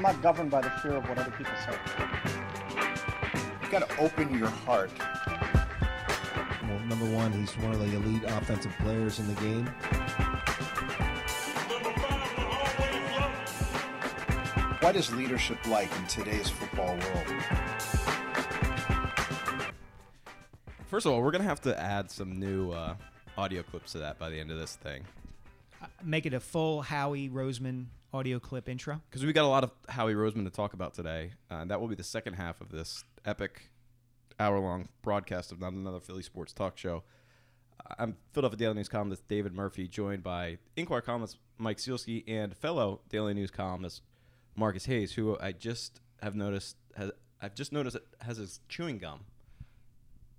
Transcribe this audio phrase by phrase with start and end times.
[0.00, 1.76] I'm not governed by the fear of what other people say.
[3.62, 4.90] You got to open your heart.
[6.62, 9.66] Well, number one, he's one of the elite offensive players in the game.
[14.80, 17.26] What is leadership like in today's football world?
[20.86, 22.94] First of all, we're gonna have to add some new uh,
[23.36, 25.04] audio clips to that by the end of this thing
[26.02, 29.00] Make it a full Howie Roseman audio clip intro.
[29.08, 31.32] because we got a lot of Howie Roseman to talk about today.
[31.50, 33.70] Uh, and that will be the second half of this epic
[34.38, 37.02] hour-long broadcast of not another Philly sports talk show.
[37.98, 43.00] I'm Philadelphia Daily News columnist David Murphy, joined by Inquirer columnist Mike Sielski and fellow
[43.08, 44.02] Daily News columnist
[44.56, 49.20] Marcus Hayes, who I just have noticed has I've just noticed has his chewing gum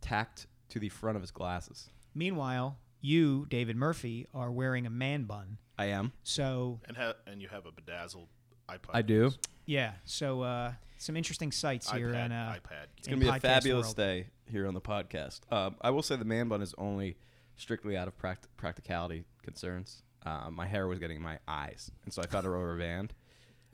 [0.01, 1.89] tacked to the front of his glasses.
[2.13, 5.57] Meanwhile, you, David Murphy, are wearing a man bun.
[5.81, 6.11] I am.
[6.23, 8.27] So And ha- and you have a bedazzled
[8.69, 8.91] iPod.
[8.93, 9.31] I do.
[9.65, 12.85] yeah, so uh, some interesting sights here iPad, and uh, iPad.
[12.97, 13.97] It's going to be a podcast fabulous world.
[13.97, 15.39] day here on the podcast.
[15.51, 17.17] Um, I will say the man bun is only
[17.55, 20.03] strictly out of pract- practicality concerns.
[20.25, 23.13] Uh, my hair was getting in my eyes, and so I found a rubber band.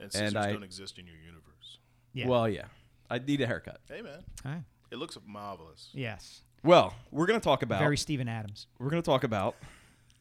[0.00, 1.78] And scissors I- don't exist in your universe.
[2.12, 2.28] Yeah.
[2.28, 2.66] Well, yeah,
[3.10, 3.80] I need a haircut.
[3.90, 4.62] Hey man, All right.
[4.92, 5.90] it looks marvelous.
[5.92, 8.68] Yes, Well, we're going to talk about very Steven Adams.
[8.78, 9.56] we're going to talk about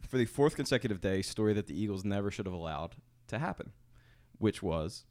[0.07, 2.95] for the fourth consecutive day story that the Eagles never should have allowed
[3.27, 3.71] to happen,
[4.37, 5.05] which was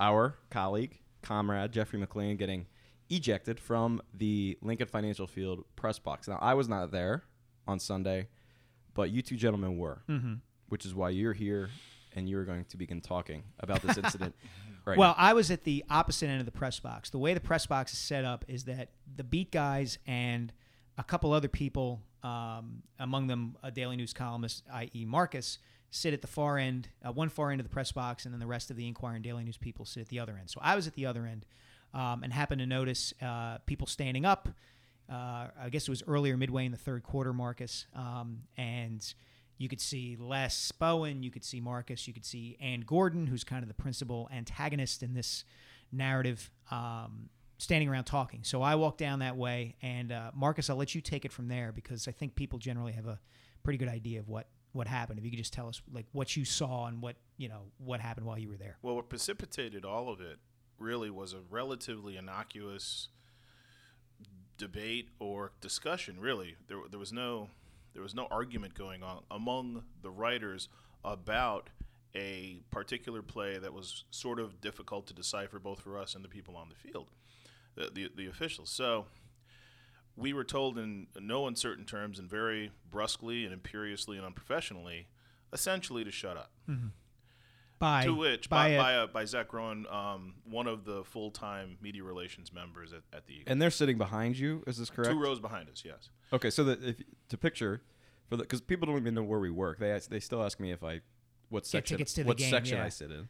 [0.00, 2.66] our colleague, comrade Jeffrey McLane getting
[3.10, 6.28] ejected from the Lincoln Financial Field press box.
[6.28, 7.24] Now, I was not there
[7.66, 8.28] on Sunday,
[8.94, 10.34] but you two gentlemen were, Mm-hmm.
[10.68, 11.70] which is why you're here
[12.14, 14.34] and you're going to begin talking about this incident
[14.84, 17.10] right Well, I was at the opposite end of the press box.
[17.10, 20.52] The way the press box is set up is that the beat guys and
[20.96, 25.58] a couple other people, um, among them a Daily News columnist, i.e., Marcus,
[25.90, 28.40] sit at the far end, uh, one far end of the press box, and then
[28.40, 30.50] the rest of the Inquirer and Daily News people sit at the other end.
[30.50, 31.46] So I was at the other end
[31.94, 34.48] um, and happened to notice uh, people standing up.
[35.10, 39.02] Uh, I guess it was earlier, midway in the third quarter, Marcus, um, and
[39.56, 43.42] you could see Les Bowen, you could see Marcus, you could see Anne Gordon, who's
[43.42, 45.44] kind of the principal antagonist in this
[45.90, 48.44] narrative, um, standing around talking.
[48.44, 51.48] So I walked down that way, and uh, Marcus, I'll let you take it from
[51.48, 53.18] there because I think people generally have a
[53.62, 55.18] pretty good idea of what what happened.
[55.18, 58.00] If you could just tell us like what you saw and what you know what
[58.00, 58.78] happened while you were there.
[58.82, 60.38] Well, what precipitated all of it
[60.78, 63.08] really was a relatively innocuous
[64.56, 66.20] debate or discussion.
[66.20, 67.48] Really, there there was no
[67.92, 70.68] there was no argument going on among the writers
[71.04, 71.70] about
[72.14, 76.28] a particular play that was sort of difficult to decipher both for us and the
[76.28, 77.10] people on the field,
[77.78, 78.70] the the, the officials.
[78.70, 79.06] So.
[80.20, 85.06] We were told in no uncertain terms and very brusquely and imperiously and unprofessionally,
[85.52, 86.50] essentially to shut up.
[87.78, 91.04] By To which, by, by, a- by, uh, by Zach Rowan, um, one of the
[91.04, 93.44] full time media relations members at, at the Eagles.
[93.46, 94.64] And they're sitting behind you.
[94.66, 95.12] Is this correct?
[95.12, 96.10] Two rows behind us, yes.
[96.32, 96.96] Okay, so that if
[97.28, 97.82] to picture
[98.28, 99.78] for the because people don't even know where we work.
[99.78, 101.02] They ask, they still ask me if I
[101.48, 102.86] what section tickets to the what game, section yeah.
[102.86, 103.28] I sit in.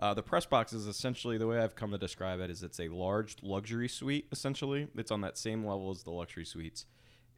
[0.00, 2.80] Uh, the press box is essentially the way I've come to describe it is it's
[2.80, 4.28] a large luxury suite.
[4.32, 6.86] Essentially, it's on that same level as the luxury suites,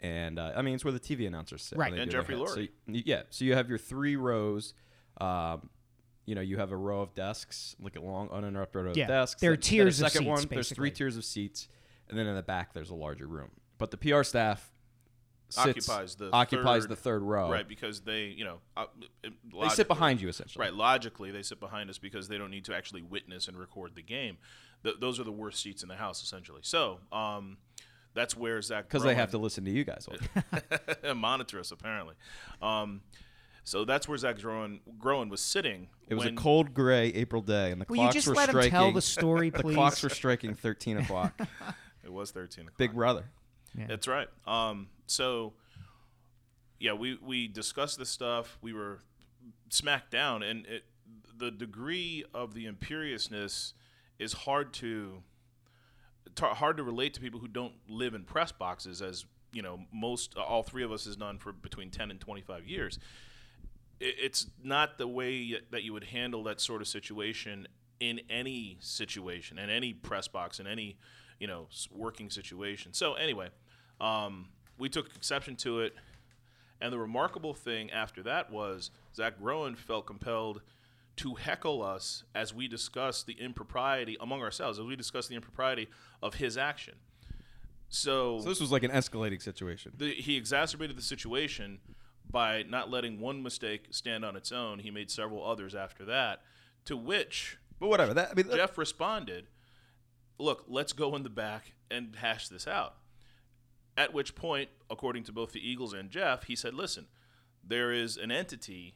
[0.01, 1.79] and uh, I mean it's where the TV announcers sit.
[1.79, 1.93] Right.
[1.93, 2.55] And Jeffrey hits.
[2.55, 4.75] So you- yeah, so you have your three rows.
[5.21, 5.71] Um,
[6.25, 9.09] you know, you have a row of desks, like a long uninterrupted row of Yeah,
[9.09, 9.41] desks.
[9.41, 11.67] there are tiers second seats, one, There's three tiers of seats,
[12.09, 13.51] and then in the back there's a larger room.
[13.79, 14.71] But the PR staff
[15.53, 17.51] sits, Occupies the occupies third- the third row.
[17.51, 18.87] Right, because they, you know, uh,
[19.23, 20.63] They sit behind you essentially.
[20.65, 23.95] Right, logically, they sit behind us because they don't need to actually witness and record
[23.95, 24.39] the game.
[24.83, 26.61] Th- those are the worst seats in the house, essentially.
[26.65, 27.59] So, um,
[28.15, 30.07] that's where Zach Because they have to listen to you guys.
[31.03, 32.15] and monitor us apparently.
[32.61, 33.01] Um,
[33.65, 35.89] so that's where Zach Groen, Groen was sitting.
[36.09, 38.35] It was when- a cold gray April day, and the Will you clocks just were
[38.35, 38.71] let him striking.
[38.71, 41.41] tell the story, the clocks were striking 13 o'clock.
[42.05, 42.65] It was thirteen.
[42.65, 42.79] O'clock.
[42.79, 43.31] Big brother.
[43.79, 43.87] Yeah.
[43.87, 44.27] That's right.
[44.45, 45.53] Um, so,
[46.81, 48.59] yeah, we, we discussed this stuff.
[48.61, 49.01] We were
[49.69, 50.85] smacked down, and it,
[51.37, 53.75] the degree of the imperiousness
[54.19, 55.23] is hard to
[56.35, 59.81] t- hard to relate to people who don't live in press boxes, as you know,
[59.93, 62.99] most all three of us has done for between ten and twenty five years.
[64.01, 67.69] It, it's not the way that you would handle that sort of situation
[68.01, 70.97] in any situation, in any press box, in any
[71.39, 72.93] you know working situation.
[72.93, 73.49] So anyway,
[74.01, 74.49] um,
[74.83, 75.95] we took exception to it.
[76.81, 80.61] And the remarkable thing after that was Zach Groen felt compelled
[81.19, 85.89] to heckle us as we discussed the impropriety among ourselves, as we discussed the impropriety
[86.21, 86.95] of his action.
[87.91, 89.93] So, So this was like an escalating situation.
[89.97, 91.79] the, he exacerbated the situation
[92.29, 94.81] by not letting one mistake stand on its own.
[94.81, 96.43] He made several others after that,
[96.87, 98.15] to which But whatever.
[98.15, 99.47] That I mean, Jeff responded,
[100.39, 102.97] "Look, let's go in the back and hash this out."
[103.97, 107.09] At which point, according to both the Eagles and Jeff, he said, "Listen,
[107.63, 108.95] there is an entity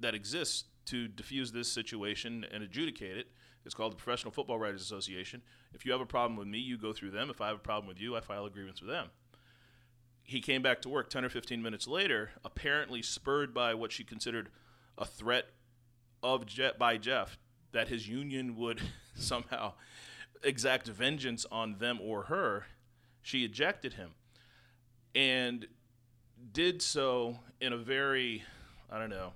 [0.00, 3.30] that exists to diffuse this situation and adjudicate it.
[3.64, 5.42] It's called the Professional Football Writers Association.
[5.74, 7.28] If you have a problem with me, you go through them.
[7.28, 9.10] If I have a problem with you, I file a grievance with them."
[10.22, 14.04] He came back to work 10 or 15 minutes later, apparently spurred by what she
[14.04, 14.50] considered
[14.96, 15.52] a threat
[16.22, 17.38] of Je- by Jeff
[17.72, 18.80] that his union would
[19.14, 19.74] somehow
[20.42, 22.66] exact vengeance on them or her,
[23.22, 24.14] she ejected him
[25.14, 25.66] and
[26.52, 28.44] did so in a very,
[28.90, 29.32] I don't know,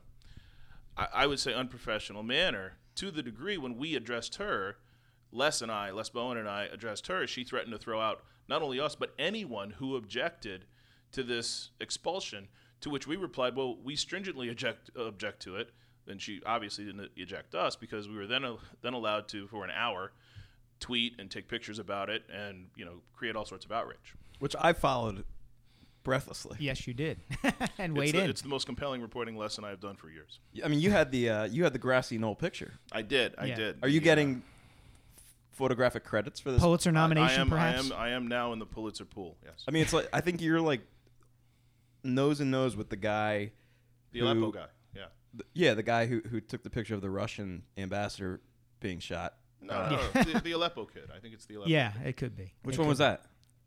[0.96, 4.76] I, I would say unprofessional manner to the degree when we addressed her,
[5.30, 8.62] Les and I, Les Bowen and I addressed her, she threatened to throw out not
[8.62, 10.66] only us, but anyone who objected
[11.12, 12.48] to this expulsion,
[12.80, 15.70] to which we replied, well, we stringently eject, object to it.
[16.08, 18.44] And she obviously didn't eject us because we were then,
[18.82, 20.12] then allowed to, for an hour,
[20.80, 24.14] tweet and take pictures about it and, you know, create all sorts of outrage.
[24.40, 25.24] which I followed
[26.02, 26.56] breathlessly.
[26.60, 27.18] Yes, you did,
[27.78, 28.30] and It's the, in.
[28.30, 30.40] it's the most compelling reporting lesson I've done for years.
[30.64, 32.72] I mean, you had the uh, you had the grassy knoll picture.
[32.90, 33.34] I did.
[33.38, 33.54] I Yeah.
[33.56, 33.78] did.
[33.82, 34.42] Are you The, uh, getting
[35.52, 36.60] photographic credits for this?
[36.60, 37.90] Pulitzer I- nomination, I am, perhaps.
[37.90, 38.00] I am.
[38.00, 39.36] I am now in the Pulitzer pool.
[39.44, 39.64] Yes.
[39.68, 40.80] I mean, it's like I think you're like
[42.04, 43.52] nose and nose with the guy.
[44.12, 44.66] the who- Aleppo guy.
[44.94, 45.06] Yeah.
[45.36, 48.40] th- yeah, the guy who who took the picture of the Russian ambassador
[48.80, 49.34] being shot.
[49.60, 50.22] No, no, no.
[50.24, 51.08] the, the Aleppo kid.
[51.14, 51.70] I think it's the Aleppo.
[51.70, 52.52] yeah, it could be.
[52.64, 53.04] Which It one could was be.
[53.04, 53.22] that?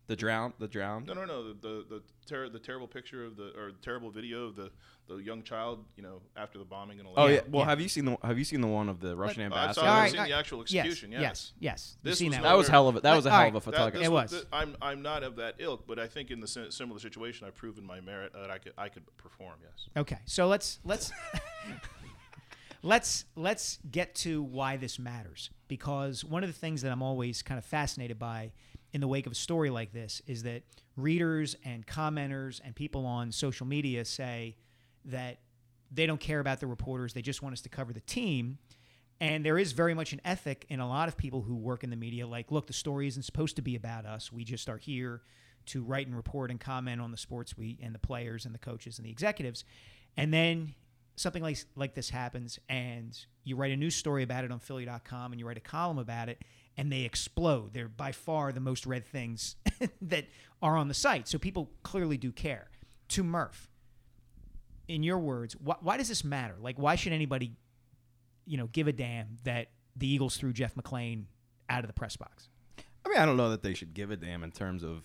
[0.08, 0.52] The drowned.
[0.60, 1.06] The drowned.
[1.06, 1.42] No, no, no.
[1.48, 4.70] The the the, ter- the terrible picture of the or terrible video of the
[5.08, 5.84] the young child.
[5.96, 7.22] You know, after the bombing in Aleppo.
[7.22, 7.34] Oh yeah.
[7.34, 7.70] Yeah, Well, yeah.
[7.70, 9.80] have you seen the Have you seen the one of the Russian I ambassador?
[9.80, 9.86] saw.
[9.92, 11.10] I've right, seen all the actual execution.
[11.10, 11.52] yes, Yes.
[11.58, 11.96] yes.
[12.04, 12.42] This You've seen was that.
[12.44, 13.48] that was hell of a that was a hell right.
[13.48, 13.98] of a That- photography.
[13.98, 14.30] this It was.
[14.30, 17.56] th- I'm I'm not of that ilk, but I think in the similar situation, I've
[17.56, 19.54] proven my merit that I could I could perform.
[19.60, 19.88] Yes.
[19.96, 21.10] Okay, so let's let's
[22.82, 27.42] let's let's get to why this matters because one of the things that I'm always
[27.42, 28.52] kind of fascinated by
[28.92, 30.62] in the wake of a story like this is that
[30.96, 34.56] readers and commenters and people on social media say
[35.04, 35.38] that
[35.90, 38.58] they don't care about the reporters, they just want us to cover the team.
[39.20, 41.90] And there is very much an ethic in a lot of people who work in
[41.90, 44.30] the media like, look, the story isn't supposed to be about us.
[44.30, 45.22] We just are here
[45.66, 48.58] to write and report and comment on the sports we and the players and the
[48.58, 49.64] coaches and the executives.
[50.16, 50.74] And then
[51.16, 55.32] something like like this happens and you write a news story about it on philly.com
[55.32, 56.42] and you write a column about it
[56.76, 57.72] and they explode.
[57.72, 59.56] They're by far the most read things
[60.02, 60.26] that
[60.62, 61.28] are on the site.
[61.28, 62.70] So people clearly do care.
[63.10, 63.70] To Murph,
[64.88, 66.56] in your words, wh- why does this matter?
[66.60, 67.52] Like, why should anybody,
[68.46, 71.24] you know, give a damn that the Eagles threw Jeff McLane
[71.68, 72.48] out of the press box?
[73.04, 75.04] I mean, I don't know that they should give a damn in terms of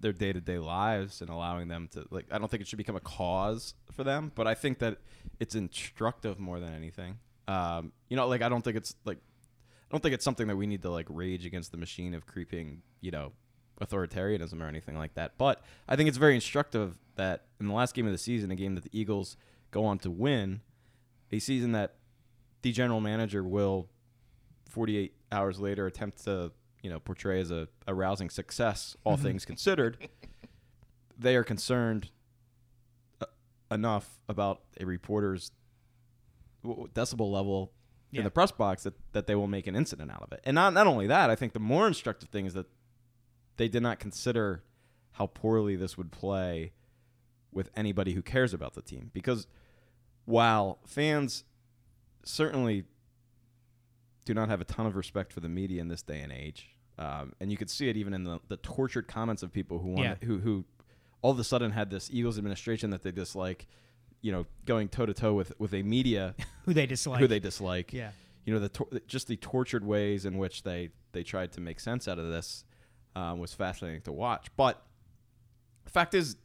[0.00, 2.26] their day to day lives and allowing them to like.
[2.30, 4.98] I don't think it should become a cause for them, but I think that
[5.38, 7.18] it's instructive more than anything.
[7.46, 9.18] Um, you know, like I don't think it's like
[9.94, 12.82] don't think it's something that we need to like rage against the machine of creeping,
[13.00, 13.30] you know,
[13.80, 15.38] authoritarianism or anything like that.
[15.38, 18.56] But I think it's very instructive that in the last game of the season, a
[18.56, 19.36] game that the Eagles
[19.70, 20.62] go on to win,
[21.30, 21.94] a season that
[22.62, 23.88] the general manager will
[24.68, 26.50] 48 hours later attempt to
[26.82, 30.08] you know portray as a, a rousing success all things considered
[31.18, 32.10] they are concerned
[33.20, 33.26] uh,
[33.70, 35.52] enough about a reporter's
[36.64, 37.72] decibel level
[38.14, 38.20] Yeah.
[38.20, 40.54] in the press box that, that they will make an incident out of it and
[40.54, 42.66] not, not only that i think the more instructive thing is that
[43.56, 44.62] they did not consider
[45.12, 46.72] how poorly this would play
[47.52, 49.46] with anybody who cares about the team because
[50.24, 51.44] while fans
[52.24, 52.84] certainly
[54.24, 56.70] do not have a ton of respect for the media in this day and age.
[56.98, 59.88] Um, and you could see it even in the, the tortured comments of people who
[59.88, 60.14] want Yeah.
[60.26, 60.64] who who
[61.20, 63.66] all of a sudden had this Eagles administration that they dislike,
[64.24, 67.20] you know, going toe to toe with with a media Who they dislike?
[67.20, 67.92] who they dislike.
[67.92, 68.12] Yeah.
[68.46, 71.78] You know, the tor- just the tortured ways in which they they tried to make
[71.78, 72.64] sense out of this
[73.14, 74.46] um, was fascinating to watch.
[74.56, 74.82] But
[75.84, 76.36] the fact is,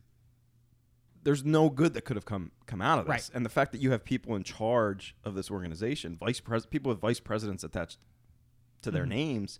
[1.24, 3.30] there's no good that could have come come out of this.
[3.30, 3.30] Right.
[3.34, 6.90] And the fact that you have people in charge of this organization, vice pres- people
[6.90, 7.98] with vice presidents attached
[8.82, 9.10] to their Mhm.
[9.10, 9.60] names,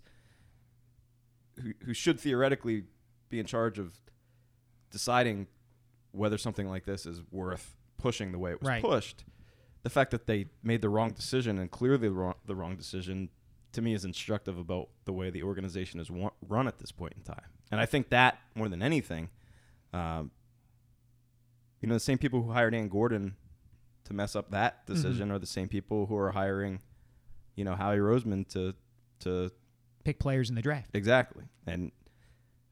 [1.62, 2.84] who who should theoretically
[3.30, 3.98] be in charge of
[4.90, 5.46] deciding
[6.12, 8.82] whether something like this is worth pushing the way it was Right.
[8.82, 9.24] pushed.
[9.82, 13.30] The fact that they made the wrong decision and clearly the wrong, the wrong decision
[13.72, 17.14] to me is instructive about the way the organization is wa- run at this point
[17.16, 17.44] in time.
[17.70, 19.30] And I think that more than anything,
[19.92, 20.32] um,
[21.80, 23.36] you know, the same people who hired Anne Gordon
[24.04, 26.80] to mess up that decision are the same people who are hiring,
[27.54, 28.74] you know, Howie Roseman to
[29.20, 29.50] to
[30.02, 30.90] Pick players in the draft.
[30.94, 31.44] Exactly.
[31.66, 31.92] And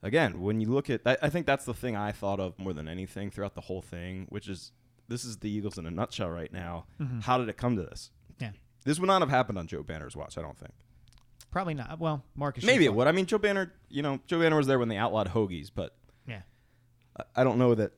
[0.03, 2.73] again, when you look at, I, I think that's the thing I thought of more
[2.73, 4.73] than anything throughout the whole thing, which is
[5.09, 6.87] this is the Eagles in a nutshell right now.
[7.01, 7.23] Mhm.
[7.23, 8.11] How did it come to this?
[8.39, 8.53] Yeah.
[8.85, 10.39] This would not have happened on Joe Banner's watch.
[10.39, 10.73] I don't think.
[11.51, 11.99] Probably not.
[11.99, 12.65] Well, Marcus.
[12.65, 13.07] Maybe it would.
[13.07, 13.73] I mean, Joe Banner.
[13.89, 15.97] You know, Joe Banner was there when they outlawed hoagies, but
[16.27, 16.43] Yeah.
[17.19, 17.93] I- I don't know that.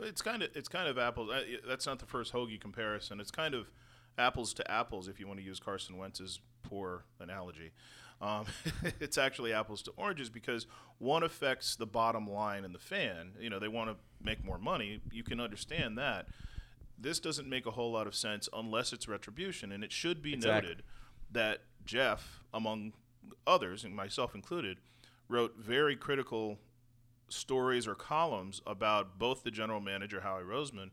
[0.00, 1.30] It's kind of it's kind of apples.
[1.66, 3.20] That's not the first hoagie comparison.
[3.20, 3.70] It's kind of
[4.18, 7.70] apples to apples if you want to use Carson Wentz's poor analogy.
[8.22, 8.46] Um,
[9.00, 10.66] it's actually apples to oranges because
[10.98, 13.32] one affects the bottom line and the fan.
[13.40, 15.00] You know, they want to make more money.
[15.10, 16.28] You can understand that.
[16.96, 20.34] This doesn't make a whole lot of sense unless it's retribution, and it should be
[20.34, 20.68] Exactly.
[20.70, 20.82] noted
[21.32, 22.92] that Jeff, among
[23.44, 24.78] others, and myself included,
[25.28, 26.58] wrote very critical
[27.28, 30.90] stories or columns about both the general manager Howie Roseman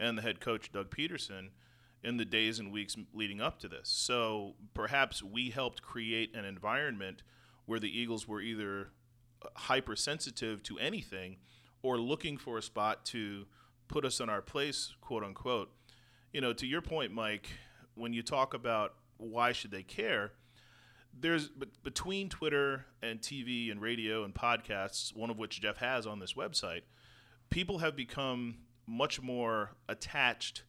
[0.00, 1.50] and the head coach Doug Pederson
[2.04, 3.88] in the days and weeks leading up to this.
[3.88, 7.22] So perhaps we helped create an environment
[7.66, 8.90] where the Eagles were either
[9.42, 11.36] uh, hypersensitive to anything
[11.82, 13.46] or looking for a spot to
[13.88, 15.70] put us in our place, quote unquote.
[16.32, 17.48] You know, to your point, Mike,
[17.94, 20.32] when you talk about why should they care,
[21.18, 21.50] there's
[21.84, 26.32] between Twitter and TV and radio and podcasts, one of which Jeff has on this
[26.32, 26.82] website,
[27.50, 28.56] people have become
[28.86, 30.62] much more attached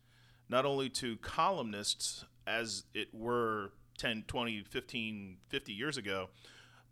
[0.49, 6.29] not only to columnists as it were 10, 20, 15, 50 years ago,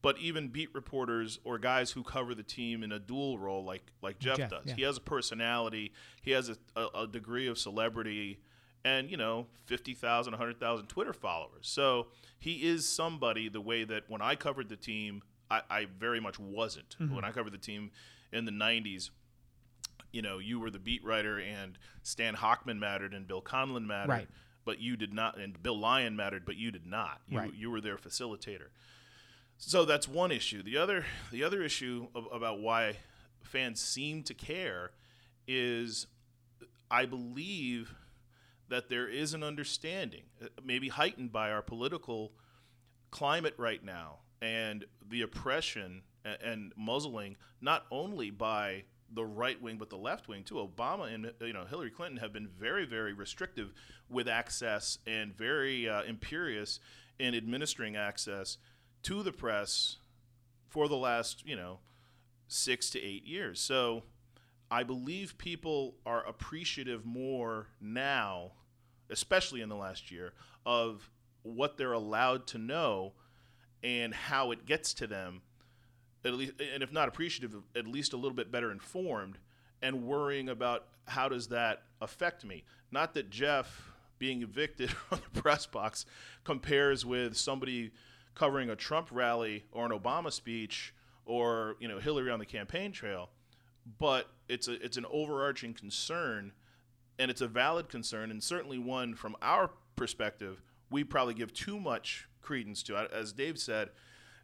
[0.01, 3.83] but even beat reporters or guys who cover the team in a dual role like
[4.01, 4.63] like Jeff, Jeff, does.
[4.65, 4.75] yeah.
[4.75, 8.39] He has a personality, he has a, a, a degree of celebrity
[8.83, 11.67] and you know 50,000 100,000 Twitter followers.
[11.67, 12.07] So
[12.39, 16.39] he is somebody the way that when I covered the team I, I very much
[16.39, 16.95] wasn't.
[16.99, 17.13] Mm-hmm.
[17.13, 17.91] When I covered the team
[18.31, 19.09] in the 90s
[20.11, 24.09] you know, you were the beat writer and Stan Hockman mattered and Bill Conlin mattered,
[24.09, 24.27] Right.
[24.65, 27.21] but you did not, and Bill Lyon mattered, but you did not.
[27.27, 27.53] You, Right.
[27.53, 28.67] you were their facilitator.
[29.57, 30.63] So that's one issue.
[30.63, 32.97] The other, the other issue of, about why
[33.43, 34.91] fans seem to care
[35.47, 36.07] is,
[36.89, 37.93] I believe
[38.69, 42.31] that there is an understanding, uh, maybe heightened by our political
[43.11, 49.77] climate right now and the oppression and, and muzzling not only by the right wing
[49.77, 50.55] but the left wing too.
[50.55, 53.73] Obama and you know Hillary Clinton have been very very restrictive
[54.09, 56.79] with access and very uh, imperious
[57.19, 58.57] in administering access
[59.03, 59.97] to the press
[60.69, 61.79] for the last you know
[62.47, 63.59] six to eight years.
[63.59, 64.03] So
[64.69, 68.53] I believe people are appreciative more now,
[69.09, 70.33] especially in the last year,
[70.65, 71.09] of
[71.43, 73.13] what they're allowed to know
[73.83, 75.41] and how it gets to them.
[76.23, 79.37] At least, and if not appreciative, at least a little bit better informed,
[79.81, 82.63] and worrying about how does that affect me.
[82.91, 86.05] Not that Jeff being evicted from the press box
[86.43, 87.91] compares with somebody
[88.35, 90.93] covering a Trump rally or an Obama speech
[91.25, 93.29] or you know Hillary on the campaign trail,
[93.99, 96.51] but it's a it's an overarching concern,
[97.17, 100.61] and it's a valid concern, and certainly one from our perspective
[100.91, 102.97] we probably give too much credence to.
[102.97, 103.89] As Dave said,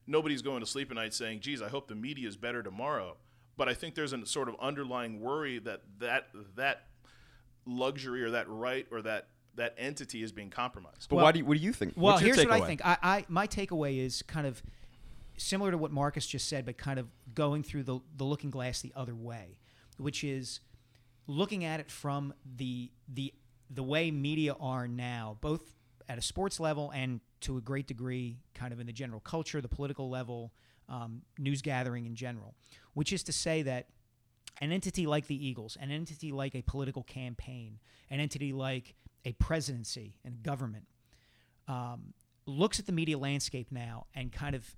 [0.08, 3.18] nobody's going to sleep at night saying, "Geez, I hope the media is better tomorrow."
[3.58, 6.84] But I think there's a sort of underlying worry that that that
[7.66, 11.10] luxury or that right or that that entity is being compromised.
[11.10, 11.94] But Well- why do you, what do you think?
[11.96, 12.86] Well, What's your here's what I think.
[12.86, 14.62] I, I my takeaway is kind of
[15.38, 18.82] similar to what Marcus just said, but kind of going through the the looking glass
[18.82, 19.58] the other way,
[19.98, 20.60] which is
[21.26, 23.34] looking at it from the the
[23.70, 25.76] the way media are now, both
[26.08, 29.62] at a sports level and to a great degree, kind of in the general culture,
[29.62, 30.52] the political level,
[30.90, 32.56] um, news gathering in general,
[32.94, 33.88] which is to say that
[34.62, 37.80] an entity like the Eagles, an entity like a political campaign,
[38.10, 40.86] an entity like a presidency and government,
[41.68, 42.14] um,
[42.46, 44.76] looks at the media landscape now and kind of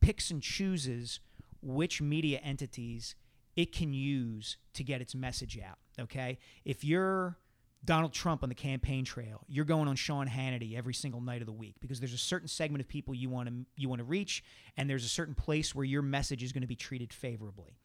[0.00, 1.20] picks and chooses
[1.62, 3.14] which media entities
[3.54, 5.78] it can use to get its message out.
[6.00, 7.36] Okay, if you're
[7.84, 11.46] Donald Trump on the campaign trail, you're going on Sean Hannity every single night of
[11.46, 14.04] the week because there's a certain segment of people you want to you want to
[14.04, 14.44] reach,
[14.76, 17.76] and there's a certain place where your message is going to be treated favorably.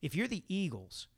[0.00, 1.08] If you're the Eagles,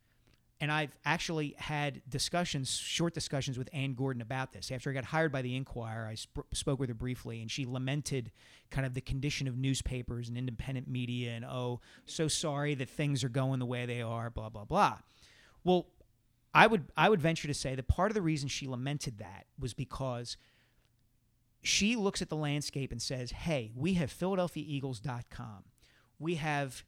[0.59, 4.71] and I've actually had discussions, short discussions with Anne Gordon about this.
[4.71, 7.65] After I got hired by the Inquirer, I sp- spoke with her briefly, and she
[7.65, 8.31] lamented
[8.71, 13.23] kind of the condition of newspapers and independent media, and oh, so sorry that things
[13.23, 14.97] are going the way they are, blah blah blah.
[15.63, 15.87] Well,
[16.53, 19.45] I would I would venture to say that part of the reason she lamented that
[19.59, 20.37] was because
[21.61, 25.63] she looks at the landscape and says, "Hey, we have PhiladelphiaEagles.com.
[26.19, 26.83] We have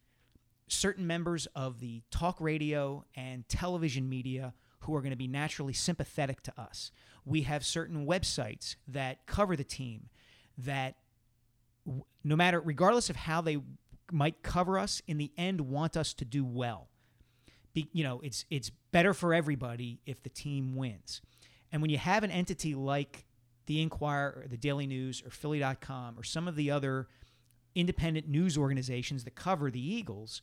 [0.68, 5.74] certain members of the talk radio and television media who are going to be naturally
[5.74, 6.92] sympathetic to us.
[7.26, 10.10] We have certain websites that cover the team
[10.58, 10.96] that
[12.24, 13.58] no matter regardless of how they
[14.12, 16.90] might cover us in the end want us to do well.
[17.74, 21.22] Be, you know, it's it's better for everybody if the team wins.
[21.72, 23.26] And when you have an entity like
[23.68, 27.08] the Inquirer or the Daily News or Philly.com or some of the other
[27.76, 30.42] independent news organizations that cover the Eagles,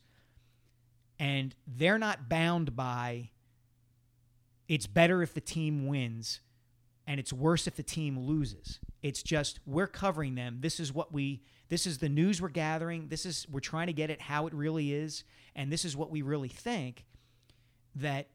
[1.19, 3.31] and they're not bound by
[4.67, 6.41] it's better if the team wins
[7.05, 8.79] and it's worse if the team loses.
[9.01, 10.57] It's just we're covering them.
[10.59, 13.07] This is what we this is the news we're gathering.
[13.07, 15.23] This is we're trying to get it how it really is
[15.55, 17.05] and this is what we really think
[17.97, 18.27] that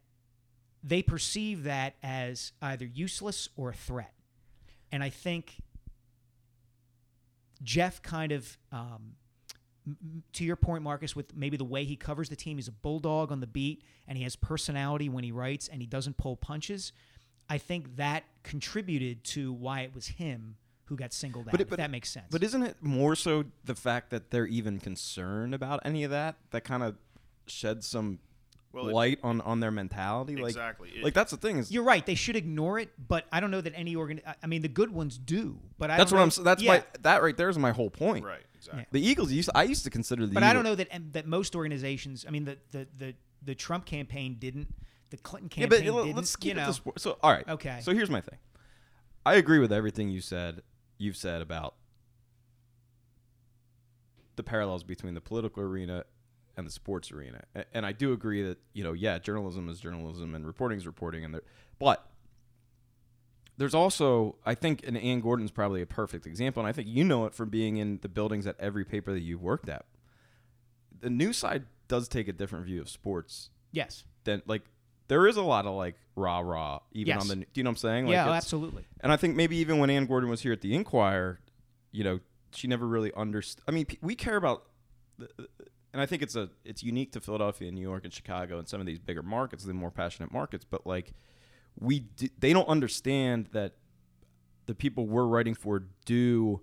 [0.82, 4.12] they perceive that as either useless or a threat.
[4.90, 5.56] And I think
[7.62, 9.12] Jeff kind of, um,
[10.32, 13.32] to your point, Marcus, with maybe the way he covers the team, he's a bulldog
[13.32, 16.92] on the beat and he has personality when he writes and he doesn't pull punches.
[17.48, 21.52] I think that contributed to why it was him who got singled out.
[21.52, 22.26] But it- if but- that makes sense.
[22.30, 26.36] But isn't it more so the fact that they're even concerned about any of that
[26.50, 26.96] that kind of
[27.46, 28.18] sheds some
[28.72, 30.36] Well, it- on on their mentality?
[30.36, 30.90] Like, Exactly.
[30.90, 32.04] It- like that's the thing is You're right.
[32.04, 34.20] They should ignore it, but I don't know that any organ.
[34.26, 36.44] I- I mean, the good ones do, but I that's don't what know- I'm.
[36.44, 36.72] That's yeah.
[36.72, 38.24] my that right there is my whole point.
[38.24, 38.42] right.
[38.54, 38.86] Exactly.
[38.92, 39.50] The Eagles used.
[39.56, 40.32] I used to consider the.
[40.34, 42.24] But I don't know that that most organizations.
[42.26, 44.72] I mean, the the the, the Trump campaign didn't.
[45.10, 45.70] The Clinton campaign.
[45.70, 46.16] Yeah, campaign but let- didn't.
[46.16, 47.00] let's keep you it know, to sport.
[47.00, 47.46] So, all right.
[47.48, 47.80] Okay.
[47.82, 48.38] So here's my thing.
[49.26, 50.62] I agree with everything you said.
[50.96, 51.74] You've said about
[54.36, 56.04] the parallels between the political arena
[56.56, 59.80] and the sports arena, A- and I do agree that you know, yeah, journalism is
[59.80, 61.42] journalism and reporting is reporting, and there,
[61.78, 62.06] but
[63.58, 67.04] there's also, I think, and Anne Gordon's probably a perfect example, and I think you
[67.04, 69.84] know it from being in the buildings at every paper that you've worked at.
[71.00, 74.04] The news side does take a different view of sports yes.
[74.24, 74.62] Then like
[75.08, 77.22] there is a lot of like rah rah even Yes.
[77.22, 78.06] on the do you know what I'm saying?
[78.06, 78.84] Like yeah, oh, absolutely.
[79.00, 81.40] And I think maybe even when Anne Gordon was here at the Inquirer,
[81.90, 82.20] you know,
[82.52, 83.64] she never really understood.
[83.66, 84.64] I mean, p- we care about,
[85.18, 85.28] the,
[85.92, 88.68] and I think it's a it's unique to Philadelphia, and New York, and Chicago, and
[88.68, 90.64] some of these bigger markets, the more passionate markets.
[90.68, 91.12] But like,
[91.78, 93.74] we d- they don't understand that
[94.66, 96.60] the people we're writing for do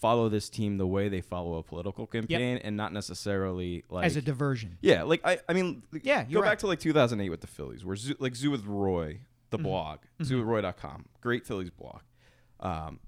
[0.00, 4.14] follow this team the way they follow a political campaign, and not necessarily like As
[4.14, 4.78] a diversion.
[4.80, 7.84] yeah, like I, I mean, Yeah, Go you're back to like 2008 with the Phillies,
[7.84, 9.14] where Zoo, like Zoo with Roy,
[9.50, 9.56] Mm-hmm.
[9.56, 12.00] the blog, zoowithroy.com, great Phillies blog.
[12.60, 13.00] Um,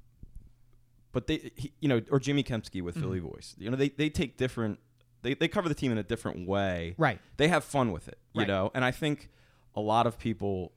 [1.13, 3.05] but they, he, you know, or Jimmy Kempski with Mm-hmm.
[3.05, 3.55] Philly Voice.
[3.59, 4.79] You know, they they take different,
[5.23, 6.95] they they cover the team in a different way.
[6.99, 7.21] Right.
[7.37, 8.49] They have fun with it, you Right.
[8.49, 9.29] know, and I think
[9.75, 10.73] a lot of people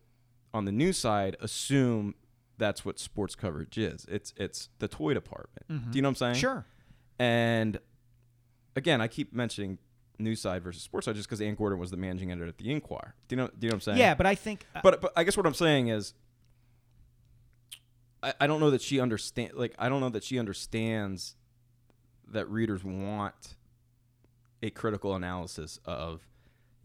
[0.54, 2.16] on the news side assume
[2.58, 4.06] that's what sports coverage is.
[4.10, 5.92] It's it's the toy department.
[5.92, 6.34] Do you know what I'm saying?
[6.34, 6.40] Mm-hmm.
[6.40, 6.66] Sure.
[7.20, 7.80] And
[8.76, 9.80] again, I keep mentioning
[10.20, 12.72] news side versus sports side just because Anne Gordon was the managing editor at the
[12.72, 13.16] Inquirer.
[13.28, 13.48] Do you know?
[13.48, 13.98] Do you know what I'm saying?
[13.98, 14.66] Yeah, but I think.
[14.76, 16.14] uh, But but I guess what I'm saying is,
[18.22, 19.54] I, I don't know that she understand.
[19.56, 21.36] Like I don't know that she understands
[22.32, 23.56] that readers want
[24.64, 26.28] a critical analysis of.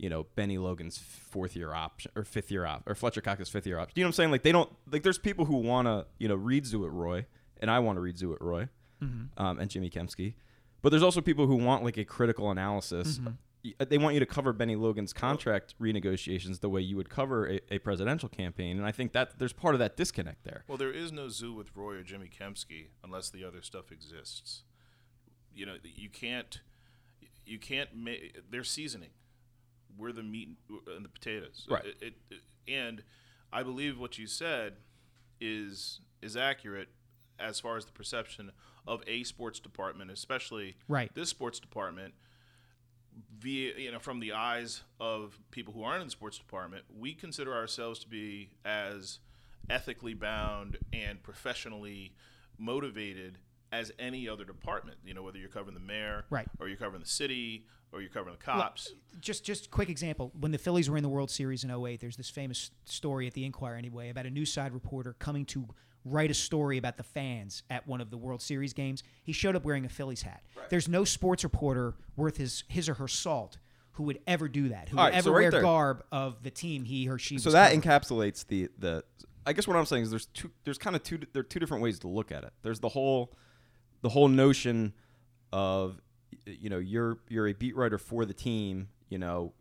[0.01, 3.67] You know Bennie Logan's fourth year option or fifth year op or Fletcher Cox's fifth
[3.67, 3.95] year option.
[3.97, 4.31] Do you know what I'm saying?
[4.31, 5.03] Like they don't like.
[5.03, 7.27] There's people who want to you know read Zoo with Roy,
[7.61, 8.69] and I want to read Zoo with Roy,
[9.03, 9.43] mm-hmm.
[9.45, 10.35] um, and Jimmy Kempski.
[10.83, 13.19] But there's also people who want like a critical analysis.
[13.19, 13.31] Mm-hmm.
[13.65, 17.11] Y- uh, They want you to cover Bennie Logan's contract renegotiations the way you would
[17.11, 20.63] cover a, a presidential campaign, and I think that there's part of that disconnect there.
[20.69, 24.63] Well, there is no zoo with Roy or Jimmy Kempski unless the other stuff exists.
[25.53, 26.61] You know, you can't,
[27.49, 28.37] you can't make.
[28.51, 29.11] They're seasoning.
[29.97, 30.51] We're the meat
[30.95, 31.67] and the potatoes.
[31.69, 31.85] Right.
[31.85, 33.03] It, it, it- and
[33.53, 34.75] I believe what you said
[35.41, 36.89] is is accurate
[37.39, 38.51] as far as the perception
[38.87, 41.11] of a sports department, especially Right.
[41.15, 42.13] this sports department
[43.39, 47.15] via you know from the eyes of people who aren't in the sports department we
[47.15, 49.19] consider ourselves to be as
[49.71, 52.13] ethically bound and professionally
[52.59, 53.39] motivated
[53.73, 56.47] as any other department you know whether you're covering the mayor Right.
[56.59, 60.53] or you're covering the city or you're covering the cops just just quick example when
[60.53, 63.45] the Phillies were in the World Series in 08 there's this famous story at the
[63.45, 65.67] Inquirer anyway about a news side reporter coming to
[66.05, 69.55] write a story about the fans at one of the World Series games he showed
[69.57, 73.59] up wearing a Phillies hat there's no sports reporter worth his his or her salt
[73.93, 76.05] who would ever do that who All would right, so ever right wear there- garb
[76.13, 77.83] of the team he or she So was that covering.
[77.83, 79.05] encapsulates the the.
[79.47, 80.51] I guess what I'm saying is there's two.
[80.65, 81.19] There's kind of two.
[81.33, 82.53] There are two different ways to look at it.
[82.61, 83.33] There's the whole,
[84.03, 84.93] the whole notion
[85.53, 86.01] of,
[86.47, 88.89] you know, you're you're a beat writer for the team.
[89.09, 89.53] You know.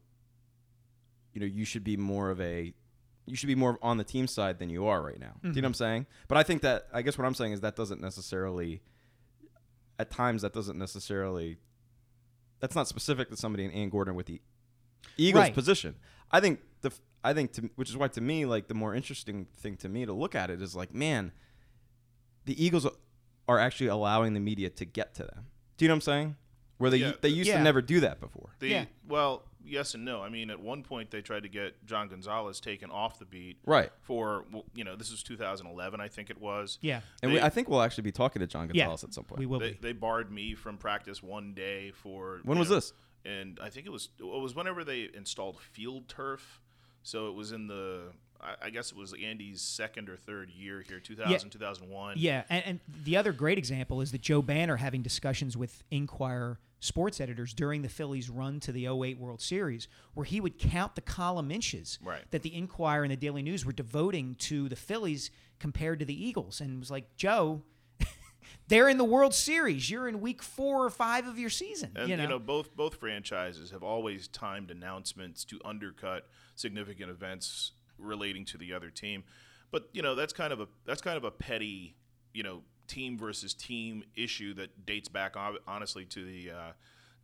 [1.33, 2.73] You know, you should be more of a,
[3.27, 5.33] you should be more on the team side than you are right now.
[5.43, 5.61] Do you know mm-hmm.
[5.61, 6.05] what I'm saying?
[6.27, 8.81] But I think that I guess what I'm saying is that doesn't necessarily.
[9.99, 11.57] At times, that doesn't necessarily.
[12.59, 14.41] That's not specific to somebody in Anne Gordon with the
[15.17, 15.53] Eagles Right.
[15.53, 15.95] position.
[16.31, 16.91] I think the
[17.23, 20.05] I think to which is why to me like the more interesting thing to me
[20.05, 21.31] to look at it is like man,
[22.45, 22.87] the Eagles
[23.47, 25.45] are actually allowing the media to get to them.
[25.77, 26.35] Do you know what I'm saying?
[26.79, 27.13] where they Yeah.
[27.21, 27.57] they used Yeah.
[27.57, 28.51] to never do that before.
[28.59, 28.85] The, Yeah.
[29.07, 30.21] Well, yes and no.
[30.21, 33.57] I mean, at one point they tried to get John Gonzalez taken off the beat.
[33.65, 33.91] Right.
[34.03, 36.77] For you know, this was 2011, I think it was.
[36.81, 37.01] Yeah.
[37.23, 38.83] And They- we, I think we'll actually be talking to John Yeah.
[38.85, 39.39] Gonzalez at some point.
[39.39, 39.77] We will They, be.
[39.81, 42.41] they barred me from practice one day for.
[42.43, 42.93] When was know, this?
[43.25, 46.61] And I think it was it was whenever they installed field turf.
[47.01, 48.11] So it was in the.
[48.61, 52.15] I, guess it was Andy's second or third year here, 2000, 2001.
[52.17, 56.59] Yeah, and, and the other great example is that Joe Banner having discussions with Inquirer
[56.79, 60.95] sports editors during the Phillies' run to the 08 World Series, where he would count
[60.95, 62.29] the column inches Right.
[62.31, 66.25] that the Inquirer and the Daily News were devoting to the Phillies compared to the
[66.25, 67.63] Eagles, and was like, Joe.
[68.67, 69.89] They're in the World Series.
[69.89, 71.91] You're in week four or five of your season.
[71.95, 78.45] And you know, both both franchises have always timed announcements to undercut significant events relating
[78.45, 79.23] to the other team.
[79.71, 81.95] But you know that's kind of a that's kind of a petty
[82.33, 85.35] you know team versus team issue that dates back
[85.67, 86.71] honestly to the uh,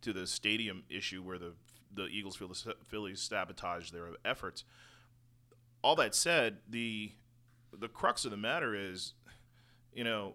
[0.02, 1.52] to the stadium issue where the
[1.94, 4.64] the Eagles feel the Phillies sabotage their efforts.
[5.82, 7.12] All that said, the
[7.72, 9.14] the crux of the matter is,
[9.92, 10.34] you know,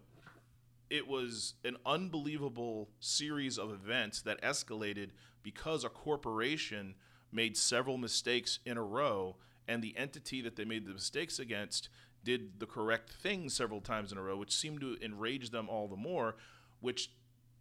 [0.90, 5.10] it was an unbelievable series of events that escalated
[5.44, 6.96] because a corporation
[7.32, 9.36] made several mistakes in a row
[9.70, 11.88] and the entity that they made the mistakes against
[12.24, 15.88] did the correct thing several times in a row which seemed to enrage them all
[15.88, 16.36] the more
[16.82, 17.12] which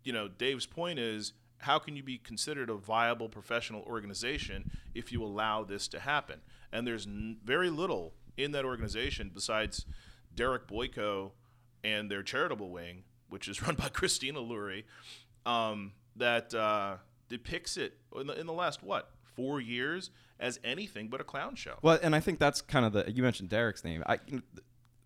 [0.03, 5.13] you know Dave's point is how can you be considered a viable professional organization if
[5.13, 6.41] you allow this to happen?
[6.73, 9.85] And there's n- very little in that organization besides
[10.35, 11.33] Derek Boyko
[11.83, 14.85] and their charitable wing, which is run by Christina Lurie,
[15.45, 16.97] um, that uh,
[17.29, 21.55] depicts it in the, in the last what four years as anything but a clown
[21.55, 21.75] show.
[21.83, 24.03] Well, and I think that's kind of the you mentioned Derek's name.
[24.07, 24.17] I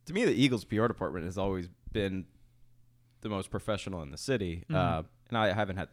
[0.06, 2.24] to me the Eagles PR department has always been
[3.20, 4.74] the most professional in the city, Mm-hmm.
[4.74, 5.88] uh, and I haven't had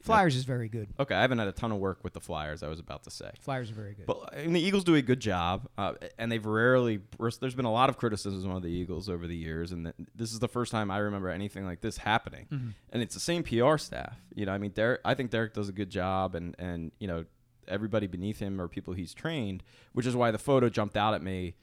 [0.00, 0.88] Flyers is very good.
[0.98, 1.14] okay.
[1.14, 2.64] I haven't had a ton of work with the Flyers.
[2.64, 3.30] I was about to say.
[3.40, 4.06] Flyers are very good.
[4.06, 7.00] But I mean, the Eagles do a good job, uh, and they've rarely.
[7.40, 10.32] There's been a lot of criticism of the Eagles over the years, and th- this
[10.32, 12.46] is the first time I remember anything like this happening.
[12.50, 12.68] Mm-hmm.
[12.90, 14.16] And it's the same PR staff.
[14.34, 15.02] You know, I mean, Derek.
[15.04, 17.24] I think Derek does a good job, and and you know,
[17.68, 21.22] everybody beneath him are people he's trained, which is why the photo jumped out at
[21.22, 21.54] me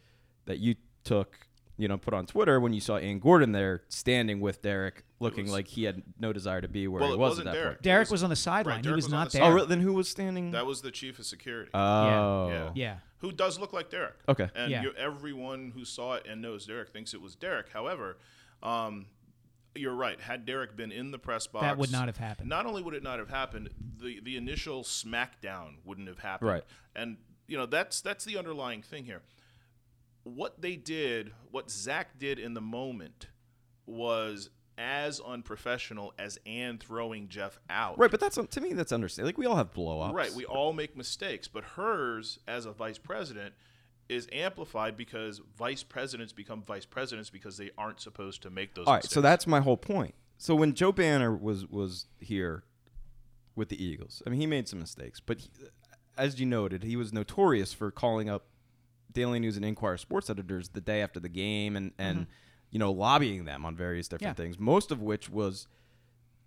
[0.45, 1.47] that you took.
[1.77, 5.45] You know, put on Twitter when you saw Anne Gordon there standing with Derek, looking
[5.45, 7.69] was- like he had no desire to be where Well, he was at that Derek.
[7.77, 7.81] point.
[7.83, 8.75] Derek was- was on the sideline.
[8.79, 9.59] right, he was was not the there.
[9.59, 10.51] Oh, then who was standing?
[10.51, 12.71] That was the chief of security, oh, Yeah.
[12.75, 12.97] Yeah.
[13.19, 14.15] who does look like Derek.
[14.27, 14.49] Okay.
[14.55, 14.81] and Yeah.
[14.81, 17.69] you, everyone who saw it and knows Derek thinks it was Derek.
[17.69, 18.17] However,
[18.61, 19.05] um,
[19.79, 20.19] you're right.
[20.19, 22.49] Had Derek been in the press box, That would not have happened.
[22.49, 26.49] Not only would it not have happened, the the initial smackdown wouldn't have happened.
[26.49, 26.63] Right.
[26.95, 29.21] And you know that's that's the underlying thing here.
[30.23, 33.27] What they did, what Zach did in the moment,
[33.85, 37.99] was as unprofessional as Anne throwing Jeff out.
[37.99, 39.27] Right, but that's to me that's understandable.
[39.29, 40.15] Like we all have blow ups.
[40.15, 43.53] Right, we all make mistakes, but hers as a vice president
[44.09, 48.87] is amplified because vice presidents become vice presidents because they aren't supposed to make those.
[48.87, 49.13] All right, mistakes.
[49.13, 50.15] so that's my whole point.
[50.37, 52.63] So when Joe Banner was was here
[53.55, 55.49] with the Eagles, I mean, he made some mistakes, but he,
[56.17, 58.47] as you noted, he was notorious for calling up
[59.11, 62.31] Daily News and Inquirer sports editors the day after the game and and mm-hmm.
[62.71, 64.43] you know lobbying them on various different Yeah.
[64.43, 64.59] things.
[64.59, 65.67] Most of which was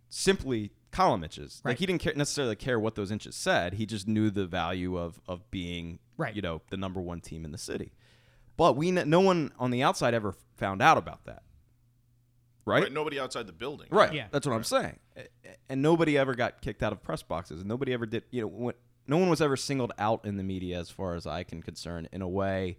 [0.09, 1.63] simply column inches.
[1.65, 3.75] Like he didn't care, necessarily care what those inches said.
[3.75, 6.37] He just knew the value of of being Right.
[6.37, 7.93] you know the number one team in the city.
[8.57, 11.43] But we no one on the outside ever found out about that.
[12.65, 12.85] Right?
[12.85, 13.89] Right, nobody outside the building.
[13.91, 14.13] Right.
[14.13, 14.27] Yeah.
[14.31, 14.99] That's what I'm saying.
[15.69, 17.61] And nobody ever got kicked out of press boxes.
[17.61, 18.75] And nobody ever did, you know, when,
[19.07, 22.09] no one was ever singled out in the media as far as I can concern
[22.13, 22.79] in a way.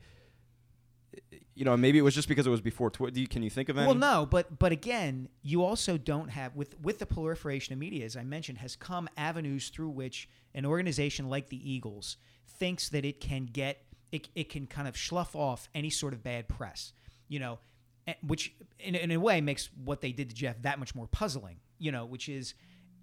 [1.53, 3.27] You know, maybe it was just because it was before Twitter.
[3.29, 3.85] Can you think of any?
[3.85, 8.05] Well, no, but but again, you also don't have with with the proliferation of media,
[8.05, 13.05] as I mentioned, has come avenues through which an organization like the Eagles thinks that
[13.05, 16.93] it can get it, it can kind of slough off any sort of bad press.
[17.27, 17.59] You know,
[18.25, 21.57] which in, in a way makes what they did to Jeff that much more puzzling.
[21.79, 22.53] You know, which is,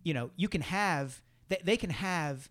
[0.04, 2.48] you know, you can have they, they can have,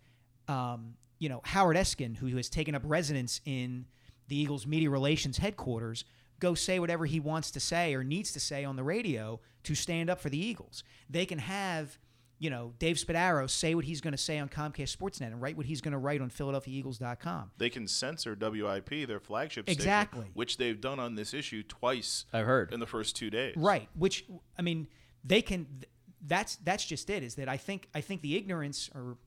[0.47, 3.85] um, you know, Howard Eskin, who has taken up residence in
[4.27, 6.05] the Eagles media relations headquarters
[6.39, 9.75] go say whatever he wants to say or needs to say on the radio to
[9.75, 10.83] stand up for the Eagles.
[11.09, 11.97] They can have,
[12.39, 15.57] you know, Dave Spadaro say what he's going to say on Comcast Sportsnet and write
[15.57, 17.51] what he's going to write on PhiladelphiaEagles.com.
[17.57, 20.27] They can censor WIP, their flagship station, Exactly.
[20.33, 22.73] which they've done on this issue twice I've heard.
[22.73, 23.55] in the first two days.
[23.57, 23.89] Right.
[23.93, 24.25] Which
[24.57, 24.87] I mean,
[25.23, 25.67] they can.
[26.25, 27.23] That's that's just it.
[27.23, 29.17] Is that I think I think the ignorance or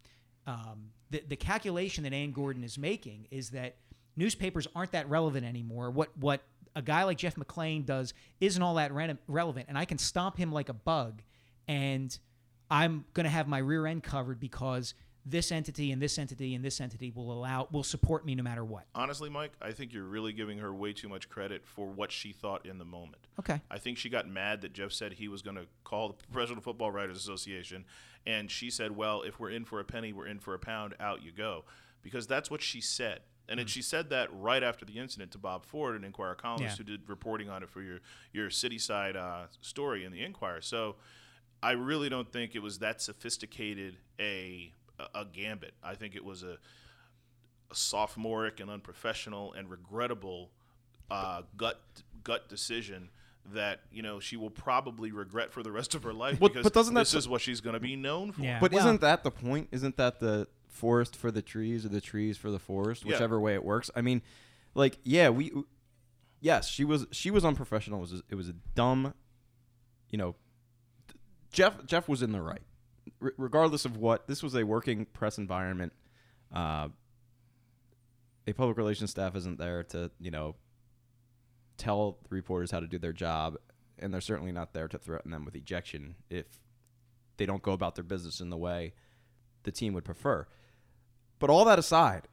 [0.46, 3.76] um, the the calculation that Anne Gordon is making is that
[4.16, 5.90] newspapers aren't that relevant anymore.
[5.90, 6.42] What what
[6.74, 10.36] a guy like Jeff McLane does isn't all that re- relevant, and I can stomp
[10.38, 11.22] him like a bug,
[11.68, 12.18] and
[12.72, 14.94] I'm going to have my rear end covered because
[15.26, 18.64] this entity and this entity and this entity will allow will support me no matter
[18.64, 18.84] what.
[18.94, 22.32] Honestly, Mike, I think you're really giving her way too much credit for what she
[22.32, 23.26] thought in the moment.
[23.38, 23.60] Okay.
[23.70, 26.62] I think she got mad that Jeff said he was going to call the Professional
[26.62, 27.84] Football Writers Association,
[28.26, 30.94] and she said, "Well, if we're in for a penny, we're in for a pound.
[30.98, 31.64] Out you go,"
[32.02, 33.20] because that's what she said.
[33.48, 36.78] And then she said that right after the incident to Bob Ford, an Inquirer columnist
[36.78, 36.84] Yeah.
[36.84, 38.00] who did reporting on it for your
[38.32, 40.62] your city side uh, story in the Inquirer.
[40.62, 40.96] So
[41.62, 45.74] I really don't think it was that sophisticated a a, a gambit.
[45.82, 46.58] I think it was a,
[47.70, 50.50] a sophomoric and unprofessional and regrettable
[51.10, 51.80] uh, gut
[52.24, 53.10] gut decision
[53.52, 56.62] that you know she will probably regret for the rest of her life Well, because
[56.64, 58.42] but doesn't that this s- is what she's going to be known for.
[58.42, 58.60] Yeah.
[58.60, 59.68] But Well- isn't that the point?
[59.72, 63.12] Isn't that the forest for the trees or the trees for the forest, Yeah.
[63.12, 63.90] whichever way it works?
[63.96, 64.22] I mean,
[64.74, 65.52] like, yeah, we,
[66.40, 67.98] yes, she was she was unprofessional.
[67.98, 69.12] It was it was a dumb,
[70.08, 70.34] you know.
[71.52, 72.62] Jeff Jeff was in the right,
[73.22, 74.26] R- regardless of what.
[74.26, 75.92] This was a working press environment.
[76.52, 76.88] Uh,
[78.46, 80.56] a public relations staff isn't there to you know
[81.76, 83.56] tell the reporters how to do their job,
[83.98, 86.46] and they're certainly not there to threaten them with ejection if
[87.36, 88.94] they don't go about their business in the way
[89.64, 90.46] the team would prefer.
[91.38, 92.28] But all that aside,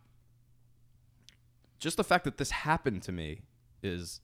[1.80, 3.42] just the fact that this happened to me
[3.82, 4.22] is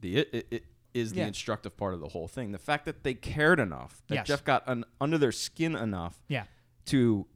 [0.00, 0.64] the it, it, it
[0.96, 1.26] is the Yeah.
[1.26, 2.52] instructive part of the whole thing.
[2.52, 4.26] The fact that they cared enough, that Yes.
[4.26, 6.44] Jeff got un, under their skin enough Yeah.
[6.86, 7.26] to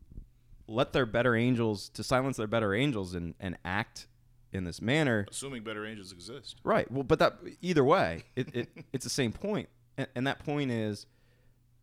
[0.67, 4.07] let their better angels to silence their better angels and, and act
[4.53, 6.61] in this manner Assuming better angels exist.
[6.65, 6.91] Right.
[6.91, 10.71] Well, but that either way, it, it it's the same point, and, and that point
[10.71, 11.07] is,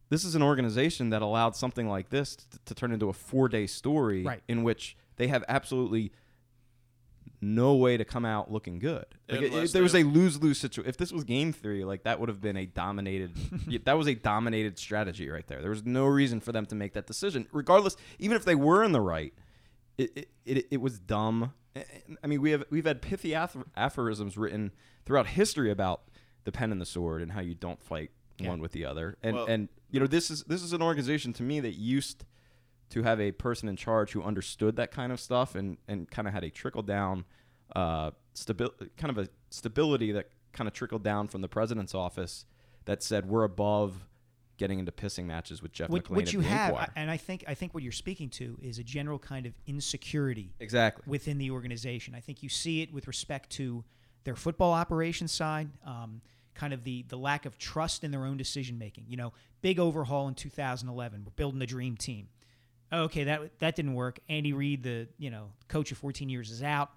[0.09, 3.47] this is an organization that allowed something like this to, to turn into a four
[3.49, 4.41] day story, Right.
[4.47, 6.11] in which they have absolutely
[7.39, 9.05] no way to come out looking good.
[9.29, 10.89] Like, it- there was a lose lose situation.
[10.89, 13.31] If this was game three, like that would have been a dominated.
[13.85, 15.61] that was a dominated strategy right there.
[15.61, 17.95] There was no reason for them to make that decision, regardless.
[18.19, 19.33] Even if they were in the right,
[19.97, 21.53] it it, it, it was dumb.
[22.23, 24.71] I mean, we have we've had pithy aphorisms written
[25.05, 26.01] throughout history about
[26.43, 28.49] the pen and the sword and how you don't fight Yeah.
[28.49, 29.17] one with the other.
[29.21, 32.25] And Well- and you know this is this is an organization to me that used
[32.89, 36.27] to have a person in charge who understood that kind of stuff and and kind
[36.27, 37.25] of had a trickle down
[37.75, 42.45] uh stabil- kind of a stability that kind of trickled down from the president's office
[42.85, 44.07] that said we're above
[44.57, 46.91] getting into pissing matches with Jeff Which, McLane which you have, Inquirer.
[46.95, 50.53] and I think I think what you're speaking to is a general kind of insecurity
[50.59, 51.03] exactly.
[51.07, 52.15] within the organization.
[52.15, 53.83] I think you see it with respect to
[54.23, 56.21] their football operations side, um,
[56.55, 59.05] kind of the the lack of trust in their own decision making.
[59.07, 61.23] You know, big overhaul in 2011.
[61.23, 62.27] We're building the dream team.
[62.91, 64.19] Oh, okay, that that didn't work.
[64.29, 66.91] Andy Reid, the you know coach of 14 years, is out.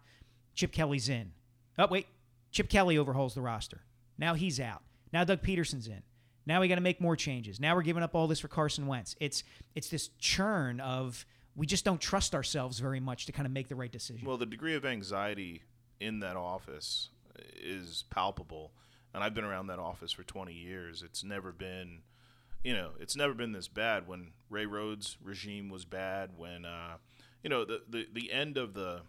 [0.54, 1.32] Chip Kelly's in.
[1.78, 2.06] Oh wait,
[2.50, 3.82] Chip Kelly overhauls the roster.
[4.18, 4.82] Now he's out.
[5.12, 6.02] Now Doug Pederson's in.
[6.46, 7.60] Now we got to make more changes.
[7.60, 9.16] Now we're giving up all this for Carson Wentz.
[9.20, 11.24] It's it's this churn of
[11.56, 14.26] we just don't trust ourselves very much to kind of make the right decision.
[14.26, 15.62] Well, the degree of anxiety
[16.00, 17.10] in that office
[17.60, 18.72] is palpable,
[19.14, 21.02] and I've been around that office for 20 years.
[21.02, 22.00] It's never been,
[22.62, 24.06] you know, it's never been this bad.
[24.06, 26.96] When Ray Rhodes' regime was bad, when, uh,
[27.42, 29.02] you know, the, the the end of the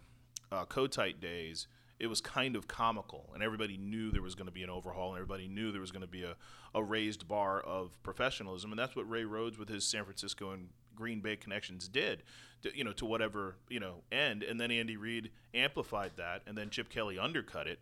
[0.50, 1.66] uh, Kotite days,
[1.98, 5.10] it was kind of comical, and everybody knew there was going to be an overhaul,
[5.10, 6.34] and everybody knew there was going to be a,
[6.74, 10.68] a raised bar of professionalism, and that's what Ray Rhodes with his San Francisco and
[10.96, 12.22] Green Bay connections did,
[12.62, 16.56] to, you know, to whatever you know end, and then Andy Reid amplified that, and
[16.56, 17.80] then Chip Kelly undercut it,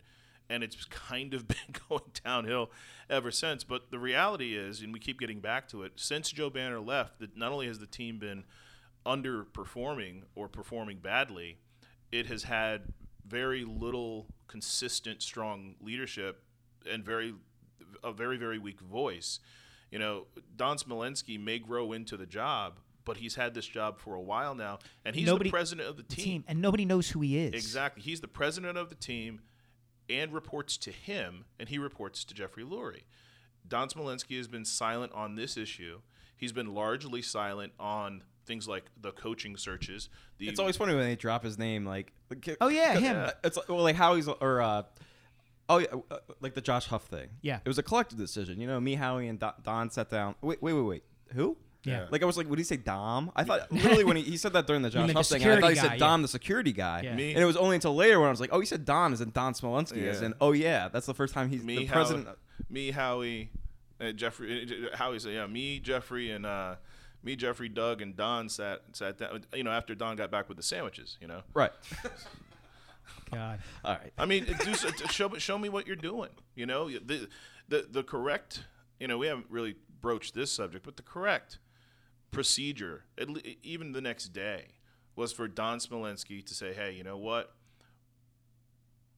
[0.51, 1.57] and it's kind of been
[1.89, 2.71] going downhill
[3.09, 3.63] ever since.
[3.63, 7.19] But the reality is, and we keep getting back to it, since Joe Banner left,
[7.19, 8.43] that not only has the team been
[9.05, 11.57] underperforming or performing badly,
[12.11, 12.93] it has had
[13.27, 16.43] very little consistent, strong leadership
[16.89, 17.33] and very
[18.03, 19.39] a very very weak voice.
[19.91, 24.15] You know, Don Smolenski may grow into the job, but he's had this job for
[24.15, 26.23] a while now, and he's Nobody- the president of the the team.
[26.25, 27.53] team, and nobody knows who he is.
[27.53, 28.01] Exactly.
[28.01, 29.41] He's the president of the team
[30.19, 33.03] and reports to him, and he reports to Jeffrey Lurie.
[33.67, 36.01] Don Smolenski has been silent on this issue.
[36.35, 40.09] He's been largely silent on things like the coaching searches.
[40.39, 42.11] The, It's always funny when they drop his name, like
[42.59, 43.15] Oh, yeah, him.
[43.17, 44.83] Uh, It's like- well, like how he's or uh,
[45.69, 47.29] oh yeah, uh, like the Josh Huff thing.
[47.41, 47.59] Yeah.
[47.63, 48.59] it was a collective decision.
[48.59, 50.35] You know, me, Howie, and Don, Don sat down.
[50.41, 51.03] Wait, wait, wait, wait.
[51.33, 51.57] Who?
[51.83, 52.05] Yeah.
[52.11, 53.31] Like I was like, would he say Dom?
[53.35, 55.41] I thought literally when he, he said that during the Josh mean the Huff thing,
[55.43, 56.23] I thought he security said guy, Dom, yeah.
[56.23, 57.01] the security guy.
[57.03, 57.15] Yeah.
[57.15, 59.13] Me- And it was only until later when I was like, oh, he said Don
[59.13, 60.27] as in Don Smolenski, as Yeah.
[60.27, 62.27] in oh yeah, that's the first time he's me, the Howie, president.
[62.69, 63.49] me, Howie,
[63.99, 66.75] uh, Jeffrey, uh, Howie said, yeah, me, Jeffrey, and uh,
[67.23, 69.43] me, Jeffrey, Doug, and Don sat sat down.
[69.55, 71.17] You know, after Don got back with the sandwiches.
[71.21, 71.71] You know, Right.
[73.31, 73.59] God.
[73.85, 74.11] All right.
[74.17, 74.73] I mean, do
[75.09, 76.29] show show me what you're doing.
[76.55, 77.27] You know, the
[77.69, 78.63] the the correct.
[78.99, 81.57] You know, we haven't really broached this subject, but the correct
[82.31, 84.65] procedure, at le- even the next day,
[85.15, 87.55] was for Don Smolenski to say, "Hey, you know what?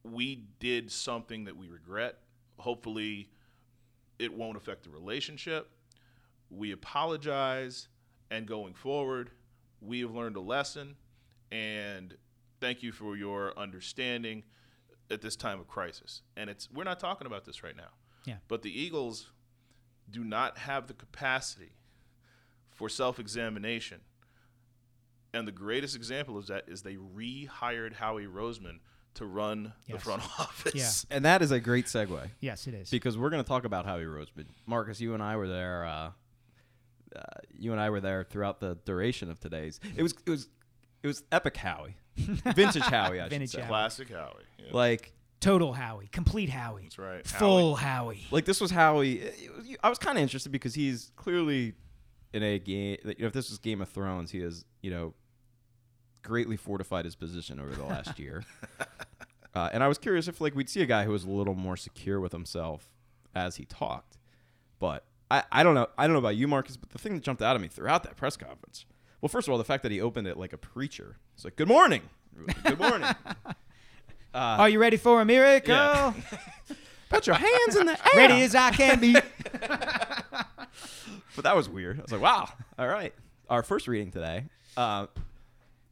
[0.02, 2.18] We did something that we regret.
[2.58, 3.30] Hopefully,
[4.18, 5.70] it won't affect the relationship.
[6.50, 7.88] We apologize,
[8.30, 9.30] and going forward,
[9.80, 10.96] we have learned a lesson,
[11.50, 12.16] and
[12.60, 14.44] thank you for your understanding
[15.10, 17.92] at this time of crisis." And it's we're not talking about this right now.
[18.24, 18.38] Yeah.
[18.48, 19.30] But the Eagles
[20.10, 21.76] do not have the capacity
[22.74, 24.00] for self-examination.
[25.32, 28.78] And the greatest example of that is they rehired Howie Roseman
[29.14, 30.74] to run the front office.
[31.10, 31.16] Yeah.
[31.16, 32.90] And that is a great segue Yes, it is.
[32.90, 34.46] because we're going to talk about Howie Roseman.
[34.66, 35.84] Marcus, you and I were there.
[35.86, 36.10] Uh,
[37.16, 37.20] uh,
[37.56, 39.78] you and I were there throughout the duration of today's.
[39.96, 40.48] It was it was
[41.02, 43.20] it was epic Howie, vintage Howie.
[43.20, 43.60] I Vintage should say.
[43.62, 43.68] Howie.
[43.68, 44.42] Classic Howie.
[44.58, 44.64] Yeah.
[44.72, 46.82] Like Total Howie, complete Howie.
[46.82, 47.24] That's right.
[47.26, 48.26] Full Howie.
[48.32, 49.30] like this was Howie.
[49.82, 51.74] I was kind of interested because he's clearly
[52.34, 52.98] in a game.
[53.04, 55.14] You know, if this was Game of Thrones, he has you know
[56.22, 58.44] greatly fortified his position over the last year.
[59.54, 61.54] Uh, and I was curious if like we'd see a guy who was a little
[61.54, 62.90] more secure with himself
[63.36, 64.18] as he talked.
[64.80, 65.86] But I, I don't know.
[65.96, 68.02] I don't know about you, Marcus, but the thing that jumped out at me throughout
[68.02, 68.84] that press conference.
[69.20, 71.18] Well, first of all, the fact that he opened it like a preacher.
[71.36, 72.02] It's like, "Good morning,
[72.64, 73.08] good morning."
[74.34, 75.72] Are you ready for a miracle?
[75.72, 76.12] yeah.
[77.08, 78.28] Put your hands in the air.
[78.28, 79.14] Ready as I can be.
[81.34, 81.98] But that was weird.
[81.98, 83.12] I was like, wow, all right.
[83.50, 84.44] Our first reading today.
[84.76, 85.06] Uh,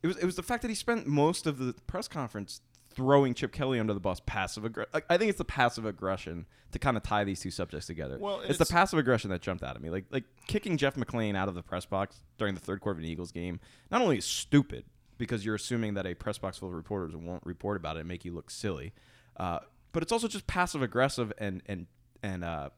[0.02, 2.61] it was it was the fact that he spent most of the press conference
[2.94, 4.90] throwing Chip Kelly under the bus, passive aggression.
[4.92, 8.18] Like, I think it's the passive aggression to kind of tie these two subjects together.
[8.20, 9.90] Well, it's, it's- the passive aggression that jumped out at me.
[9.90, 13.05] Like like kicking Jeff McLane out of the press box during the third quarter of
[13.05, 13.61] an Eagles game.
[13.90, 14.85] Not only is stupid
[15.18, 18.09] because you're assuming that a press box full of reporters won't report about it and
[18.09, 18.92] make you look silly,
[19.37, 19.61] uh,
[19.92, 21.87] but it's also just passive aggressive and and
[22.22, 22.70] and uh,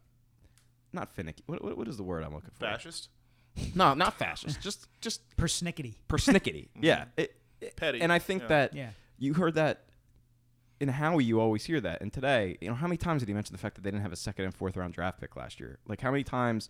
[0.94, 1.42] not finicky.
[1.46, 2.61] What, what, what is the word I'm looking for?
[2.64, 3.09] Fascist.
[3.74, 4.61] No, not fascist.
[4.61, 5.94] just just Persnickety.
[6.09, 6.68] persnickety.
[6.76, 6.85] Mm-hmm.
[6.85, 7.04] yeah.
[7.16, 8.00] It, it- Petty.
[8.00, 8.48] And I think Yeah.
[8.48, 8.90] that Yeah.
[9.18, 9.85] you heard that
[10.80, 11.24] in Howie.
[11.24, 12.00] You always hear that.
[12.02, 14.02] And today, you know, how many times did he mention the fact that they didn't
[14.02, 15.78] have a second and fourth round draft pick last year?
[15.87, 16.68] Like how many times?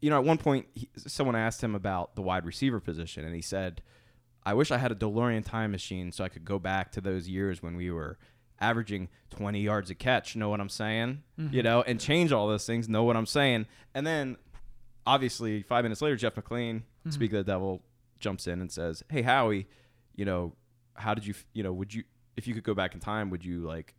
[0.00, 3.34] You know, at one point, he, someone asked him about the wide receiver position, and
[3.36, 3.82] he said,
[4.44, 7.28] "I wish I had a DeLorean time machine so I could go back to those
[7.28, 8.18] years when we were."
[8.60, 11.22] Averaging 20 yards a catch, know what I'm saying?
[11.38, 11.54] Mm-hmm.
[11.54, 13.66] You know, and change all those things, know what I'm saying?
[13.94, 14.36] And then
[15.06, 17.10] obviously, five minutes later, Jeff McLane, mm-hmm.
[17.10, 17.82] speak of the devil,
[18.18, 19.66] jumps in and says, "Hey Howie,
[20.14, 20.54] you know,
[20.94, 22.04] how did you, you know, would you,
[22.36, 23.94] if you could go back in time, would you like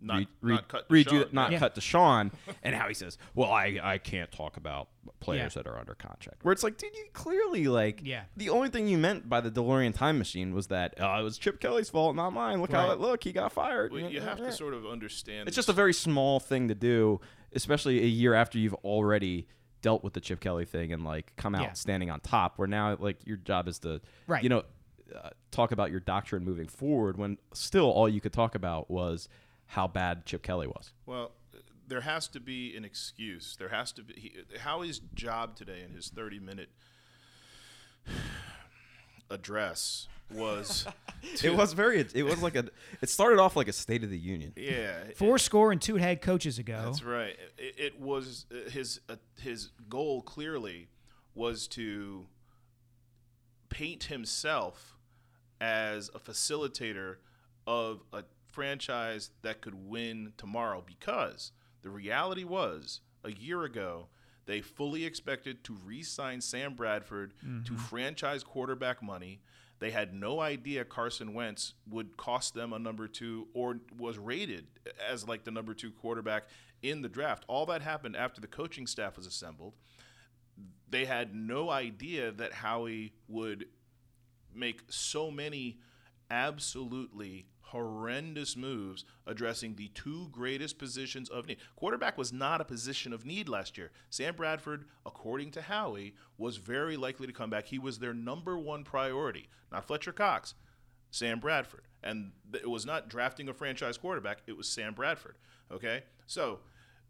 [0.00, 1.58] Not- read, not read, cut to read you, Sean, not yeah.
[1.58, 2.30] cut to Sean?"
[2.62, 4.88] and Howie says, "Well, I, I can't talk about
[5.20, 5.62] players Yeah.
[5.62, 8.24] that are under contract." Where it's like, dude, you clearly like, Yeah.
[8.36, 11.38] The only thing you meant by the DeLorean time machine was that oh, it was
[11.38, 12.60] Chip Kelly's fault, not mine.
[12.60, 13.92] Look how it look, he got fired.
[13.92, 15.48] Well, you have to sort of understand.
[15.48, 17.20] It's just a very small thing to do,
[17.52, 19.46] especially a year after you've already
[19.80, 21.72] dealt with the Chip Kelly thing and like come out Yeah.
[21.74, 22.58] standing on top.
[22.58, 24.42] Where now like your job is to, Right.
[24.42, 24.64] you know,
[25.14, 27.16] uh, talk about your doctrine moving forward.
[27.16, 29.28] When still all you could talk about was
[29.68, 30.92] how bad Chip Kelly was.
[31.06, 31.32] Well,
[31.86, 33.56] there has to be an excuse.
[33.58, 36.70] There has to be he, Howie's job today in his 30 minute
[39.30, 40.86] address was
[41.42, 42.06] It was very.
[42.14, 42.66] It was like a.
[43.00, 44.52] It started off like a State of the Union.
[44.56, 46.82] yeah Four score and two head coaches ago.
[46.84, 47.36] That's right.
[47.56, 50.88] It, it was uh, his uh, his goal clearly
[51.34, 52.26] was to
[53.68, 54.96] paint himself
[55.60, 57.16] as a facilitator
[57.66, 58.22] of a
[58.58, 64.08] franchise that could win tomorrow because the reality was a year ago
[64.46, 67.76] they fully expected to re-sign Sam Bradford to mm-hmm.
[67.76, 69.42] franchise quarterback money.
[69.78, 74.66] They had no idea Carson Wentz would cost them a number 2 or was rated
[75.08, 76.48] as like the number 2 quarterback
[76.82, 77.44] in the draft.
[77.46, 79.74] All that happened after the coaching staff was assembled.
[80.90, 83.66] They had no idea that Howie would
[84.52, 85.78] make so many
[86.28, 91.58] absolutely horrendous moves addressing the two greatest positions of need.
[91.76, 93.90] Quarterback was not a position of need last year.
[94.08, 97.66] Sam Bradford, according to Howie, was very likely to come back.
[97.66, 100.54] He was their number one priority, not Fletcher Cox,
[101.10, 101.82] Sam Bradford.
[102.02, 105.36] And it was not drafting a franchise quarterback, it was Sam Bradford.
[105.70, 106.04] Okay?
[106.26, 106.60] So,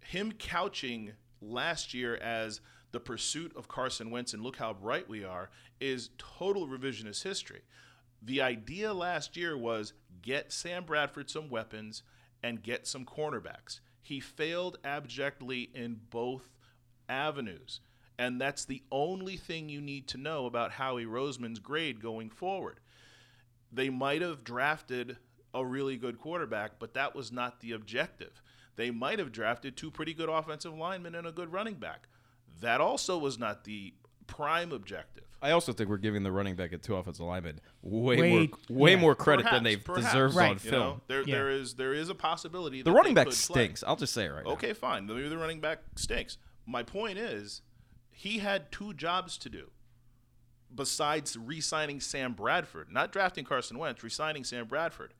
[0.00, 5.24] him couching last year as the pursuit of Carson Wentz and look how bright we
[5.24, 7.60] are is total revisionist history.
[8.22, 9.92] The idea last year was
[10.22, 12.02] get Sam Bradford some weapons
[12.42, 13.80] and get some cornerbacks.
[14.02, 16.50] He failed abjectly in both
[17.08, 17.80] avenues.
[18.18, 22.80] And that's the only thing you need to know about Howie Roseman's grade going forward.
[23.72, 25.18] They might have drafted
[25.54, 28.42] a really good quarterback, but that was not the objective.
[28.76, 32.08] They might have drafted two pretty good offensive linemen and a good running back.
[32.60, 33.94] That also was not the
[34.28, 35.24] prime objective.
[35.42, 38.30] I also think we're giving the running back at two offensive linemen way, Way-
[38.68, 38.96] more way yeah.
[39.00, 40.50] more credit than they've perhaps, deserved Right.
[40.50, 40.80] on You film.
[40.80, 41.34] know, there Yeah.
[41.36, 43.54] there is there is a possibility the that running back could play.
[43.66, 43.84] stinks.
[43.84, 44.50] I'll just say it right now.
[44.52, 45.06] Okay, fine.
[45.06, 46.38] Maybe the running back stinks.
[46.66, 47.62] My point is,
[48.10, 49.70] he had two jobs to do
[50.74, 55.14] besides re-signing Sam Bradford, not drafting Carson Wentz, re-signing Sam Bradford.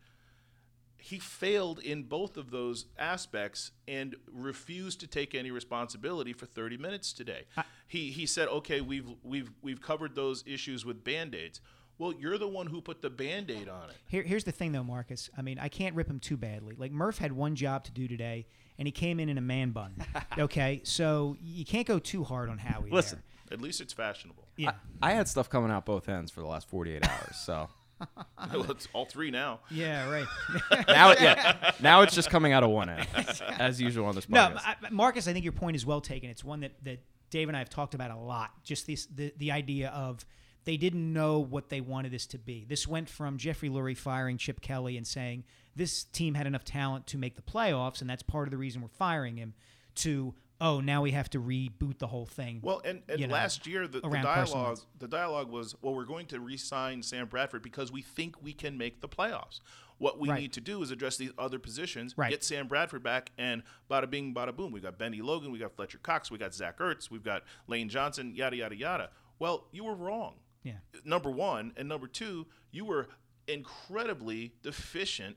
[1.01, 6.77] He failed in both of those aspects and refused to take any responsibility for 30
[6.77, 7.45] minutes today.
[7.87, 11.61] he he said, "Okay, we've we've we've covered those issues with band-aids."
[11.99, 13.97] Well, you're the one who put the band-aid on it.
[14.09, 15.31] Here, here's the thing, though, Marcus.
[15.37, 16.77] I mean, I can't rip him too badly.
[16.79, 18.47] Like Murph had one job to do today,
[18.79, 19.97] and he came in in a man bun.
[20.39, 22.91] okay, so you can't go too hard on Howie.
[22.91, 23.21] Listen,
[23.51, 24.47] At least it's fashionable.
[24.57, 24.67] there.
[24.67, 24.73] yeah,
[25.03, 27.37] I had stuff coming out both ends for the last 48 hours.
[27.37, 27.69] So
[28.53, 29.61] well, it's all three now.
[29.71, 30.27] yeah, right.
[30.89, 33.07] now, yeah, now it's just coming out of one end,
[33.59, 34.63] as usual on this No, podcast.
[34.85, 36.31] I, Marcus, I think your point is well taken.
[36.31, 38.51] It's one that, that Dave and I have talked about a lot.
[38.65, 40.25] Just this, the, the idea of
[40.65, 42.65] they didn't know what they wanted this to be.
[42.69, 45.45] This went from Jeffrey Lurie firing Chip Kelly and saying
[45.75, 48.83] this team had enough talent to make the playoffs, and that's part of the reason
[48.83, 49.55] we're firing him,
[49.97, 52.61] to, oh, now we have to reboot the whole thing.
[52.63, 56.05] Well, and, and you know, last year the, the dialogue the dialogue was, well, we're
[56.05, 59.61] going to re-sign Sam Bradford because we think we can make the playoffs.
[59.99, 60.41] What we Right.
[60.43, 62.31] need to do is address these other positions, Right.
[62.31, 64.71] get Sam Bradford back, and bada bing, bada boom.
[64.71, 67.89] We've got Bennie Logan, we got Fletcher Cox, we got Zach Ertz, we've got Lane
[67.89, 69.11] Johnson, yada yada yada.
[69.41, 70.35] Well, you were wrong.
[70.63, 70.75] Yeah.
[71.05, 73.09] Number one, and number two, you were
[73.49, 75.37] incredibly deficient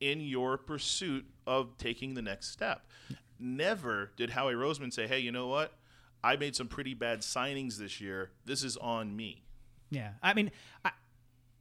[0.00, 2.86] in your pursuit of taking the next step.
[3.38, 5.72] Never did Howie Roseman say, "Hey, you know what?
[6.24, 8.30] I made some pretty bad signings this year.
[8.44, 9.44] This is on me."
[9.90, 10.50] Yeah, I mean,
[10.84, 10.90] I,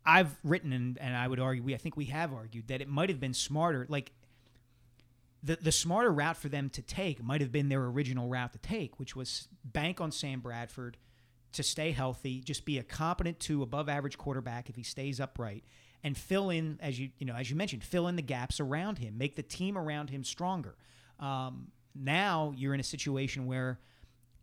[0.06, 2.88] I've written and, and I would argue we I think we have argued that it
[2.88, 3.86] might have been smarter.
[3.90, 4.12] Like
[5.44, 8.60] the the smarter route for them to take might have been their original route to
[8.60, 10.98] take, which was bank on Sam Bradford
[11.54, 15.64] to stay healthy, just be a competent to above average quarterback if he stays upright,
[16.04, 19.00] and fill in as you you know as you mentioned, fill in the gaps around
[19.00, 20.76] him, make the team around him stronger.
[21.20, 23.80] Um, now you're in a situation where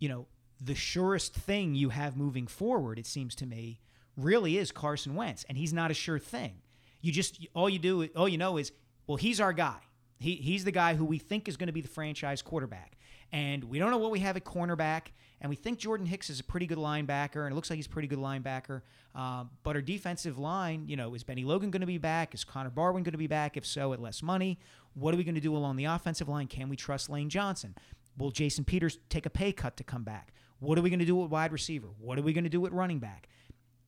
[0.02, 0.26] you know,
[0.60, 3.78] the surest thing you have moving forward, it seems to me,
[4.16, 6.54] really is Carson Wentz, and he's not a sure thing.
[7.00, 8.72] You just all you do, all you know is,
[9.06, 9.78] well, he's our guy.
[10.18, 12.96] He, he's the guy who we think is going to be the franchise quarterback,
[13.32, 15.06] and we don't know what we have at cornerback,
[15.40, 17.86] and we think Jordan Hicks is a pretty good linebacker, and it looks like he's
[17.86, 18.82] a pretty good linebacker.
[19.14, 22.34] Um, but our defensive line, you know, is Bennie Logan going to be back?
[22.34, 23.56] Is Connor Barwin going to be back?
[23.56, 24.58] If so, at less money,
[24.94, 26.46] what are we going to do along the offensive line?
[26.46, 27.74] Can we trust Lane Johnson?
[28.18, 30.32] Will Jason Peters take a pay cut to come back?
[30.60, 31.88] What are we going to do with wide receiver?
[31.98, 33.28] What are we going to do with running back?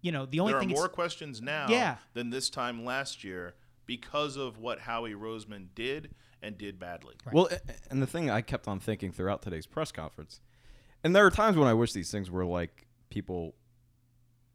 [0.01, 1.97] You know, the only There are thing more questions now Yeah.
[2.15, 3.55] than this time last year
[3.87, 6.15] because of what Howie Roseman did
[6.45, 7.15] and did badly.
[7.33, 7.49] Well,
[7.91, 10.41] and the thing I kept on thinking throughout today's press conference,
[11.03, 13.55] and there are times when I wish these things were like people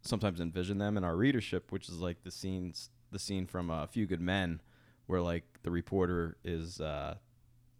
[0.01, 3.83] sometimes envision them in our readership, which is like the scenes, the scene from uh,
[3.83, 4.61] A Few Good Men,
[5.07, 7.15] where like the reporter is uh,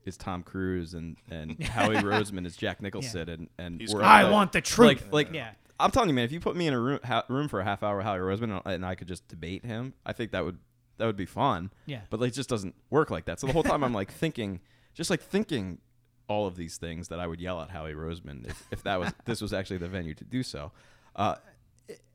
[0.05, 4.03] is Tom Cruise and and Howie Roseman is Jack Nicholson, and and He's we're.
[4.03, 4.87] I Uh, want the truth.
[4.87, 5.51] like like yeah.
[5.81, 7.63] I'm telling you, man, if you put me in a room ha- room for a
[7.63, 10.57] half hour, Howie Roseman, and- and I could just debate him, I think that would
[10.99, 11.71] that would be fun.
[11.87, 12.01] Yeah.
[12.09, 13.39] But like, it just doesn't work like that.
[13.39, 14.59] So the whole time I'm like thinking,
[14.93, 15.79] just like thinking
[16.27, 19.11] all of these things that I would yell at Howie Roseman if, if that was
[19.25, 20.71] this was actually the venue to do so.
[21.15, 21.35] Uh,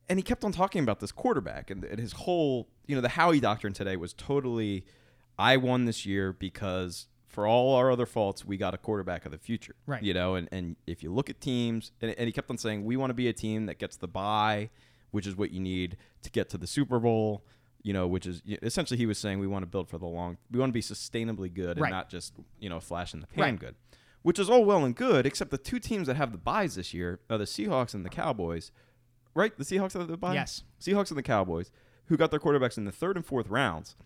[0.09, 3.09] and he kept on talking about this quarterback and, and his whole, you know, the
[3.09, 4.85] Howie doctrine today was totally,
[5.39, 9.33] I won this year because for all our other faults, we got a quarterback of
[9.33, 9.75] the future.
[9.87, 10.03] Right.
[10.03, 12.85] You know, and, and if you look at teams, and, and he kept on saying,
[12.85, 14.71] we want to be a team that gets the bye,
[15.11, 17.45] which is what you need to get to the Super Bowl.
[17.85, 20.39] You know, which is essentially he was saying we want to build for the long,
[20.51, 21.89] we want to be sustainably good Right.
[21.89, 23.59] and not just you know flash in the pan Right.
[23.61, 23.75] good,
[24.23, 25.27] which is all well and good.
[25.27, 28.09] Except the two teams that have the buys this year are the Seahawks and the
[28.09, 28.73] Cowboys,
[29.35, 29.57] right?
[29.57, 30.33] The Seahawks have the bye.
[30.35, 30.65] Yes.
[30.81, 31.71] Seahawks and the Cowboys,
[32.07, 33.97] who got their quarterbacks in the third and fourth rounds.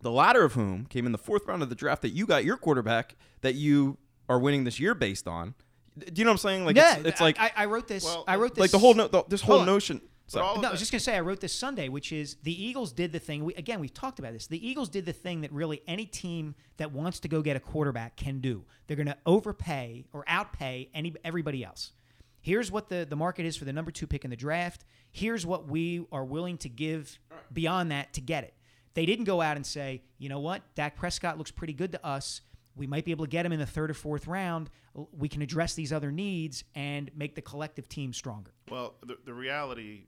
[0.00, 2.44] The latter of whom came in the fourth round of the draft that you got
[2.44, 3.98] your quarterback that you
[4.28, 5.54] are winning this year based on.
[5.98, 6.64] Do you know what I'm saying?
[6.64, 8.04] Like yeah, it's, it's like I, I wrote this.
[8.04, 8.62] Well, I wrote this.
[8.62, 9.74] like the whole no, the, this whole Hold on.
[9.74, 10.00] notion.
[10.40, 12.92] Of No, I was just gonna say I wrote this Sunday, which is the Eagles
[12.92, 13.44] did the thing.
[13.44, 14.46] We, again, we've talked about this.
[14.46, 17.60] The Eagles did the thing that really any team that wants to go get a
[17.60, 18.64] quarterback can do.
[18.86, 21.92] They're gonna overpay or outpay any everybody else.
[22.40, 24.84] Here's what the, the market is for the number two pick in the draft.
[25.12, 27.18] Here's what we are willing to give
[27.52, 28.54] beyond that to get it.
[28.94, 32.04] They didn't go out and say, you know what, Dak Prescott looks pretty good to
[32.04, 32.40] us.
[32.74, 34.70] We might be able to get him in the third or fourth round.
[35.12, 38.52] We can address these other needs and make the collective team stronger.
[38.70, 40.06] Well, the, the reality,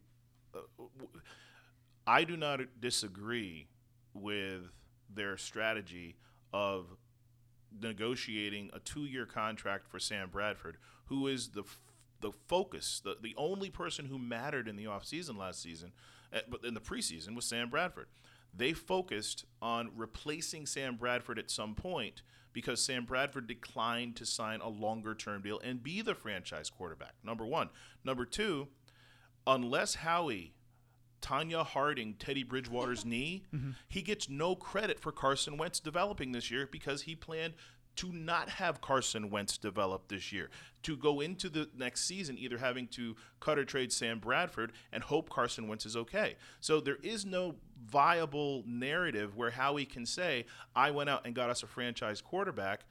[2.06, 3.68] I do not disagree
[4.12, 4.70] with
[5.12, 6.16] their strategy
[6.52, 6.86] of
[7.80, 10.76] negotiating a two-year contract for Sam Bradford,
[11.06, 11.80] who is the f-
[12.20, 15.92] the focus, the, the only person who mattered in the offseason last season,
[16.32, 18.06] uh, but in the preseason was Sam Bradford.
[18.56, 24.60] They focused on replacing Sam Bradford at some point because Sam Bradford declined to sign
[24.60, 27.14] a longer term deal and be the franchise quarterback.
[27.22, 27.68] Number one.
[28.04, 28.68] Number two,
[29.46, 30.54] unless Howie
[31.20, 33.70] Tonya Harding, Teddy Bridgewater's knee, mm-hmm.
[33.88, 37.54] he gets no credit for Carson Wentz developing this year because he planned
[37.96, 40.50] to not have Carson Wentz develop this year,
[40.82, 45.02] to go into the next season either having to cut or trade Sam Bradford and
[45.02, 46.36] hope Carson Wentz is okay.
[46.60, 47.54] So there is no
[47.86, 52.84] viable narrative where Howie can say, I went out and got us a franchise quarterback,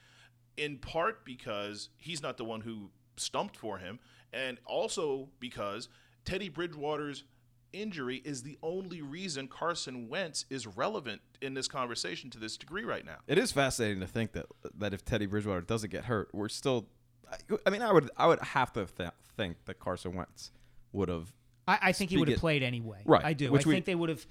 [0.56, 4.00] in part because he's not the one who stumped for him,
[4.32, 5.90] and also because
[6.26, 7.24] Teddy Bridgewater's
[7.72, 12.84] injury is the only reason Carson Wentz is relevant in this conversation to this degree
[12.84, 13.18] right now.
[13.28, 14.46] It is fascinating to think that
[14.78, 16.88] that if Teddy Bridgewater doesn't get hurt, we're still.
[17.32, 20.52] I- I mean, I would I would have to th- think that Carson Wentz
[20.92, 21.34] would have.
[21.68, 23.02] I, I think he would have played anyway.
[23.06, 23.52] Right, I do.
[23.52, 24.26] which I we- think they would have.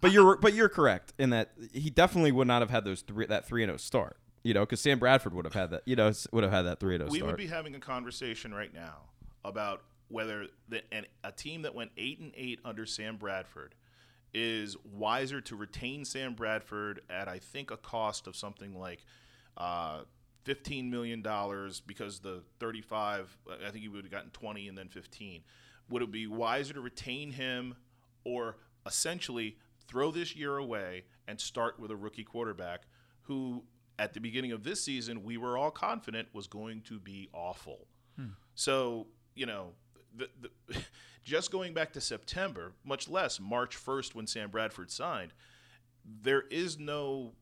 [0.00, 3.26] But you're but you're correct in that he definitely would not have had those three
[3.26, 4.18] that three and zero start.
[4.44, 5.82] You know, because Sam Bradford would have had that.
[5.86, 7.32] You know, would have had that three and zero we start.
[7.32, 8.98] would be having a conversation right now
[9.44, 13.74] about whether the, an, a team that went eight and eight under Sam Bradford
[14.32, 19.04] is wiser to retain Sam Bradford at I think a cost of something like
[19.56, 20.00] uh,
[20.44, 23.36] fifteen million dollars because the thirty-five
[23.66, 25.42] I think he would have gotten twenty and then fifteen.
[25.88, 27.76] Would it be wiser to retain him
[28.24, 29.56] or essentially
[29.88, 32.82] throw this year away and start with a rookie quarterback
[33.22, 33.64] who
[33.98, 37.86] at the beginning of this season we were all confident was going to be awful.
[38.54, 39.72] So, you know,
[40.16, 40.28] the,
[40.68, 40.78] the,
[41.24, 45.32] just going back to September, much less March 1st when Sam Bradford signed,
[46.22, 47.32] there is no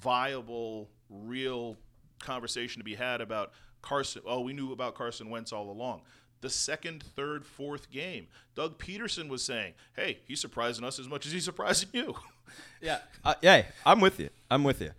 [0.00, 1.76] viable, real
[2.20, 4.22] conversation to be had about Carson.
[4.26, 6.02] Oh, we knew about Carson Wentz all along.
[6.40, 11.24] The second, third, fourth game, Doug Pederson was saying, "Hey, he's surprising us as much
[11.26, 12.14] as he's surprising you."
[12.82, 14.28] Yeah, uh, yeah, I'm with you.
[14.50, 14.90] I'm with you.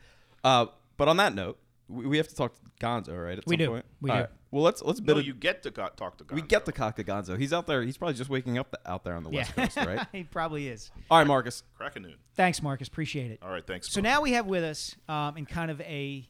[0.44, 0.68] Uh,
[0.98, 3.38] but on that note, we, we have to talk to Gonzo, right?
[3.38, 3.68] At We some do.
[3.70, 3.86] Point?
[4.02, 4.22] We All do.
[4.22, 4.30] right.
[4.54, 5.26] Well, let's let's no, bit.
[5.26, 6.26] you get to go- talk to.
[6.32, 7.40] we get to talk to Gonzo.
[7.40, 7.82] He's out there.
[7.82, 9.48] He's probably just waking up out there on the Yeah.
[9.58, 10.06] West Coast, right?
[10.12, 10.92] he probably is.
[11.10, 11.64] All right, Marcus.
[11.76, 12.16] crack a noon.
[12.36, 12.88] Thanks, Marcus.
[12.88, 13.40] Appreciate it.
[13.42, 13.92] All right, thanks.
[13.92, 14.10] So Mo.
[14.10, 16.30] now we have with us um, in kind of a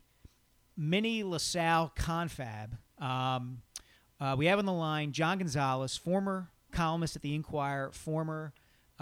[0.77, 2.77] mini LaSalle confab.
[2.97, 3.61] Um,
[4.21, 8.53] uh, we have on the line John Gonzalez, former columnist at the Inquirer, former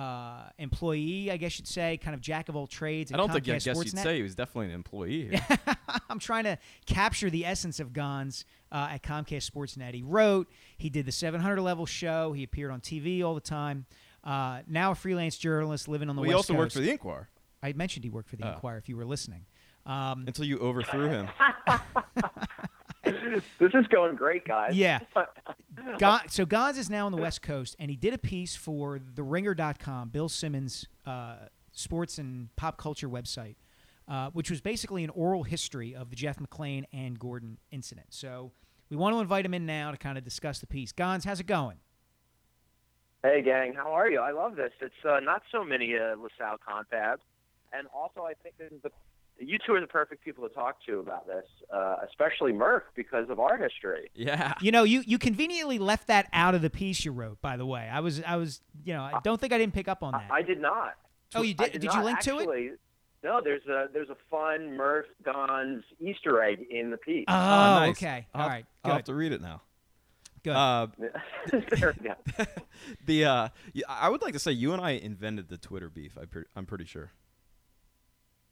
[0.02, 3.12] uh, employee, I guess you'd say, kind of jack of all trades.
[3.12, 5.48] At I don't think I Comcast guess you'd say he was definitely an employee here.
[6.10, 9.94] I'm trying to capture the essence of Gons uh, at Comcast Sportsnet.
[9.94, 13.86] He wrote, he did the 700 level show, he appeared on TV all the time.
[14.24, 16.92] Uh, now a freelance journalist living on the Well, he West also worked for the
[16.92, 17.30] Inquirer
[17.64, 18.54] I mentioned he worked for the Oh.
[18.54, 18.78] Inquirer.
[18.78, 19.46] If you were listening,
[19.86, 21.30] um, until you overthrew him.
[23.04, 24.76] This is going great, guys.
[24.76, 25.00] Yeah.
[26.30, 30.10] So Gons is now on the West Coast, and he did a piece for TheRinger.com,
[30.10, 31.36] Bill Simmons' uh,
[31.72, 33.56] sports and pop culture website,
[34.08, 38.08] uh, which was basically an oral history of the Jeff McLane and Gordon incident.
[38.10, 38.52] So
[38.90, 40.92] we want to invite him in now to kind of discuss the piece.
[40.92, 41.78] Gons, how's it going?
[43.24, 44.20] Hey, gang, how are you?
[44.20, 44.72] I love this.
[44.82, 47.20] It's uh, not so many uh, LaSalle confabs,
[47.72, 48.92] and also I think this is the
[49.42, 53.30] you two are the perfect people to talk to about this, uh, especially Murph because
[53.30, 54.10] of our history.
[54.14, 54.54] Yeah.
[54.62, 57.42] You know, you, you conveniently left that out of the piece you wrote.
[57.42, 59.88] By the way, I was I was you know I don't think I didn't pick
[59.88, 60.28] up on that.
[60.32, 60.96] I, I did not.
[61.36, 61.74] oh, you I did?
[61.74, 62.06] Did, you not.
[62.06, 62.80] link to it?
[63.24, 67.26] No, there's a there's a fun Murph Gons Easter egg in the piece.
[67.28, 67.90] Oh, nice.
[67.92, 68.28] okay.
[68.34, 68.66] I'll have- right.
[68.84, 69.62] I'll have to read it now.
[70.44, 70.56] Good.
[70.56, 70.88] Uh,
[71.52, 72.46] There we go.
[73.06, 73.50] the uh,
[73.88, 76.18] I would like to say you and I invented the Twitter beef.
[76.20, 77.12] I pre- I'm pretty sure.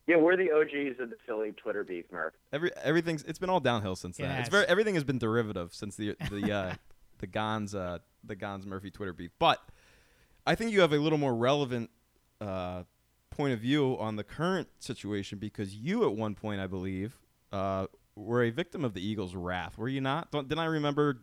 [0.10, 2.34] Yeah, we're the OGs of the Philly Twitter beef, Murph.
[2.52, 4.40] Every everything's it's been all downhill since It then.
[4.40, 6.74] It's very everything has been derivative since the the uh,
[7.20, 9.30] the Gons uh, the Gons Murphy Twitter beef.
[9.38, 9.62] But
[10.48, 11.92] I think you have a little more relevant
[12.42, 12.86] uh,
[13.30, 17.20] point of view on the current situation because you at one point I believe
[17.52, 17.86] uh,
[18.16, 19.78] were a victim of the Eagles' wrath.
[19.78, 20.32] Were you not?
[20.32, 21.20] Don't, didn't I remember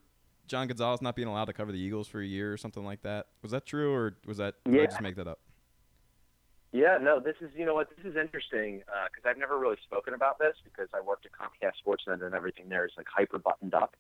[0.47, 3.03] John Gonzalez not being allowed to cover the Eagles for a year or something like
[3.03, 3.27] that?
[3.43, 5.41] Was that true or was that did I just make that up?
[6.73, 10.15] Yeah, no, this is you know what this is interesting because I've never really spoken
[10.15, 13.75] about this because I worked at Comcast Sportsnet and everything there is like hyper buttoned
[13.75, 13.97] up.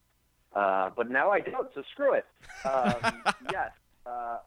[0.54, 2.24] Uh, but now I don't, so screw it.
[2.64, 3.72] Um, yes,
[4.06, 4.38] uh,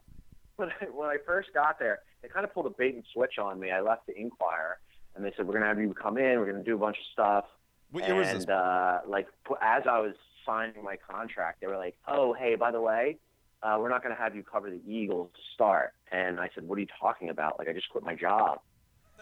[0.56, 3.38] when I, when I first got there, they kind of pulled a bait and switch
[3.38, 3.72] on me.
[3.72, 4.80] I left the Inquirer
[5.16, 7.04] and they said we're gonna have you come in, we're gonna do a bunch of
[7.14, 7.46] stuff.
[7.92, 8.50] What year was and this?
[8.50, 9.28] uh, like
[9.62, 10.16] as I was
[10.46, 13.18] signing my contract, they were like, "Oh, hey, by the way,
[13.62, 16.68] uh, we're not going to have you cover the Eagles to start." And I said,
[16.68, 17.60] "What are you talking about?
[17.60, 18.60] Like, I just quit my job.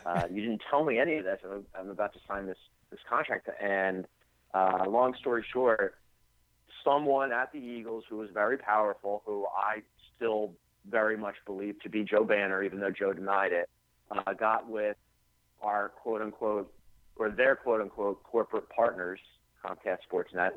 [0.05, 1.39] Uh, you didn't tell me any of this.
[1.77, 2.57] I'm, about to sign this
[2.91, 4.05] this contract." And
[4.53, 5.95] uh, long story short,
[6.83, 9.81] someone at the Eagles who was very powerful, who I
[10.15, 10.53] still
[10.89, 13.69] very much believe to be Joe Banner, even though Joe denied it,
[14.11, 14.97] uh, got with
[15.61, 16.71] our quote unquote
[17.15, 19.19] or their quote unquote corporate partners,
[19.65, 20.51] Comcast Sportsnet,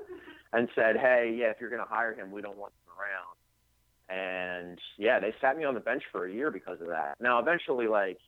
[0.53, 3.40] and said, "Hey, yeah, if you're going to hire him, we don't want him around."
[4.11, 7.17] And yeah, they sat me on the bench for a year because of that.
[7.21, 8.19] Now, eventually, like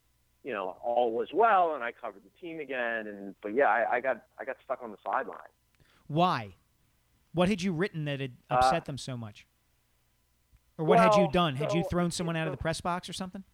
[0.45, 3.07] you know, all was well, and I covered the team again.
[3.07, 5.39] And but yeah, I, I got I got stuck on the sideline.
[6.07, 6.55] Why?
[7.35, 9.47] What had you written that had upset Uh, them so much?
[10.78, 11.57] Or what had you done?
[11.57, 13.45] Had you thrown someone out of the press box or something?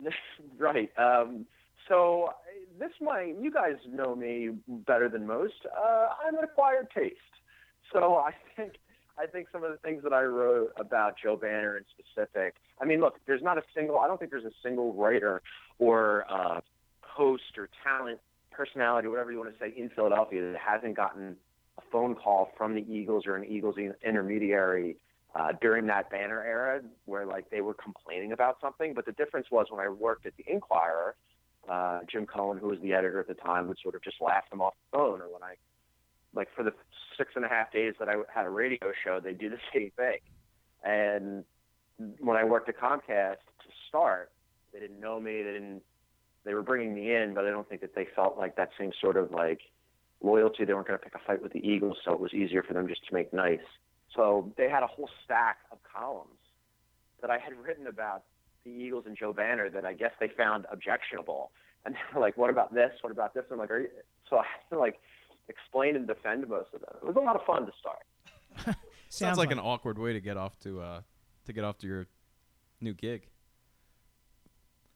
[0.58, 0.90] right.
[0.96, 1.46] Um,
[1.88, 2.30] so
[2.78, 5.66] this might you guys know me better than most.
[5.66, 7.16] Uh, I'm an acquired taste.
[7.92, 8.74] So I think
[9.18, 12.54] I think some of the things that I wrote about Joe Banner in specific.
[12.80, 13.98] I mean, look, there's not a single.
[13.98, 15.42] I don't think there's a single writer
[15.78, 16.60] or uh,
[17.00, 18.20] host or talent,
[18.52, 21.36] personality, whatever you want to say, in Philadelphia that hasn't gotten
[21.78, 24.96] a phone call from the Eagles or an Eagles intermediary
[25.34, 28.94] uh, during that banner era where like they were complaining about something.
[28.94, 31.16] But the difference was when I worked at the Inquirer,
[31.68, 34.48] uh, Jim Cohen, who was the editor at the time, would sort of just laugh
[34.50, 35.20] them off the phone.
[35.20, 35.54] Or when I,
[36.34, 36.72] like for the
[37.18, 39.90] six and a half days that I had a radio show, they do the same
[39.96, 40.18] thing.
[40.84, 41.44] And
[42.20, 44.30] when I worked at Comcast to start,
[44.72, 45.42] they didn't know me.
[45.42, 45.82] They didn't.
[46.44, 48.92] They were bringing me in, but I don't think that they felt like that same
[49.00, 49.60] sort of like
[50.22, 50.64] loyalty.
[50.64, 52.74] They weren't going to pick a fight with the Eagles, so it was easier for
[52.74, 53.58] them just to make nice.
[54.14, 56.38] So they had a whole stack of columns
[57.20, 58.22] that I had written about
[58.64, 61.50] the Eagles and Joe Banner that I guess they found objectionable.
[61.84, 62.92] And they were like, "What about this?
[63.00, 63.88] What about this?" I'm like, Are you?
[64.30, 65.00] so I like
[65.48, 66.96] explain and defend most of them.
[67.02, 68.76] It was a lot of fun to start.
[69.08, 71.00] Sounds, like, an awkward way to get off to uh
[71.46, 72.06] to get off to your
[72.80, 73.26] new gig.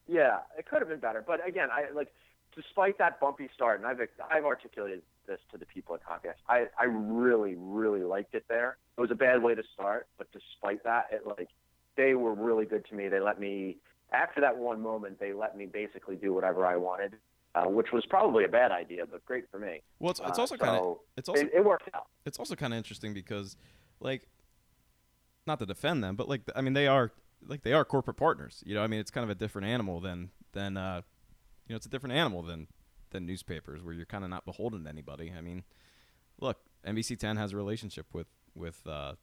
[0.06, 2.12] Yeah, it could have been better, but again, I like
[2.54, 4.00] despite that bumpy start, and I've
[4.30, 6.34] I've articulated this to the people at Comcast.
[6.48, 8.76] I I really really liked it there.
[8.98, 11.48] It was a bad way to start, but despite that, it like
[11.96, 13.08] they were really good to me.
[13.08, 13.78] They let me
[14.12, 17.16] after that one moment, they let me basically do whatever I wanted,
[17.54, 19.82] uh, which was probably a bad idea, but great for me.
[19.98, 22.06] Well, it's, it's Uh, also kind of so it's also it, it worked out.
[22.24, 23.56] it's also kind of interesting because
[24.00, 24.28] like
[25.46, 27.10] not to defend them but like i mean they are
[27.48, 30.00] like they are corporate partners you know i mean it's kind of a different animal
[30.00, 31.02] than than uh
[31.66, 32.68] you know it's a different animal than
[33.10, 35.64] than newspapers where you're kind of not beholden to anybody i mean
[36.40, 39.14] look nbc 10 has a relationship with with uh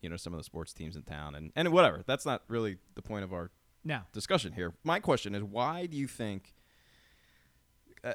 [0.00, 2.78] you know some of the sports teams in town and and whatever that's not really
[2.94, 3.50] the point of our
[3.84, 4.00] No.
[4.12, 6.54] discussion here my question is why do you think
[8.04, 8.14] uh,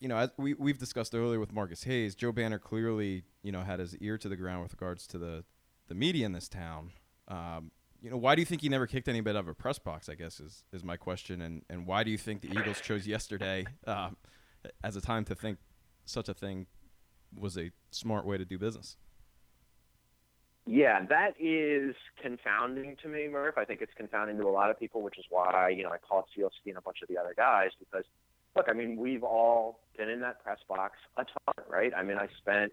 [0.00, 3.62] you know, as we we've discussed earlier with Marcus Hayes, Joe Banner clearly, you know,
[3.62, 5.44] had his ear to the ground with regards to the
[5.88, 6.92] the media in this town.
[7.28, 9.78] Um, you know, why do you think he never kicked anybody out of a press
[9.78, 10.08] box?
[10.08, 13.06] I guess is is my question, and and why do you think the Eagles chose
[13.06, 14.10] yesterday uh,
[14.82, 15.58] as a time to think
[16.04, 16.66] such a thing
[17.38, 18.96] was a smart way to do business?
[20.66, 23.58] Yeah, that is confounding to me, Murph.
[23.58, 25.98] I think it's confounding to a lot of people, which is why, you know, I
[25.98, 28.04] call it CLC and a bunch of the other guys because,
[28.56, 31.92] look, I mean, we've all been in that press box a ton, right?
[31.96, 32.72] I mean, I spent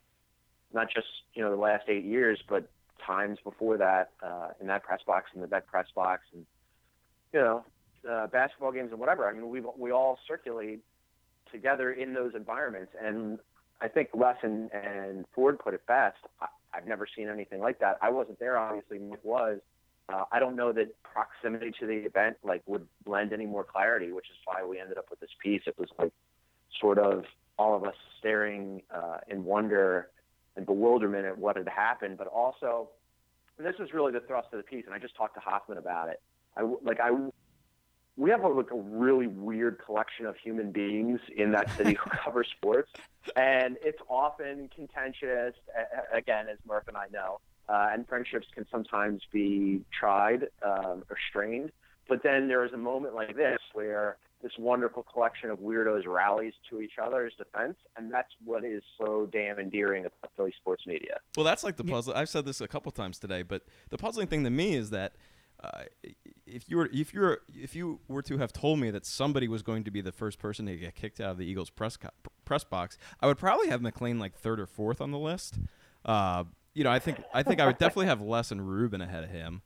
[0.73, 2.69] not just, you know, the last eight years, but
[3.05, 6.45] times before that uh, in that press box, in the vet press box, and,
[7.33, 7.65] you know,
[8.09, 9.27] uh, basketball games and whatever.
[9.27, 10.79] I mean, we we all circulate
[11.51, 12.93] together in those environments.
[13.03, 13.39] And
[13.81, 16.17] I think Les and, and Ford put it best.
[16.39, 17.97] I, I've never seen anything like that.
[18.01, 18.99] I wasn't there, obviously.
[18.99, 19.59] Nick was.
[20.11, 24.11] Uh, I don't know that proximity to the event like would lend any more clarity,
[24.11, 25.61] which is why we ended up with this piece.
[25.65, 26.11] It was like
[26.79, 27.25] sort of
[27.57, 30.09] all of us staring uh, in wonder
[30.55, 32.89] and bewilderment at what had happened, but also
[33.57, 34.85] this was really the thrust of the piece.
[34.85, 36.21] And I just talked to Hoffman about it.
[36.57, 37.11] I like I
[38.17, 42.09] we have a, like a really weird collection of human beings in that city who
[42.23, 42.91] cover sports,
[43.35, 45.55] and it's often contentious.
[46.13, 47.39] Again, as Murph and I know,
[47.69, 51.71] uh, and friendships can sometimes be tried um, or strained.
[52.07, 56.53] But then there is a moment like this where this wonderful collection of weirdos rallies
[56.69, 61.17] to each other's defense, and that's what is so damn endearing about Philly sports media.
[61.37, 62.13] Well, that's like the puzzle.
[62.15, 65.13] I've said this a couple times today, but the puzzling thing to me is that
[65.63, 65.83] uh,
[66.45, 69.47] if you were if you were if you were to have told me that somebody
[69.47, 71.97] was going to be the first person to get kicked out of the Eagles press
[71.97, 72.09] co-
[72.45, 75.59] press box, I would probably have McLane like third or fourth on the list.
[76.03, 79.23] Uh, you know, I think I think I would definitely have Les and Reuben ahead
[79.23, 79.61] of him.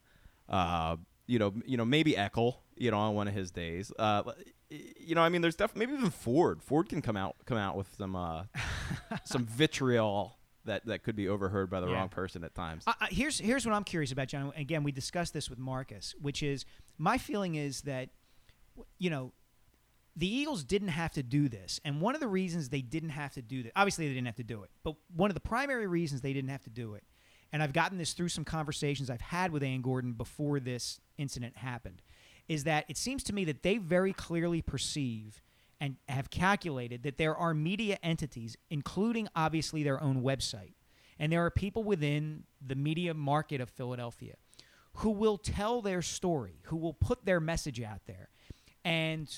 [0.50, 0.98] Uh,
[1.28, 2.56] you know, you know maybe Eckel.
[2.78, 3.90] You know, on one of his days.
[3.98, 4.24] Uh,
[4.70, 6.62] you know, I mean, there's definitely maybe even Ford.
[6.62, 8.44] Ford can come out come out with some uh,
[9.24, 11.94] some vitriol that that could be overheard by the Yeah.
[11.94, 12.84] wrong person at times.
[12.86, 14.52] Uh, here's here's what I'm curious about, John.
[14.58, 16.66] Again, we discussed this with Marcus, which is
[16.98, 18.10] my feeling is that,
[18.98, 19.32] you know,
[20.16, 21.80] the Eagles didn't have to do this.
[21.84, 24.36] And one of the reasons they didn't have to do that, obviously they didn't have
[24.38, 27.04] to do it, but one of the primary reasons they didn't have to do it,
[27.52, 31.58] and I've gotten this through some conversations I've had with Anne Gordon before this incident
[31.58, 32.02] happened,
[32.48, 35.42] is that it seems to me that they very clearly perceive
[35.82, 40.74] and have calculated that there are media entities, including obviously their own website,
[41.20, 44.36] and there are people within the media market of Philadelphia
[45.00, 48.30] who will tell their story, who will put their message out there.
[48.86, 49.30] And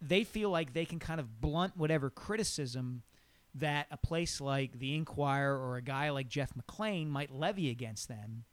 [0.00, 3.02] they feel like they can kind of blunt whatever criticism
[3.54, 8.08] that a place like the Inquirer or a guy like Jeff McLane might levy against
[8.08, 8.44] them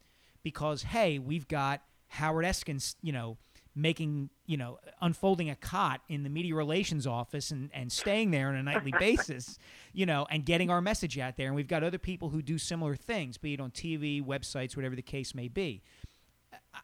[0.43, 3.37] because hey, we've got Howard Eskins, you know,
[3.75, 8.49] making, you know, unfolding a cot in the media relations office and, and staying there
[8.49, 9.57] on a nightly basis,
[9.93, 11.47] you know, and getting our message out there.
[11.47, 14.95] And we've got other people who do similar things, be it on TV, websites, whatever
[14.95, 15.81] the case may be.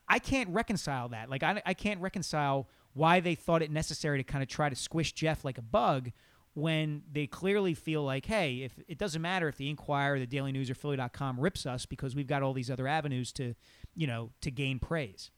[0.07, 1.29] I can't reconcile that.
[1.29, 4.75] Like, I, I can't reconcile why they thought it necessary to kind of try to
[4.75, 6.11] squish Jeff like a bug
[6.53, 10.51] when they clearly feel like, hey, if it doesn't matter if the Inquirer, the Daily
[10.51, 13.55] News, or Philly.com rips us because we've got all these other avenues to,
[13.95, 15.31] you know, to gain praise.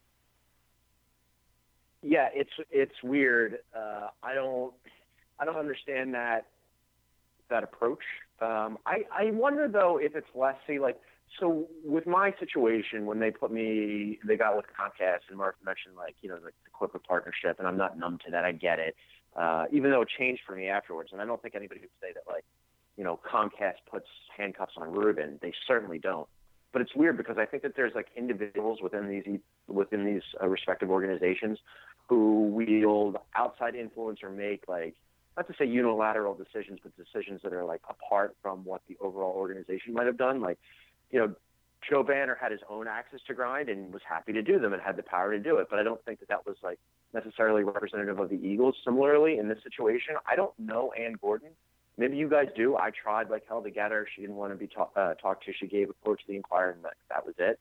[2.02, 3.60] Yeah, it's it's weird.
[3.76, 4.74] Uh, I don't
[5.40, 6.48] I don't understand that
[7.50, 8.04] that approach.
[8.42, 11.00] Um, I I wonder though if it's less see like
[11.40, 15.96] so with my situation when they put me they got with Comcast and Mark mentioned
[15.96, 18.96] like you know the corporate partnership and I'm not numb to that I get it
[19.36, 21.10] uh, even though it changed for me afterwards.
[21.12, 22.44] And I don't think anybody would say that like
[22.98, 26.28] you know Comcast puts handcuffs on Reuben they certainly don't.
[26.74, 30.48] But it's weird because I think that there's like individuals within these within these uh,
[30.48, 31.60] respective organizations
[32.08, 34.96] who wield outside influence or make like
[35.38, 39.34] not to say unilateral decisions, but decisions that are like apart from what the overall
[39.34, 40.42] organization might have done.
[40.42, 40.60] Like
[41.12, 41.36] you know,
[41.90, 44.82] Joe Banner had his own axes to grind and was happy to do them and
[44.82, 45.68] had the power to do it.
[45.70, 46.80] But I don't think that that was like
[47.14, 48.76] necessarily representative of the Eagles.
[48.86, 51.50] Similarly, in this situation, I don't know Anne Gordon.
[51.98, 52.78] Maybe you guys do.
[52.78, 54.08] I tried like hell to get her.
[54.16, 55.54] She didn't want to be talk, uh, talked to.
[55.54, 57.60] She gave a quote to the Inquirer, and that, that was it.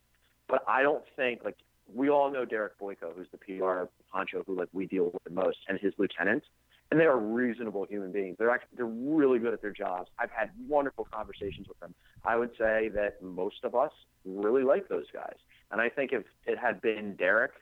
[0.48, 1.57] But I don't think like
[1.92, 5.30] we all know Derek Boyko, who's the PR honcho who like we deal with the
[5.30, 6.44] most, and his lieutenant
[6.91, 8.36] and they are reasonable human beings.
[8.38, 10.11] They're actually they're really good at their jobs.
[10.18, 11.95] I've had wonderful conversations with them.
[12.24, 13.93] I would say that most of us
[14.24, 15.36] really like those guys,
[15.70, 17.53] and I think if it had been Derek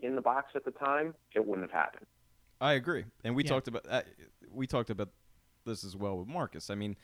[0.00, 2.06] in the box at the time, it wouldn't have happened.
[2.60, 3.50] I agree, and we Yeah.
[3.50, 4.02] talked about uh,
[4.50, 5.10] we talked about
[5.64, 6.70] this as well with Marcus.
[6.70, 6.96] I mean,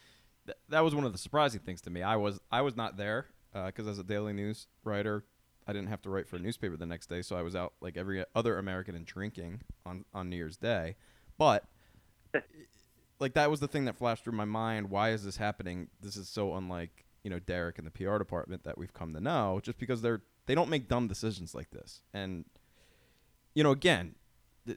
[0.46, 2.02] th- that was one of the surprising things to me.
[2.02, 3.28] I was I was not there
[3.66, 5.24] because as a daily news writer,
[5.66, 7.74] I didn't have to write for a newspaper the next day, so I was out
[7.80, 10.96] like every other American and drinking on on New Year's Day.
[11.38, 11.64] But
[13.20, 14.90] like that was the thing that flashed through my mind.
[14.90, 15.88] Why is this happening?
[16.00, 19.20] This is so unlike you know Derek and the PR department that we've come to
[19.20, 19.60] know.
[19.62, 22.44] Just because they're they don't make dumb decisions like this, and
[23.54, 24.14] you know again,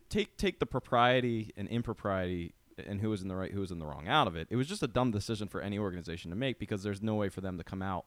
[0.09, 2.53] take take the propriety and impropriety
[2.85, 4.47] and who was in the right, who was in the wrong out of it.
[4.49, 7.29] It was just a dumb decision for any organization to make because there's no way
[7.29, 8.05] for them to come out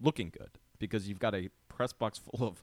[0.00, 2.62] looking good because you've got a press box full of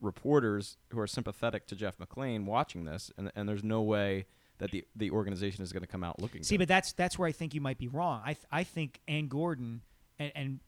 [0.00, 4.26] reporters who are sympathetic to Jeff McLane watching this, and and there's no way
[4.58, 6.42] that the the organization is going to come out looking.
[6.42, 6.62] See, good.
[6.62, 8.20] but that's that's where I think you might be wrong.
[8.24, 9.82] I th- I think Anne Gordon
[10.18, 10.60] and, and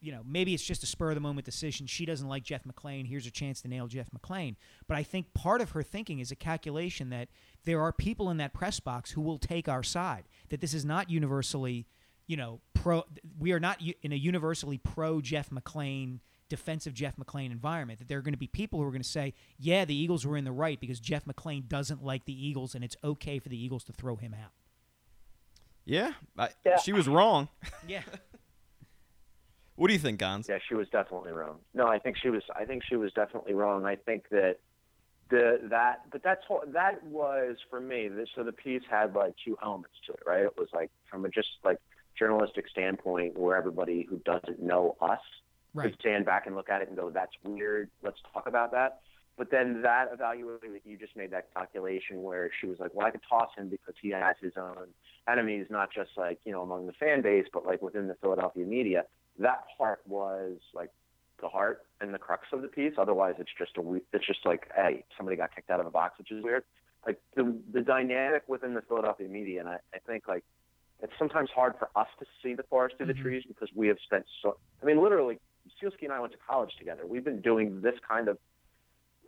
[0.00, 1.86] you know maybe it's just a spur of the moment decision.
[1.86, 3.06] She doesn't like Jeff McLane.
[3.06, 4.56] Here's a chance to nail Jeff McLane.
[4.86, 7.28] But I think part of her thinking is a calculation that
[7.64, 10.24] there are people in that press box who will take our side.
[10.50, 11.86] That this is not universally,
[12.26, 13.04] you know, pro.
[13.38, 17.98] We are not u- in a universally pro Jeff McLane defensive Jeff McLane environment.
[17.98, 20.26] That there are going to be people who are going to say, "Yeah, the Eagles
[20.26, 23.48] were in the right because Jeff McLane doesn't like the Eagles, and it's okay for
[23.48, 24.50] the Eagles to throw him out."
[25.84, 26.78] yeah, I, Yeah.
[26.78, 27.48] she was wrong.
[27.88, 28.02] Yeah.
[29.76, 30.48] What do you think, Gons?
[30.48, 31.58] Yeah, she was definitely wrong.
[31.74, 32.42] No, I think she was.
[32.54, 33.84] I think she was definitely wrong.
[33.84, 34.56] I think that
[35.28, 38.08] the that, but that's whole- that was for me.
[38.08, 40.44] This, so the piece had like two elements to it, right?
[40.44, 41.78] It was like from a just like
[42.18, 45.20] journalistic standpoint, where everybody who doesn't know us
[45.76, 45.90] Right.
[45.90, 47.90] could stand back and look at it and go, "That's weird.
[48.02, 49.00] Let's talk about that."
[49.36, 53.06] But then that evaluating that you just made that calculation where she was like, "Well,
[53.06, 54.88] I could toss him because he has his own
[55.28, 58.64] enemies, not just like you know among the fan base, but like within the Philadelphia
[58.64, 59.04] media."
[59.38, 60.90] That part was like
[61.40, 62.94] the heart and the crux of the piece.
[62.96, 66.18] Otherwise, it's just a it's just like, hey, somebody got kicked out of a box,
[66.18, 66.64] which is weird.
[67.06, 70.44] Like the the dynamic within the Philadelphia media, and I, I think like
[71.02, 73.22] it's sometimes hard for us to see the forest through the mm-hmm.
[73.22, 74.56] trees because we have spent so.
[74.82, 75.38] I mean, literally,
[75.80, 77.06] Sielski and I went to college together.
[77.06, 78.38] We've been doing this kind of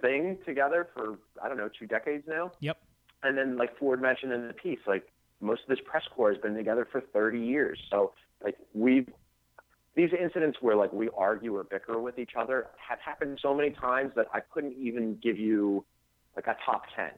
[0.00, 2.52] thing together for I don't know two decades now.
[2.60, 2.78] Yep.
[3.22, 5.10] And then like Ford mentioned in the piece, like
[5.40, 7.78] most of this press corps has been together for 30 years.
[7.90, 8.12] So
[8.42, 9.08] like we've
[9.94, 13.70] these incidents where like we argue or bicker with each other have happened so many
[13.70, 15.84] times that I couldn't even give you
[16.36, 17.10] like a top 10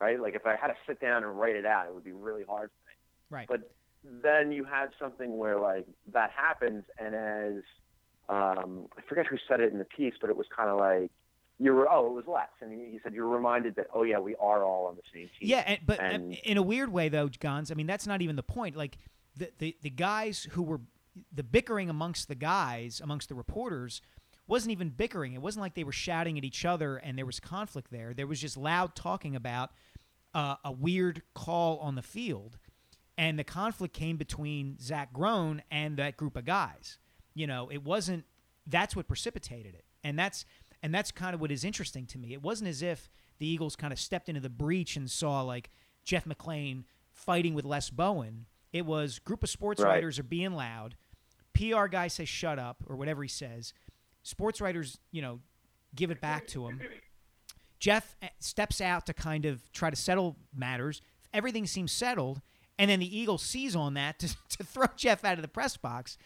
[0.00, 0.20] right?
[0.20, 2.44] Like if I had to sit down and write it out, it would be really
[2.44, 2.94] hard for me.
[3.30, 3.48] Right.
[3.48, 3.70] But
[4.22, 7.62] then you had something where like that happens, and as
[8.28, 11.10] um, I forget who said it in the piece, but it was kind of like
[11.58, 14.34] you were oh it was Les, and he said you're reminded that oh yeah we
[14.36, 15.48] are all on the same team.
[15.48, 17.70] Yeah, and, but And- in a weird way, though, Gons.
[17.70, 18.76] I mean, that's not even the point.
[18.76, 18.98] Like
[19.36, 20.80] the, the the guys who were
[21.32, 24.00] the bickering amongst the guys amongst the reporters
[24.46, 25.34] wasn't even bickering.
[25.34, 28.14] It wasn't like they were shouting at each other and there was conflict there.
[28.14, 29.70] There was just loud talking about
[30.34, 32.58] uh, a weird call on the field,
[33.16, 36.98] and the conflict came between Zach Groen and that group of guys.
[37.38, 38.24] You know, it wasn't.
[38.66, 40.44] That's what precipitated it, and that's
[40.82, 42.32] and that's kind of what is interesting to me.
[42.32, 43.08] It wasn't as if
[43.38, 45.70] the Eagles kind of stepped into the breach and saw like
[46.04, 46.82] Jeff McLane
[47.12, 48.46] fighting with Les Bowen.
[48.72, 49.90] It was group of sports Right.
[49.90, 50.96] writers are being loud.
[51.54, 53.72] PR guy says shut up or whatever he says.
[54.24, 55.38] Sports writers, you know,
[55.94, 56.80] give it back to him.
[57.78, 61.00] Jeff eh, steps out to kind of try to settle matters.
[61.32, 62.40] Everything seems settled,
[62.78, 64.28] and then the Eagle sees on that to,
[64.58, 66.18] to throw Jeff out of the press box.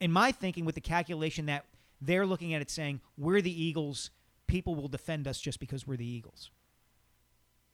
[0.00, 1.64] In my thinking, with the calculation that
[2.00, 4.10] they're looking at it saying, we're the Eagles,
[4.46, 6.50] people will defend us just because we're the Eagles.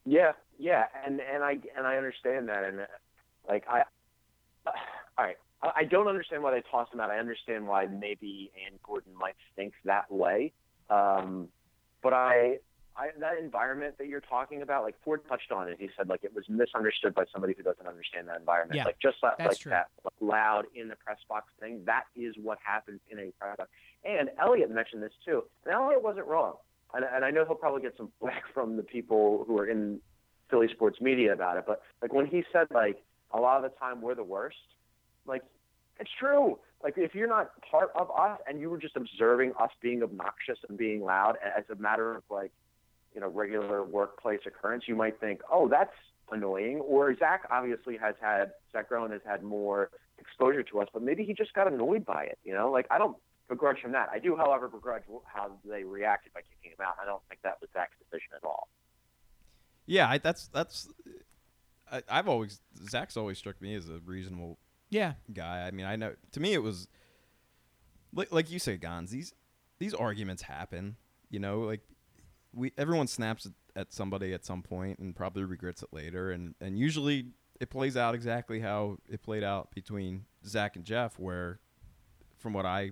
[0.05, 2.85] Yeah, yeah, and and I and I understand that, and uh,
[3.47, 3.83] like I,
[4.65, 4.73] all
[5.25, 7.09] right, I I don't understand why they tossed him out.
[7.09, 10.51] I understand why maybe Anne Gordon might think that way,
[10.89, 11.47] um,
[12.01, 12.57] but I,
[12.95, 15.77] I that environment that you're talking about, like Ford touched on it.
[15.79, 18.77] He said like it was misunderstood by somebody who doesn't understand that environment.
[18.77, 19.71] Yeah, like just like, like true.
[19.71, 21.81] that like, loud in the press box thing.
[21.85, 23.69] That is what happens in a press box.
[24.03, 26.55] And Elliot mentioned this too, and Elliot wasn't wrong
[26.93, 29.99] and, and I know he'll probably get some flack from the people who are in
[30.49, 31.63] Philly sports media about it.
[31.65, 34.57] But like when he said like a lot of the time we're the worst,
[35.25, 35.43] like
[35.99, 36.59] it's true.
[36.83, 40.59] Like if you're not part of us and you were just observing us being obnoxious
[40.67, 42.51] and being loud as a matter of like
[43.13, 45.93] you know regular workplace occurrence, you might think, oh, that's
[46.31, 46.79] annoying.
[46.79, 51.23] Or Zach obviously has had Zach Groen has had more exposure to us, but maybe
[51.23, 52.39] he just got annoyed by it.
[52.43, 53.17] You know, like I don't
[53.49, 54.09] begrudge him that.
[54.11, 56.95] I do, however, begrudge how they reacted by kicking him out.
[57.01, 58.67] I don't think that was Zach's decision at all.
[59.85, 60.89] Yeah, I, that's that's.
[61.91, 64.57] I, I've always Zach's always struck me as a reasonable
[64.89, 65.13] Yeah.
[65.33, 65.67] guy.
[65.67, 66.87] I mean, I know to me it was
[68.13, 69.11] like, like you say, Gons.
[69.11, 69.33] These
[69.79, 70.95] these arguments happen.
[71.29, 71.81] You know, like
[72.53, 76.77] we everyone snaps at, somebody at some point and probably regrets it later, and and
[76.77, 77.27] usually
[77.59, 81.59] it plays out exactly how it played out between Zach and Jeff, where
[82.37, 82.91] from what I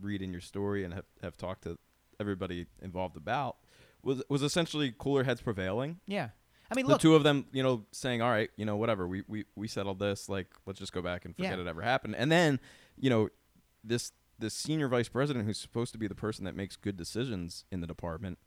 [0.00, 1.76] read in your story and have, have talked to
[2.20, 3.56] everybody involved about
[4.02, 6.30] was was essentially cooler heads prevailing Yeah.
[6.70, 9.08] I mean, the look, two of them, you know, saying, "All right, you know, whatever,
[9.08, 10.28] we we we settled this.
[10.28, 11.62] Like, let's just go back and forget Yeah.
[11.62, 12.60] it ever happened." And then,
[12.96, 13.30] you know,
[13.82, 17.64] this this senior vice president, who's supposed to be the person that makes good decisions
[17.72, 18.38] in the department,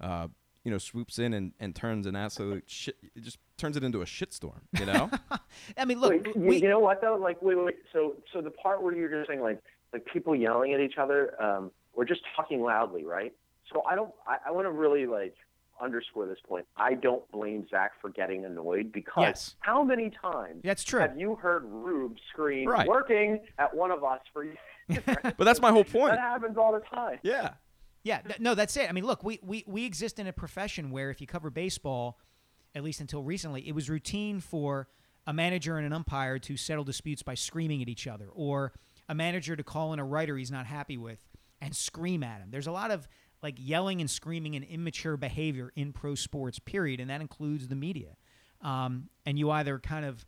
[0.00, 0.28] uh,
[0.64, 2.96] you know, swoops in and, and turns an absolute shit.
[3.14, 4.60] It just turns it into a shitstorm.
[4.78, 5.10] You know?
[5.78, 7.16] I mean, look, Wait, you, we, you know what though?
[7.16, 7.76] Like, wait, wait.
[7.92, 9.60] So, so the part where you're just saying like,
[9.92, 13.32] like people yelling at each other, um, or just talking loudly, right?
[13.72, 14.12] So I don't.
[14.26, 15.34] I, I want to really like
[15.80, 16.66] underscore this point.
[16.76, 19.56] I don't blame Zach for getting annoyed because Yes.
[19.60, 21.00] how many times that's true.
[21.00, 22.86] have you heard Rube scream Right.
[22.86, 24.46] "working" at one of us for?
[24.88, 26.12] but that's my whole point.
[26.12, 27.18] that happens all the time.
[27.22, 27.52] Yeah.
[28.08, 28.88] Yeah, th- no, that's it.
[28.88, 32.18] I mean, look, we, we, we exist in a profession where if you cover baseball,
[32.74, 34.88] at least until recently, it was routine for
[35.26, 38.72] a manager and an umpire to settle disputes by screaming at each other, or
[39.10, 41.22] a manager to call in a writer he's not happy with
[41.60, 42.48] and scream at him.
[42.50, 43.06] There's a lot of
[43.42, 47.76] like yelling and screaming and immature behavior in pro sports, period, and that includes the
[47.76, 48.16] media.
[48.62, 50.24] Um, and you either kind of,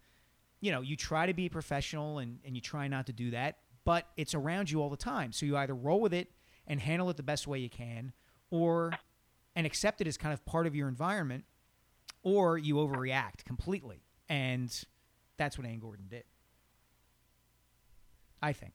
[0.60, 3.56] you know, you try to be professional and, and you try not to do that,
[3.86, 5.32] but it's around you all the time.
[5.32, 6.28] So you either roll with it
[6.70, 8.12] and handle it the best way you can,
[8.50, 8.92] or
[9.56, 11.44] and accept it as kind of part of your environment,
[12.22, 14.04] or you overreact completely.
[14.28, 14.72] And
[15.36, 16.22] that's what Anne Gordon did.
[18.40, 18.72] I think.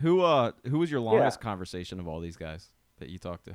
[0.00, 2.68] Who uh who was your longest conversation of all these guys
[2.98, 3.54] that you talked to?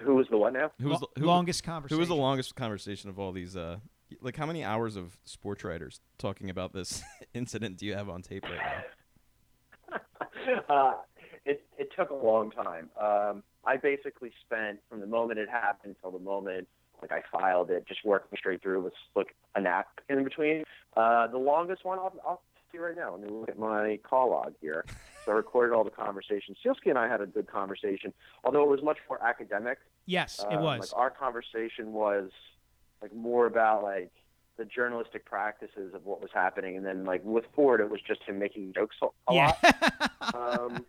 [0.00, 0.72] Who was the what now?
[0.80, 1.96] Who was the, who, longest conversation?
[1.96, 3.54] Who was the longest conversation of all these?
[3.54, 3.76] Uh,
[4.22, 7.02] like how many hours of sports writers talking about this
[7.34, 8.82] incident do you have on tape right
[9.90, 10.00] now?
[10.68, 10.92] uh,
[11.50, 12.88] it it took a long time.
[13.00, 16.68] Um, I basically spent from the moment it happened till the moment
[17.02, 20.64] like I filed it, just working straight through with like a nap in between.
[20.96, 23.12] Uh, the longest one I'll, I'll see right now.
[23.12, 24.84] Let me look at my call log here.
[25.24, 26.58] So I recorded all the conversations.
[26.64, 28.12] Sielski and I had a good conversation,
[28.44, 29.78] although it was much more academic.
[30.06, 30.92] Yes, it Um, was.
[30.92, 32.30] Like our conversation was
[33.02, 34.10] like more about like
[34.58, 38.22] the journalistic practices of what was happening, and then like with Ford, it was just
[38.24, 39.52] him making jokes a, a yeah.
[39.62, 40.10] lot.
[40.34, 40.84] Um,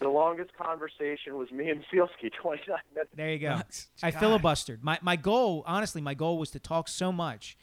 [0.00, 3.10] The longest conversation was me and Sielski, 29 minutes.
[3.14, 3.56] There you go.
[3.56, 3.88] Nuts.
[4.02, 4.82] I filibustered.
[4.82, 7.56] My my goal, honestly, my goal was to talk so much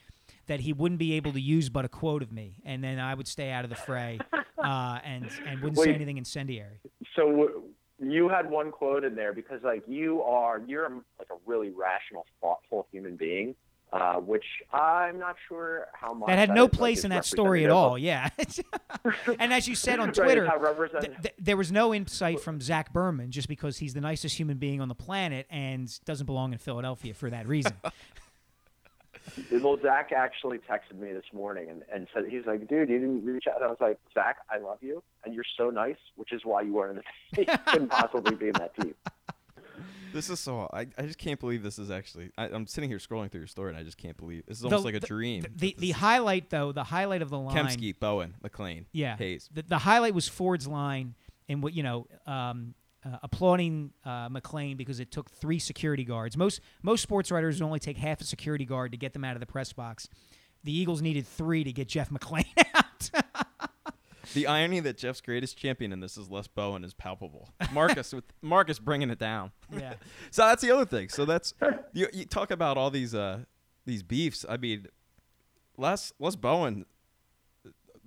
[0.45, 3.13] that he wouldn't be able to use but a quote of me, and then I
[3.15, 4.19] would stay out of the fray
[4.57, 6.79] uh, and and wouldn't say anything incendiary.
[7.15, 7.63] So w-
[7.99, 12.25] you had one quote in there because like you are you're like a really rational,
[12.39, 13.55] thoughtful human being,
[13.93, 17.11] uh, which I'm not sure how much That had no is, like, place is in
[17.11, 17.97] that story at all.
[17.97, 18.29] Yeah.
[19.39, 22.59] and as you said on of- right, Twitter, th- th- there was no insight from
[22.59, 26.51] Zach Berman just because he's the nicest human being on the planet and doesn't belong
[26.51, 27.73] in Philadelphia for that reason.
[29.51, 33.25] Well, Zach actually texted me this morning and, and said he's like, dude, you didn't
[33.25, 33.57] reach out.
[33.57, 36.61] And I was like, Zach, I love you, and you're so nice, which is why
[36.61, 37.03] you weren't in
[37.35, 37.45] the team.
[37.51, 38.95] You couldn't possibly be in that team.
[40.13, 40.69] This is so.
[40.73, 42.31] I, I just can't believe this is actually.
[42.37, 44.63] I, I'm sitting here scrolling through your story, and I just can't believe this is
[44.63, 45.41] almost The- like a the- dream.
[45.43, 47.55] The, the, the highlight, though, the highlight of the line.
[47.55, 49.15] Kempski, Bowen, McLane, Yeah.
[49.17, 49.49] Hayes.
[49.53, 51.15] The, the highlight was Ford's line
[51.49, 52.73] and what you know, um,
[53.05, 56.35] uh, applauding uh, McLane because it took three security guards.
[56.37, 59.39] Most most sports writers only take half a security guard to get them out of
[59.39, 60.09] the press box.
[60.63, 63.09] The Eagles needed three to get Jeff McLane out.
[64.33, 67.49] The irony that Jeff's greatest champion in this is Les Bowen is palpable.
[67.71, 69.51] Marcus with Marcus bringing it down.
[69.71, 69.93] yeah.
[70.31, 71.09] So that's the other thing.
[71.09, 71.53] So that's
[71.93, 73.45] you, you talk about all these uh
[73.85, 74.45] these beefs.
[74.47, 74.87] I mean,
[75.77, 76.85] Les Les Bowen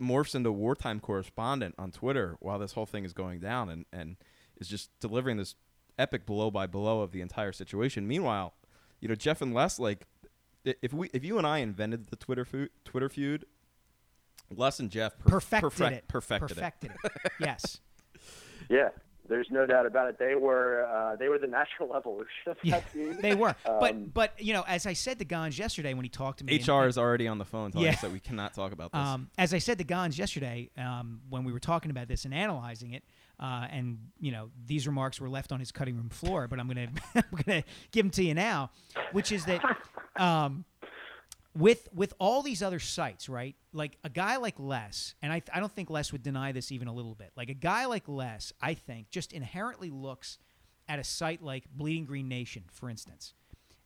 [0.00, 4.16] morphs into wartime correspondent on Twitter while this whole thing is going down, and and
[4.58, 5.54] is just delivering this
[5.98, 8.06] epic blow by blow of the entire situation.
[8.06, 8.54] Meanwhile,
[9.00, 10.06] you know Jeff and Les like
[10.64, 13.46] if we if you and I invented the Twitter feud, Twitter feud,
[14.54, 16.08] Les and Jeff per- Perfected perfect- it.
[16.08, 16.54] perfected, it.
[16.56, 17.32] Perfected it.
[17.40, 17.80] Yes.
[18.68, 18.88] Yeah,
[19.28, 20.18] there's no doubt about it.
[20.18, 23.16] They were uh, they were the natural evolution of Yeah, team.
[23.20, 23.54] they were.
[23.64, 26.44] but Um, but you know, as I said to Gons yesterday when he talked to
[26.44, 27.92] me, and- HR is already on the phone telling Yeah.
[27.94, 29.00] us that we cannot talk about this.
[29.00, 32.34] Um, as I said to Gons yesterday, um, when we were talking about this and
[32.34, 33.02] analyzing it,
[33.40, 36.68] uh, and you know these remarks were left on his cutting room floor, but I'm
[36.68, 38.70] gonna I'm gonna give them to you now,
[39.12, 39.62] which is that
[40.16, 40.64] um,
[41.54, 43.56] with with all these other sites, right?
[43.72, 46.88] Like a guy like Les, and I I don't think Les would deny this even
[46.88, 47.32] a little bit.
[47.36, 50.38] Like a guy like Les, I think just inherently looks
[50.88, 53.34] at a site like Bleeding Green Nation, for instance,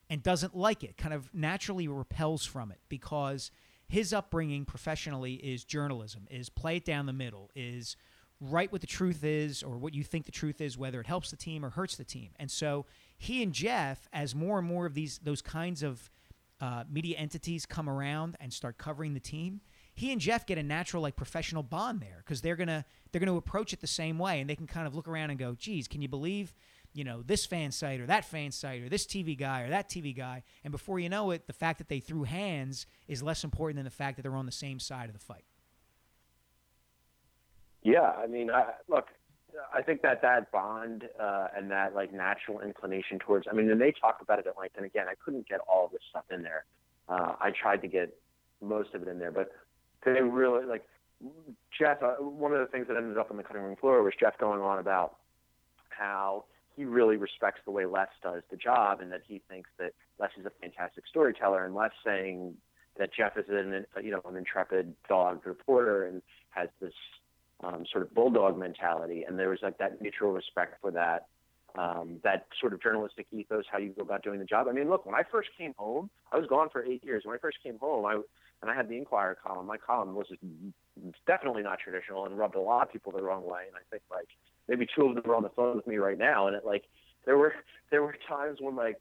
[0.09, 3.51] and doesn't like it, kind of naturally repels from it because
[3.87, 7.95] his upbringing professionally is journalism, is play it down the middle, is
[8.41, 11.31] write what the truth is or what you think the truth is, whether it helps
[11.31, 12.31] the team or hurts the team.
[12.37, 12.85] And so
[13.17, 16.09] he and Jeff, as more and more of these those kinds of
[16.61, 19.61] uh, media entities come around and start covering the team,
[19.93, 23.35] he and Jeff get a natural like professional bond there because they're gonna they're gonna
[23.35, 25.87] approach it the same way and they can kind of look around and go, geez,
[25.87, 26.53] can you believe?
[26.93, 29.89] You know, this fan site or that fan site or this TV guy or that
[29.89, 30.43] TV guy.
[30.63, 33.83] And before you know it, the fact that they threw hands is less important than
[33.83, 35.43] the fact that they're on the same side of the fight.
[37.83, 39.09] Yeah, I mean, I, look,
[39.73, 43.47] I think that that bond uh, and that like natural inclination towards.
[43.49, 44.75] I mean, and they talk about it at length.
[44.77, 46.65] And again, I couldn't get all of this stuff in there.
[47.07, 48.17] Uh, I tried to get
[48.61, 49.51] most of it in there, but
[50.03, 50.83] they really like
[51.77, 52.01] Jeff.
[52.01, 54.37] Uh, one of the things that ended up on the cutting room floor was Jeff
[54.37, 55.17] going on about
[55.89, 56.45] how
[56.75, 60.29] he really respects the way Les does the job, and that he thinks that Les
[60.37, 62.55] is a fantastic storyteller, and Les saying
[62.97, 66.93] that Jeff is an you know an intrepid dog reporter and has this
[67.65, 71.27] um, sort of bulldog mentality, and there was like that mutual respect for that,
[71.77, 74.67] um, that sort of journalistic ethos, how you go about doing the job.
[74.69, 77.23] I mean, look, when I first came home, I was gone for eight years.
[77.25, 78.21] When I first came home, I
[78.61, 79.67] and I had the Inquirer column.
[79.67, 80.27] My column was
[81.27, 83.63] definitely not traditional and rubbed a lot of people the wrong way.
[83.67, 84.29] And I think like
[84.67, 86.85] maybe two of them are on the phone with me right now, and it like
[87.25, 87.53] there were
[87.91, 88.99] there were times when like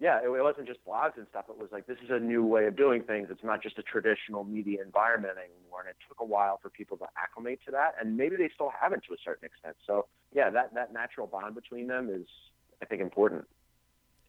[0.00, 1.46] yeah, it, it wasn't just blogs and stuff.
[1.48, 3.28] It was like this is a new way of doing things.
[3.30, 6.96] It's not just a traditional media environment anymore, and it took a while for people
[6.98, 9.76] to acclimate to that, and maybe they still haven't to a certain extent.
[9.86, 12.26] So yeah, that that natural bond between them is,
[12.82, 13.44] I think, important.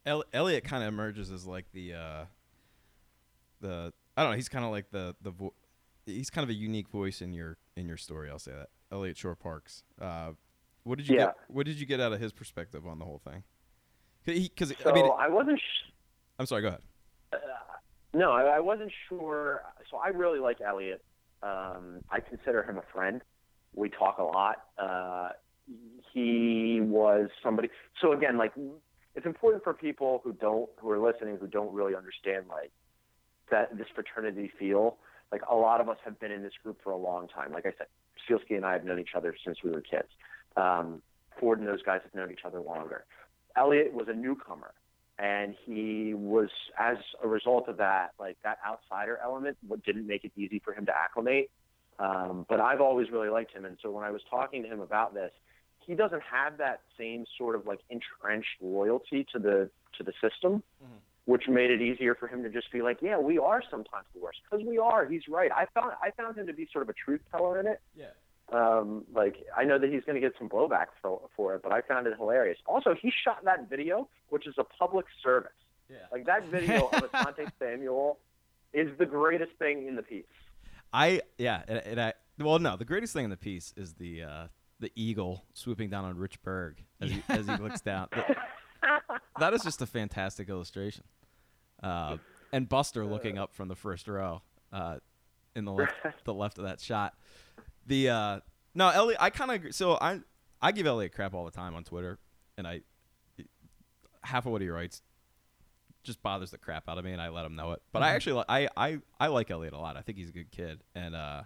[0.06, 2.26] El- Elliot kind of emerges as like the uh,
[3.62, 4.36] the I don't know.
[4.36, 5.54] He's kind of like the the vo-
[6.06, 8.30] he's kind of a unique voice in your in your story.
[8.30, 9.84] I'll say that Elliot Shorr-Parks.
[10.02, 10.32] Uh,
[10.84, 11.26] what did you Yeah.
[11.26, 11.36] get?
[11.48, 13.44] What did you get out of his perspective on the whole thing?
[14.26, 15.60] Because So I mean, I wasn't.
[15.60, 15.92] Sh-
[16.38, 16.62] I'm sorry.
[16.62, 16.82] Go ahead.
[18.14, 19.62] No, I, I wasn't sure.
[19.92, 21.04] So I really like Elliot.
[21.44, 23.22] Um, I consider him a friend.
[23.76, 24.64] We talk a lot.
[24.78, 25.30] Uh,
[26.14, 27.70] he was somebody.
[28.02, 28.54] So again, like
[29.16, 32.72] it's important for people who don't, who are listening, who don't really understand like
[33.52, 34.98] that this fraternity feel.
[35.32, 37.54] Like a lot of us have been in this group for a long time.
[37.54, 37.88] Like I said,
[38.28, 40.08] Sielski and I have known each other since we were kids.
[40.58, 41.04] Um,
[41.40, 43.06] Ford and those guys have known each other longer.
[43.60, 44.74] Elliot was a newcomer
[45.20, 46.50] and he was
[46.80, 50.74] as a result of that like that outsider element what didn't make it easy for
[50.74, 51.52] him to acclimate
[52.00, 54.80] um, but i've always really liked him and so when i was talking to him
[54.80, 55.32] about this
[55.90, 60.62] he doesn't have that same sort of like entrenched loyalty to the to the system,
[61.26, 64.22] which made it easier for him to just be like, yeah, we are sometimes the
[64.22, 65.08] worst because we are.
[65.08, 65.52] He's right.
[65.52, 67.82] I found I found him to be sort of a truth teller in it.
[67.98, 68.06] Yeah.
[68.52, 71.72] Um, like I know that he's going to get some blowback for, for it, but
[71.72, 72.58] I found it hilarious.
[72.66, 75.52] Also, he shot that video, which is a public service.
[75.90, 75.98] Yeah.
[76.12, 78.18] Like that video of Asante Samuel
[78.74, 80.24] is the greatest thing in the piece.
[80.94, 84.24] I yeah, and, and I well no, the greatest thing in the piece is the
[84.24, 84.48] uh,
[84.80, 88.08] the eagle swooping down on Rich Berg as he as he looks down.
[88.18, 88.38] That-
[89.40, 91.04] that is just a fantastic illustration.
[91.82, 92.18] Uh,
[92.52, 94.42] and Buster looking up from the first row
[94.72, 94.98] uh,
[95.56, 95.94] in the left
[96.24, 97.14] the left of that shot.
[97.90, 98.40] The uh,
[98.76, 100.20] no Elliot, I kind of so I
[100.62, 102.20] I give Elliot crap all the time on Twitter,
[102.58, 102.82] and I
[104.24, 105.02] half of what he writes
[106.04, 107.82] just bothers the crap out of me, and I let him know it.
[107.92, 109.98] But I actually I, I I like Elliot a lot.
[109.98, 111.44] I think he's a good kid and uh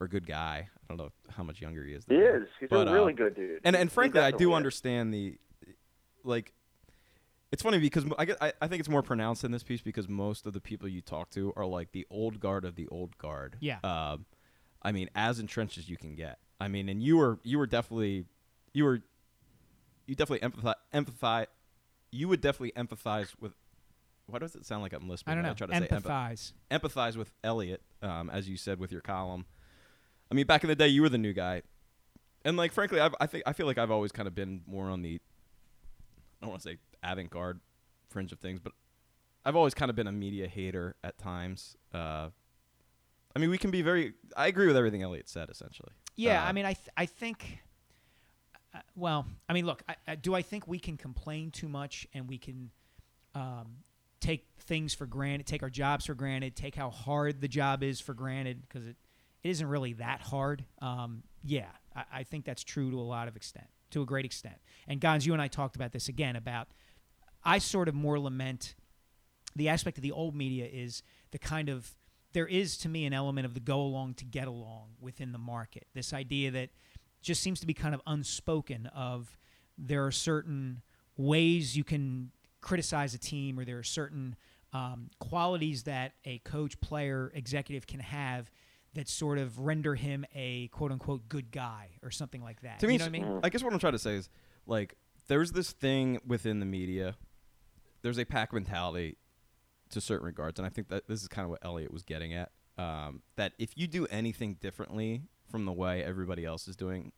[0.00, 0.68] or a good guy.
[0.74, 2.04] I don't know how much younger he is.
[2.08, 2.46] He is.
[2.60, 3.60] He's But, a uh, really good dude.
[3.64, 4.56] And and frankly, I do is.
[4.56, 5.38] understand the
[6.24, 6.52] like.
[7.52, 10.08] It's funny because I get I, I think it's more pronounced in this piece because
[10.08, 13.16] most of the people you talk to are like the old guard of the old
[13.18, 13.56] guard.
[13.60, 13.78] Yeah.
[13.84, 14.26] Um,
[14.86, 16.38] I mean, as entrenched as you can get.
[16.60, 18.24] I mean, and you were you were definitely
[18.72, 19.02] you were
[20.06, 21.46] you definitely empathize empathize
[22.12, 23.52] you would definitely empathize with.
[24.26, 25.32] Why does it sound like I'm lisping?
[25.32, 25.54] I don't know.
[25.54, 26.52] try to say empath- Empathize.
[26.70, 29.44] empathize with Elliot, um, as you said with your column.
[30.30, 31.62] I mean, back in the day, you were the new guy,
[32.44, 34.88] and like frankly, I've, I think I feel like I've always kind of been more
[34.88, 35.20] on the
[36.40, 37.58] I don't want to say avant-garde
[38.08, 38.72] fringe of things, but
[39.44, 41.76] I've always kind of been a media hater at times.
[41.92, 42.28] Uh,
[43.36, 44.14] I mean, we can be very.
[44.34, 45.90] I agree with everything Elliot said, essentially.
[46.16, 47.58] Yeah, Uh, I mean, I th- I think.
[48.74, 52.06] Uh, well, I mean, look, I, I, do I think we can complain too much
[52.14, 52.70] and we can
[53.34, 53.76] um,
[54.20, 58.00] take things for granted, take our jobs for granted, take how hard the job is
[58.00, 58.96] for granted because it,
[59.42, 60.64] it isn't really that hard.
[60.80, 64.24] Um, yeah, I, I think that's true to a lot of extent, to a great
[64.24, 64.56] extent.
[64.88, 66.68] And Gons, you and I talked about this again about.
[67.44, 68.74] I sort of more lament
[69.54, 71.90] the aspect of the old media is the kind of
[72.36, 75.38] there is to me an element of the go along to get along within the
[75.38, 75.86] market.
[75.94, 76.68] This idea that
[77.22, 79.38] just seems to be kind of unspoken of
[79.78, 80.82] there are certain
[81.16, 82.30] ways you can
[82.60, 84.36] criticize a team or there are certain
[84.74, 88.50] um, qualities that a coach, player, executive can have
[88.92, 92.80] that sort of render him a quote unquote good guy or something like that.
[92.80, 93.40] To me, you know what I mean?
[93.44, 94.28] I guess what I'm trying to say is
[94.66, 94.94] like
[95.26, 97.16] there's this thing within the media.
[98.02, 99.16] There's a pack mentality
[99.90, 102.34] to certain regards, and I think that this is kind of what Elliot was getting
[102.34, 102.50] at.
[102.78, 107.12] Um, that if you do anything differently from the way everybody else is doing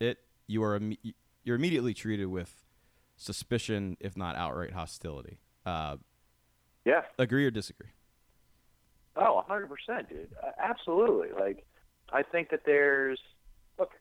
[0.00, 2.64] it, you are imme- you're immediately treated with
[3.16, 5.38] suspicion, if not outright hostility.
[5.64, 5.96] Uh,
[6.84, 7.02] Yeah.
[7.18, 7.90] agree or disagree?
[9.16, 10.28] Oh, 100%, dude.
[10.42, 11.32] Uh, absolutely.
[11.32, 11.66] Like,
[12.12, 13.20] I think that there's,
[13.78, 13.92] look,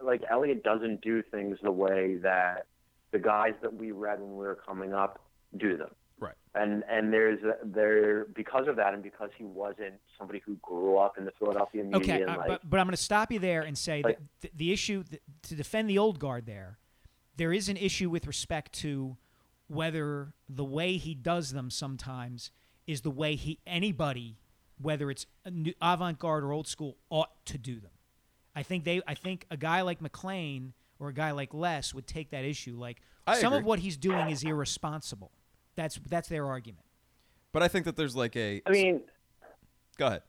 [0.00, 2.66] like, Elliot doesn't do things the way that
[3.10, 5.20] the guys that we read when we were coming up
[5.56, 5.94] do them.
[6.18, 6.34] Right.
[6.54, 11.18] And and there's there because of that, and because he wasn't somebody who grew up
[11.18, 11.98] in the Philadelphia media.
[11.98, 14.18] Okay, and uh, like, but, but I'm going to stop you there and say Like-
[14.18, 16.78] that th- the issue th- to defend the old guard there,
[17.36, 19.16] there is an issue with respect to
[19.68, 22.50] whether the way he does them sometimes
[22.86, 24.36] is the way he anybody,
[24.80, 25.26] whether it's
[25.80, 27.92] avant-garde or old school, ought to do them.
[28.54, 29.00] I think they.
[29.06, 32.76] I think a guy like McLane or a guy like Les would take that issue.
[32.76, 35.32] Like I some of what he's doing is irresponsible.
[35.76, 36.84] That's that's their argument.
[37.52, 38.62] But I think that there's like a.
[38.66, 39.00] I mean,
[39.98, 40.22] go ahead.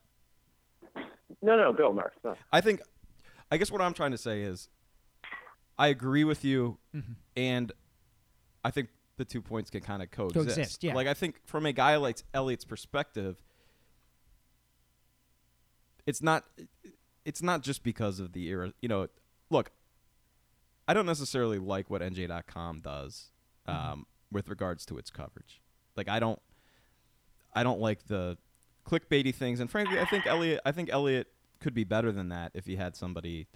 [1.42, 2.14] no, no, go, Mark.
[2.24, 2.36] No.
[2.52, 2.82] I think,
[3.52, 4.68] I guess what I'm trying to say is,
[5.78, 7.14] I agree with you, Mm-hmm.
[7.38, 7.72] and
[8.64, 10.56] I think the two points can kind of coexist.
[10.56, 10.94] Coexist, yeah.
[10.96, 13.42] Like I think from a guy like Elliot's perspective,
[16.06, 16.46] it's not,
[17.26, 18.74] it's not just because of the era.
[18.82, 19.08] You know,
[19.50, 19.72] look,
[20.88, 23.32] I don't necessarily like what NJ.com does
[23.66, 24.02] um, Mm-hmm.
[24.34, 25.62] With regards to its coverage.
[25.96, 26.42] Like I don't,
[27.54, 28.38] I don't like the
[28.86, 31.28] clickbaity things, and frankly, I think Elliot, I think Elliot
[31.60, 33.48] could be better than that if he had somebody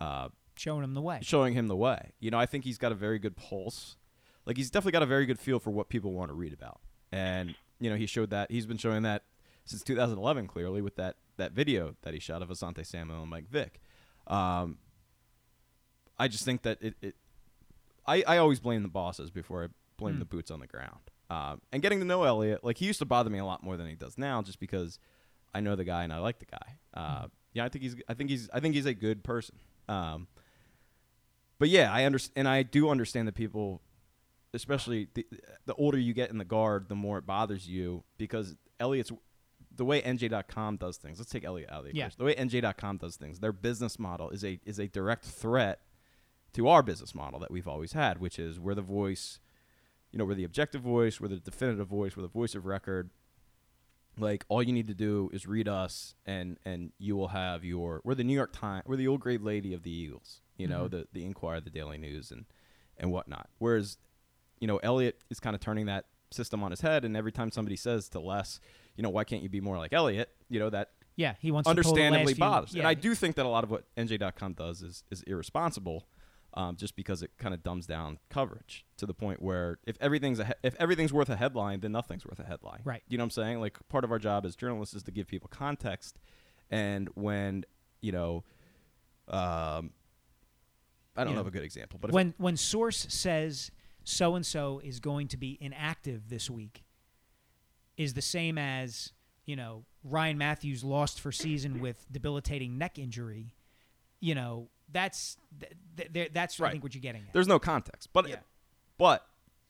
[0.00, 1.20] uh, Showing him the way.
[1.22, 2.12] showing him the way.
[2.20, 3.96] You know, I think he's got a very good pulse.
[4.44, 6.80] Like he's definitely got a very good feel for what people want to read about,
[7.10, 8.50] and you know, he showed that.
[8.50, 9.22] He's been showing that
[9.64, 13.48] since 2011, clearly with that that video that he shot of Asante Samuel and Mike
[13.48, 13.80] Vick.
[14.26, 14.78] Um,
[16.18, 16.94] I just think that it.
[17.00, 17.14] it
[18.06, 19.68] I, I always blame the bosses before I
[20.00, 21.00] blame the boots on the ground.
[21.30, 23.76] Um, and getting to know Elliot, like he used to bother me a lot more
[23.76, 24.98] than he does now, just because
[25.54, 26.78] I know the guy and I like the guy.
[26.92, 29.56] Uh, yeah, I think he's I think he's I think he's a good person.
[29.88, 30.26] Um,
[31.58, 33.82] but yeah, I understand, and I do understand that people,
[34.54, 35.26] especially the,
[35.66, 39.12] the older you get in the guard, the more it bothers you because Elliot's
[39.76, 41.18] the way NJ.com does things.
[41.18, 42.06] Let's take Elliot out of the Yeah.
[42.06, 42.16] equation.
[42.18, 45.80] The way NJ.com does things, their business model is a is a direct threat
[46.54, 49.38] to our business model that we've always had, which is we're the voice,
[50.12, 53.10] you know, we're the objective voice, we're the definitive voice, we're the voice of record.
[54.18, 58.00] Like all you need to do is read us, and and you will have your.
[58.04, 58.82] We're the New York Times.
[58.86, 60.40] We're the old grade lady of the Eagles.
[60.56, 60.96] You know, mm-hmm.
[60.96, 62.44] the the Inquirer, the Daily News, and
[62.98, 63.48] and whatnot.
[63.58, 63.98] Whereas,
[64.58, 67.50] you know, Elliot is kind of turning that system on his head, and every time
[67.50, 68.60] somebody says to Les,
[68.96, 70.30] you know, why can't you be more like Elliot?
[70.48, 72.74] You know that Yeah, he wants understandably last few- bothers.
[72.74, 76.06] Yeah, And I do think that a lot of what NJ.com does is is irresponsible,
[76.54, 80.38] um, just because it kind of dumbs down coverage to the point where if everything's
[80.40, 82.80] a he- if everything's worth a headline, then nothing's worth a headline.
[82.84, 83.02] Right.
[83.08, 83.60] You know what I'm saying?
[83.60, 86.18] Like part of our job as journalists is to give people context,
[86.70, 87.64] and when
[88.00, 88.44] you know,
[89.28, 89.92] um,
[91.16, 93.70] I don't You have a good example, but when when source says
[94.04, 96.84] so and so is going to be inactive this week
[97.96, 99.12] is the same as
[99.44, 103.54] you know Ryan Mathews lost for season with debilitating neck injury
[104.20, 107.58] you know that's th- th- th- that's I think what you're getting at There's no
[107.58, 108.36] context, but Yeah.
[108.98, 109.26] but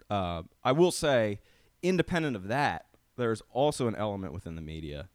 [0.08, 1.40] uh, I will say,
[1.82, 2.86] independent of that,
[3.16, 5.08] there's also an element within the media,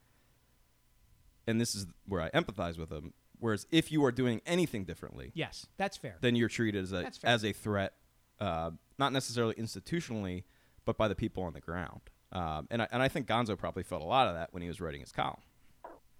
[1.47, 3.13] and this is where I empathize with them.
[3.39, 7.11] Whereas if you are doing anything differently, yes that's fair then you're treated as a
[7.23, 7.93] as a threat,
[8.39, 10.43] uh, not necessarily institutionally,
[10.85, 12.01] but by the people on the ground.
[12.31, 14.67] Um, and I, and I think Gonzo probably felt a lot of that when he
[14.67, 15.41] was writing his column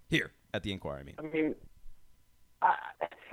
[0.08, 1.00] here at the Inquirer.
[1.00, 1.54] I mean, I mean,
[2.62, 2.74] I,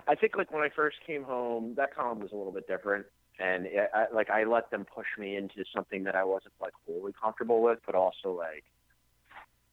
[0.08, 3.06] I think like when I first came home, that column was a little bit different,
[3.40, 6.74] and it, I, like I let them push me into something that I wasn't like
[6.86, 8.64] wholly comfortable with, but also like,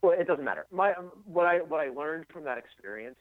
[0.02, 0.66] well, it doesn't matter.
[0.70, 3.18] My um, what I what I learned from that experience,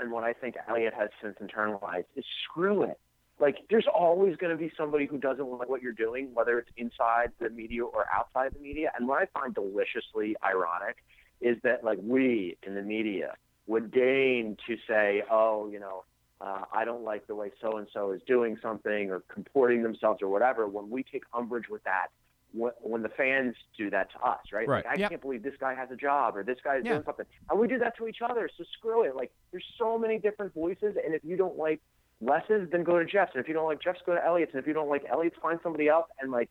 [0.00, 2.98] and what I think Elliot has since internalized is screw it.
[3.38, 6.70] Like, there's always going to be somebody who doesn't like what you're doing, whether it's
[6.78, 8.90] inside the media or outside the media.
[8.98, 10.96] And what I find deliciously ironic
[11.42, 13.34] is that like we in the media
[13.66, 16.04] would deign to say, oh, you know,
[16.40, 20.22] uh, I don't like the way so and so is doing something or comporting themselves
[20.22, 20.66] or whatever.
[20.68, 22.08] When we take umbrage with that,
[22.52, 24.68] when, when the fans do that to us, right?
[24.68, 24.84] Right.
[24.84, 25.10] Like, I Yep.
[25.10, 26.92] can't believe this guy has a job or this guy is Yeah.
[26.92, 28.48] doing something, and we do that to each other.
[28.56, 29.16] So screw it.
[29.16, 31.80] Like, there's so many different voices, and if you don't like
[32.20, 34.60] Les's, then go to Jeff's, and if you don't like Jeff's, go to Elliot's, and
[34.60, 36.06] if you don't like Elliot's, find somebody else.
[36.20, 36.50] And like,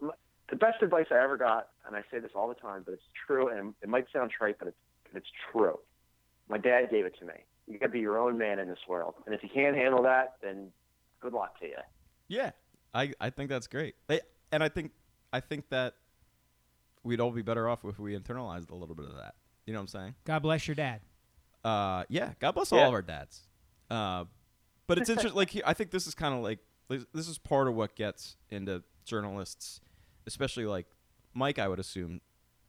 [0.00, 3.08] the best advice I ever got, and I say this all the time, but it's
[3.26, 4.76] true, and it might sound trite, but it's
[5.14, 5.78] it's true.
[6.48, 7.34] My dad gave it to me.
[7.66, 10.02] You got to be your own man in this world, and if you can't handle
[10.04, 10.68] that, then
[11.20, 11.76] good luck to you.
[12.28, 12.50] Yeah,
[12.94, 13.94] I, I think that's great.
[14.06, 14.20] They,
[14.52, 14.92] and I think
[15.32, 15.94] I think that
[17.02, 19.34] we'd all be better off if we internalized a little bit of that.
[19.66, 20.14] You know what I'm saying?
[20.24, 21.00] God bless your dad
[21.64, 22.32] Uh, yeah.
[22.38, 22.82] God bless Yeah.
[22.82, 23.42] all of our dads.
[23.90, 24.24] Uh,
[24.86, 25.36] but it's interesting.
[25.36, 28.36] like I think this is kind of like this this is part of what gets
[28.50, 29.80] into journalists,
[30.26, 30.86] especially like
[31.34, 31.58] Mike.
[31.58, 32.20] I would assume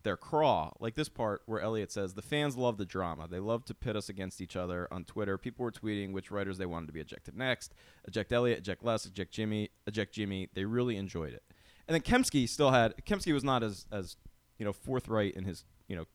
[0.08, 0.72] their craw.
[0.80, 3.28] Like this part where Elliot says the fans love the drama.
[3.30, 5.38] They love to pit us against each other on Twitter.
[5.38, 7.74] People were tweeting which writers they wanted to be ejected next.
[8.08, 10.48] Eject Elliot, eject Les, eject Jimmy, eject Jimmy.
[10.54, 11.44] They really enjoyed it.
[11.90, 14.16] And then Kempski still had Kempski was not as as
[14.58, 16.06] you know forthright in his you know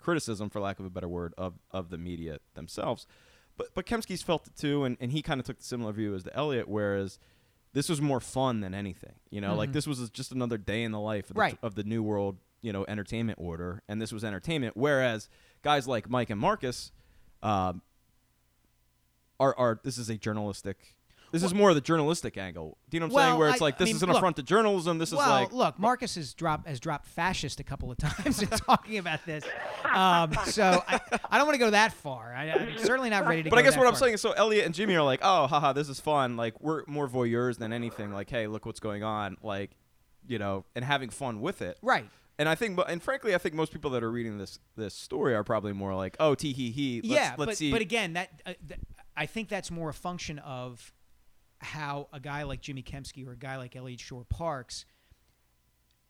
[0.00, 3.06] criticism, for lack of a better word, of of the media themselves.
[3.56, 6.16] But but Kempski's felt it too, and, and he kind of took the similar view
[6.16, 7.20] as the Elliot, whereas
[7.74, 9.14] this was more fun than anything.
[9.30, 9.74] You know, like mm-hmm.
[9.74, 11.58] this was just another day in the life of the, Right.
[11.62, 14.76] of the new world, you know, entertainment order, and this was entertainment.
[14.76, 15.28] Whereas
[15.62, 16.92] guys like Mike and Marcus,
[17.42, 17.82] um,
[19.38, 20.96] are are this is a journalistic.
[21.32, 22.78] This is more of the journalistic angle.
[22.88, 23.38] Do you know what I'm saying?
[23.38, 24.96] Where it's I- like I this mean, is an look- affront to journalism.
[24.98, 28.40] This well, is like look, Marcus has dropped has dropped fascist a couple of times
[28.40, 29.44] in talking about this.
[29.92, 32.32] Um, so I, I don't want to go that far.
[32.34, 33.50] I, I'm certainly not ready to.
[33.50, 35.72] But I guess what I'm saying is, so Elliot and Jimmy are like, oh, haha,
[35.72, 36.36] this is fun.
[36.36, 38.12] Like we're more voyeurs than anything.
[38.12, 39.36] Like, hey, look what's going on.
[39.42, 39.72] Like,
[40.26, 41.76] you know, and having fun with it.
[41.82, 42.08] right?
[42.38, 45.34] And I think, and frankly, I think most people that are reading this this story
[45.34, 47.00] are probably more like, oh, tee hee hee.
[47.02, 47.70] Let's, yeah, let's but see.
[47.72, 48.80] but again, that uh, th-
[49.16, 50.92] I think that's more a function of
[51.60, 54.84] how a guy like Jimmy Kempski or a guy like Elliot Shorr-Parks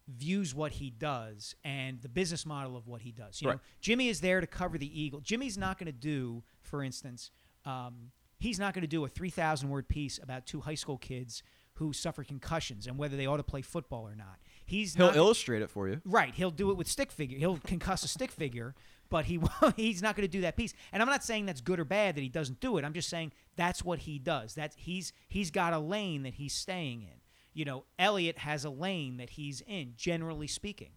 [0.08, 3.40] views what he does and the business model of what he does.
[3.40, 3.60] You know, Right.
[3.80, 5.20] Jimmy is there to cover the Eagle.
[5.20, 7.30] Jimmy's not going to do, for instance,
[7.64, 10.98] um, he's not going to do a three thousand word piece about two high school
[10.98, 11.42] kids
[11.74, 14.38] who suffer concussions and whether they ought to play football or not.
[14.66, 16.00] He's He'll not, illustrate it for you.
[16.04, 17.38] Right, he'll do it with stick figure.
[17.38, 18.74] He'll concuss a stick figure,
[19.08, 19.40] but he
[19.76, 20.74] he's not going to do that piece.
[20.92, 22.84] And I'm not saying that's good or bad that he doesn't do it.
[22.84, 24.54] I'm just saying that's what he does.
[24.54, 27.20] That he's he's got a lane that he's staying in.
[27.54, 30.90] You know, Elliot has a lane that he's in, generally speaking.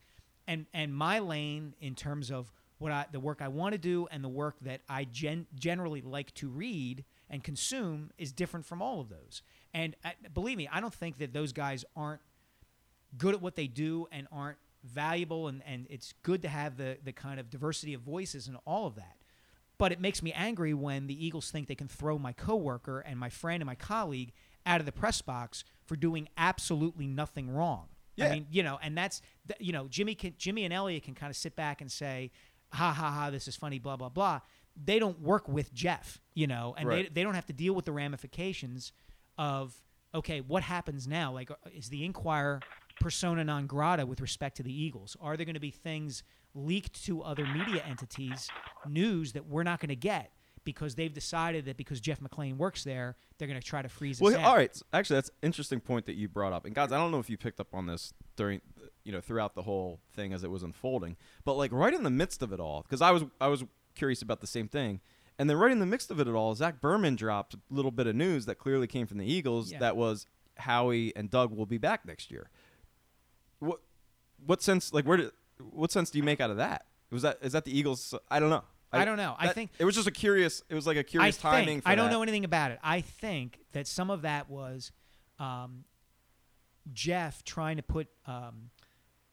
[0.48, 4.08] And and my lane in terms of what I the work I want to do
[4.10, 8.82] and the work that I gen, generally like to read and consume is different from
[8.82, 9.44] all of those.
[9.76, 12.22] And uh, believe me, I don't think that those guys aren't
[13.18, 16.98] good at what they do and aren't valuable and, and it's good to have the,
[17.04, 19.18] the kind of diversity of voices and all of that
[19.78, 23.18] but it makes me angry when the eagles think they can throw my coworker and
[23.18, 24.32] my friend and my colleague
[24.66, 27.88] out of the press box for doing absolutely nothing wrong.
[28.16, 28.26] yeah.
[28.28, 29.22] I mean, you know, and that's
[29.58, 32.30] you know, Jimmy can Jimmy and Elliot can kind of sit back and say,
[32.74, 34.42] "Ha ha ha, this is funny," blah blah blah.
[34.76, 37.14] They don't work with Jeff, you know, and they Right.
[37.16, 38.92] they don't have to deal with the ramifications
[39.38, 39.82] of
[40.14, 41.32] okay, what happens now?
[41.32, 42.60] Like, uh, is the Inquirer
[43.00, 45.16] persona non grata with respect to the Eagles?
[45.22, 46.24] Are there going to be things
[46.54, 48.50] leaked to other media entities,
[48.88, 50.32] news that we're not going to get
[50.66, 54.20] because they've decided that because Jeff McLane works there, they're going to try to freeze
[54.20, 54.80] Well, all right.
[54.94, 56.66] Actually, that's an interesting point that you brought up.
[56.66, 58.62] And guys, I don't know if you picked up on this during,
[59.04, 62.10] you know, throughout the whole thing as it was unfolding, but like right in the
[62.10, 63.64] midst of it all, because I was I was
[63.96, 65.00] curious about the same thing.
[65.38, 68.08] And then right in the midst of it all, Zach Berman dropped a little bit
[68.08, 69.80] of news that clearly came from the Eagles Yeah.
[69.80, 70.26] that was
[70.58, 72.50] Howie and Doug will be back next year.
[74.46, 75.32] What sense like where did
[75.72, 76.86] what sense do you make out of that?
[77.12, 78.14] Was that is that the Eagles?
[78.30, 78.64] I don't know.
[78.92, 79.36] I don't know.
[79.38, 80.64] I think- it was just a curious.
[80.68, 81.68] It was like a curious I timing.
[81.68, 82.12] think for I don't that.
[82.14, 82.80] know anything about it.
[82.84, 84.92] I think that some of that was
[85.38, 85.84] um,
[86.92, 88.72] Jeff trying to put um,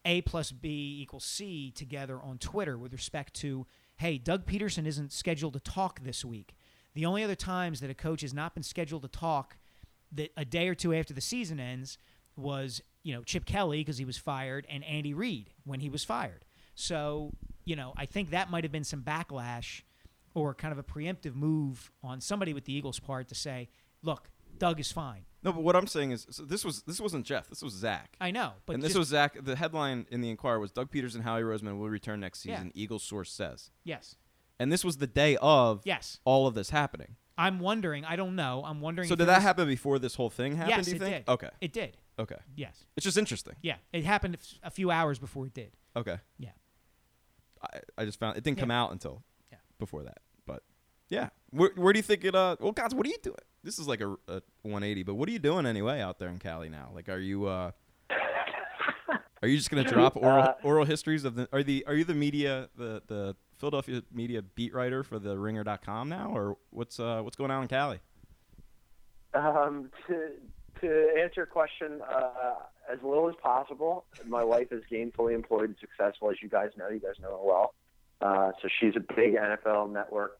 [0.04, 3.66] A plus B equals C together on Twitter with respect to,
[3.96, 6.54] hey, Doug Pederson isn't scheduled to talk this week.
[6.94, 9.56] The only other times that a coach has not been scheduled to talk
[10.12, 11.98] that a day or two after the season ends
[12.36, 16.02] was you know Chip Kelly because he was fired and Andy Reid when he was
[16.04, 16.44] fired.
[16.74, 17.32] So
[17.64, 19.82] you know I think that might have been some backlash
[20.34, 23.68] or kind of a preemptive move on somebody with the Eagles' part to say,
[24.02, 24.28] look,
[24.58, 25.22] Doug is fine.
[25.42, 27.48] No, but what I'm saying is, so this was this wasn't Jeff.
[27.48, 28.16] This was Zach.
[28.20, 29.36] I know, but and this was Zach.
[29.42, 32.56] The headline in the Inquirer was Doug Pederson Howie Roseman will return next Yeah.
[32.56, 32.72] season.
[32.74, 33.70] Eagles source says.
[33.84, 34.16] yes,
[34.58, 36.18] And this was the day of yes.
[36.24, 37.16] all of this happening.
[37.38, 38.04] I'm wondering.
[38.04, 38.62] I don't know.
[38.66, 39.08] I'm wondering.
[39.08, 40.76] So did that happen before this whole thing happened?
[40.78, 41.26] Yes, do you it think?
[41.26, 41.32] did.
[41.32, 41.50] Okay.
[41.60, 41.96] It did.
[42.18, 42.36] Okay.
[42.54, 42.84] Yes.
[42.96, 43.56] It's just interesting.
[43.62, 45.72] Yeah, it happened f- a few hours before it did.
[45.94, 46.18] Okay.
[46.38, 46.50] Yeah.
[47.62, 48.82] I, I just found it didn't come Yeah.
[48.82, 49.22] out until
[49.52, 49.58] Yeah.
[49.78, 50.18] before that.
[50.46, 50.62] But
[51.08, 52.34] yeah, where, where do you think it?
[52.34, 53.36] Uh, well, guys, what are you doing?
[53.62, 55.02] This is like a, a 180.
[55.02, 56.90] But what are you doing anyway out there in Cali now?
[56.94, 57.46] Like, are you?
[57.46, 57.72] Uh,
[59.42, 61.48] are you just gonna drop oral Uh, oral histories of the?
[61.52, 66.08] Are the are you the media the the Philadelphia media beat writer for the Ringer.com
[66.08, 68.00] now, or what's uh what's going on in Cali?
[69.34, 69.90] Um,
[70.80, 72.54] to answer your question, uh,
[72.90, 74.04] as little as possible.
[74.26, 76.88] My wife is gainfully employed and successful, as you guys know.
[76.88, 77.74] You guys know her well.
[78.20, 80.38] Uh, so she's a big NFL Network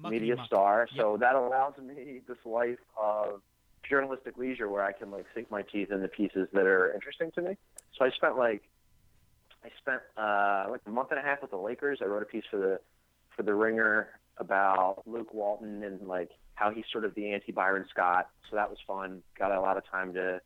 [0.00, 0.46] Muckety media muck.
[0.46, 0.88] star.
[0.96, 3.40] So that allows me this life of
[3.88, 7.42] journalistic leisure where I can like sink my teeth into pieces that are interesting to
[7.42, 7.56] me.
[7.96, 8.62] So I spent like
[9.64, 12.00] I spent uh, like a month and a half with the Lakers.
[12.02, 12.80] I wrote a piece for the
[13.36, 14.08] for the Ringer
[14.38, 18.28] about Luke Walton and like how he's sort of the anti Byron Scott.
[18.50, 19.22] So that was fun.
[19.38, 20.40] Got a lot of time to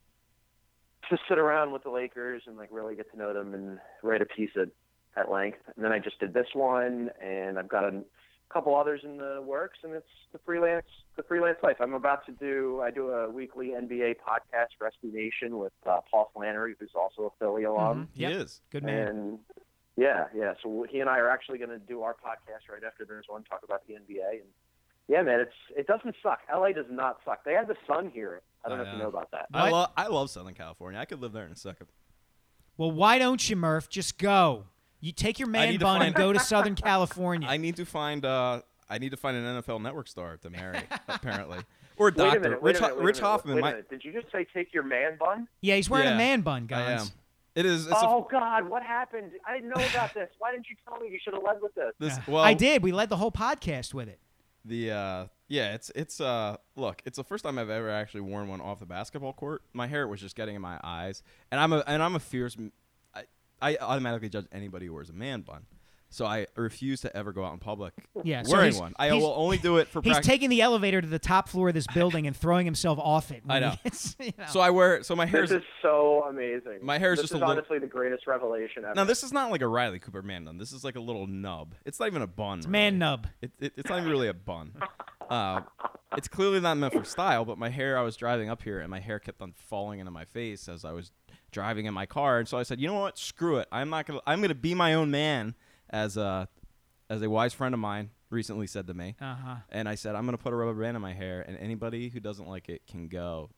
[1.09, 4.21] to sit around with the Lakers and like really get to know them and write
[4.21, 4.69] a piece at
[5.17, 5.59] at length.
[5.75, 8.03] And then I just did this one, and I've got a
[8.49, 11.77] couple others in the works, and it's the freelance the freelance life.
[11.81, 16.01] I'm about to do I do a weekly NBA podcast for SB Nation with uh,
[16.11, 18.09] Paul Flannery, who's also a Philly alum.
[18.15, 18.21] Mhm.
[18.21, 18.31] Yep.
[18.33, 18.61] He is.
[18.71, 19.09] Good man.
[19.09, 19.39] And
[19.97, 20.55] yeah, yeah.
[20.63, 23.43] So he and I are actually going to do our podcast right after this one,
[23.45, 24.31] talk about the NBA.
[24.41, 24.49] And
[25.11, 26.39] yeah, man, it's it doesn't suck.
[26.55, 27.45] LA does not suck.
[27.45, 28.41] They have the sun here.
[28.65, 29.05] I don't I know if you know.
[29.05, 29.47] know about that.
[29.53, 29.73] I What?
[29.73, 30.99] love I love Southern California.
[31.01, 31.89] I could live there in a second.
[32.77, 33.89] Well, why don't you, Murph?
[33.89, 34.65] Just go.
[35.01, 37.49] You take your man bun find- and go to Southern California.
[37.49, 40.81] I need to find uh I need to find an NFL Network star to marry
[41.09, 41.59] apparently,
[41.97, 42.41] or a Wait a doctor.
[42.41, 42.63] minute.
[42.63, 42.97] Wait Rich a minute.
[42.99, 43.55] Wait Rich Hoffman.
[43.57, 43.91] Wait a minute.
[43.91, 45.49] Did you just say take your man bun?
[45.61, 47.01] yeah, he's wearing Yeah, a man bun, I guys.
[47.03, 47.09] am.
[47.55, 47.87] It is.
[47.87, 49.33] It's oh God, what happened?
[49.47, 50.29] I didn't know about this.
[50.39, 51.09] Why didn't you tell me?
[51.09, 51.93] You should have led with this.
[51.99, 52.17] this.
[52.17, 52.35] Yeah.
[52.35, 52.83] Well, I did.
[52.83, 54.21] We led the whole podcast with it.
[54.65, 58.49] The uh, yeah, it's it's uh, look, it's the first time I've ever actually worn
[58.49, 59.63] one off the basketball court.
[59.73, 62.57] My hair was just getting in my eyes, and I'm a and I'm a fierce.
[63.15, 63.25] I,
[63.61, 65.67] I automatically judge anybody who wears a man bun,
[66.13, 68.95] so I refuse to ever go out in public Yeah, so wearing he's- one.
[68.99, 70.27] I he's- will only do it for He's practice.
[70.27, 73.43] taking the elevator to the top floor of this building and throwing himself off it.
[73.49, 73.71] I know.
[73.71, 74.45] he gets- you know.
[74.49, 76.79] so I wear so my hair This is is so amazing.
[76.83, 78.95] My hair is this just is a little- honestly the greatest revelation ever.
[78.95, 80.59] now this is not like a Riley Cooper man bun.
[80.59, 81.75] This is like a little nub.
[81.85, 82.59] It's not even a bun.
[82.59, 83.27] It's man nub.
[83.41, 84.73] It, it, it's not even really a bun.
[85.31, 85.61] Uh,
[86.17, 88.91] it's clearly not meant for style, but my hair, I was driving up here and
[88.91, 91.13] my hair kept on falling into my face as I was
[91.53, 92.41] driving in my car.
[92.41, 93.17] And so I said, you know what?
[93.17, 93.69] Screw it.
[93.71, 95.55] I'm not going to, I'm going to be my own man
[95.91, 96.49] as a,
[97.09, 99.17] as a wise friend of mine recently said to me.
[99.21, 99.55] Uh huh.
[99.71, 102.09] And I said, I'm going to put a rubber band in my hair and anybody
[102.09, 103.51] who doesn't like it can go.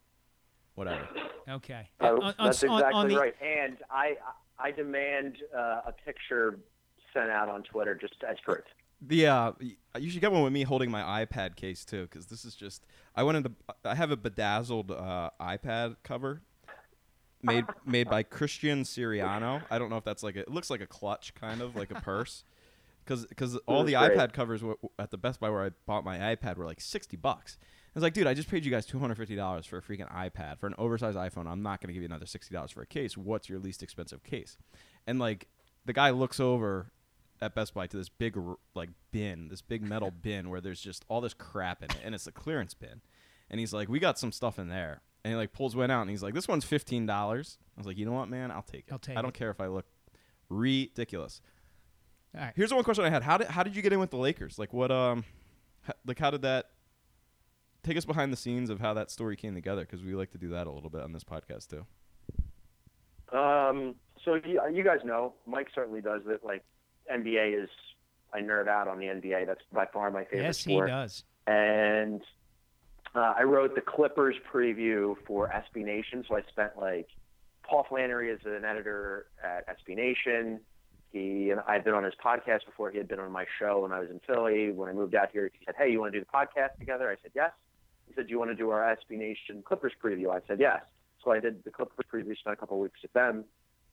[0.74, 1.06] Whatever.
[1.48, 1.90] Okay.
[2.00, 3.34] Uh, On- on- that's on- on exactly the- right.
[3.42, 4.16] And I
[4.58, 6.58] I demand uh, a picture
[7.12, 8.64] sent out on Twitter just as proof.
[9.04, 9.52] The uh,
[9.98, 12.86] you should get one with me holding my iPad case too, because this is just.
[13.16, 13.50] I went into.
[13.84, 16.42] I have a bedazzled uh, iPad cover,
[17.42, 19.62] made made by Christian Siriano.
[19.70, 21.90] I don't know if that's like a, it looks like a clutch, kind of like
[21.90, 22.44] a purse,
[23.04, 24.12] because cuz all the great.
[24.16, 26.80] iPad covers w- w- at the Best Buy where I bought my iPad were like
[26.80, 27.58] sixty bucks.
[27.94, 30.10] It's like, dude, I just paid you guys two hundred fifty dollars for a freaking
[30.10, 31.46] iPad for an oversized iPhone.
[31.46, 33.16] I'm not gonna give you another sixty dollars for a case.
[33.18, 34.56] What's your least expensive case?
[35.06, 35.48] And like,
[35.84, 36.90] the guy looks over
[37.42, 38.38] at Best Buy to this big
[38.74, 42.14] like bin, this big metal bin where there's just all this crap in it, and
[42.14, 43.02] it's a clearance bin.
[43.50, 45.02] And he's like, we got some stuff in there.
[45.24, 47.58] And he like pulls one out, and he's like, this one's fifteen dollars.
[47.76, 48.92] I was like, you know what, man, I'll take it.
[48.92, 49.38] I'll take I don't it.
[49.38, 49.86] care if I look
[50.48, 51.40] ridiculous.
[52.34, 52.52] All right.
[52.56, 54.16] Here's the one question I had: How did how did you get in with the
[54.16, 54.58] Lakers?
[54.58, 55.24] Like what um,
[55.88, 56.70] h- like how did that
[57.84, 59.82] take us behind the scenes of how that story came together?
[59.82, 61.84] Because we like to do that a little bit on this podcast too.
[63.36, 63.94] Um,
[64.24, 66.44] so you, you guys know, Mike certainly does that.
[66.44, 66.64] Like
[67.12, 67.68] NBA is,
[68.32, 69.46] I nerd out on the NBA.
[69.46, 70.88] That's by far my favorite Yes, he sport.
[70.88, 71.24] does.
[71.46, 72.22] And
[73.14, 76.24] uh, I wrote the Clippers preview for SB Nation.
[76.26, 77.08] So I spent like
[77.62, 80.60] Paul Flannery is an editor at SB Nation.
[81.10, 82.90] He and I've been on his podcast before.
[82.90, 84.70] He had been on my show when I was in Philly.
[84.70, 87.10] When I moved out here, he said, "Hey, you want to do the podcast together?"
[87.10, 87.50] I said, "Yes."
[88.08, 90.80] He said, "Do you want to do our SB Nation Clippers preview?" I said, "Yes."
[91.22, 92.36] So I did the Clippers preview.
[92.38, 93.44] Spent a couple of weeks with them.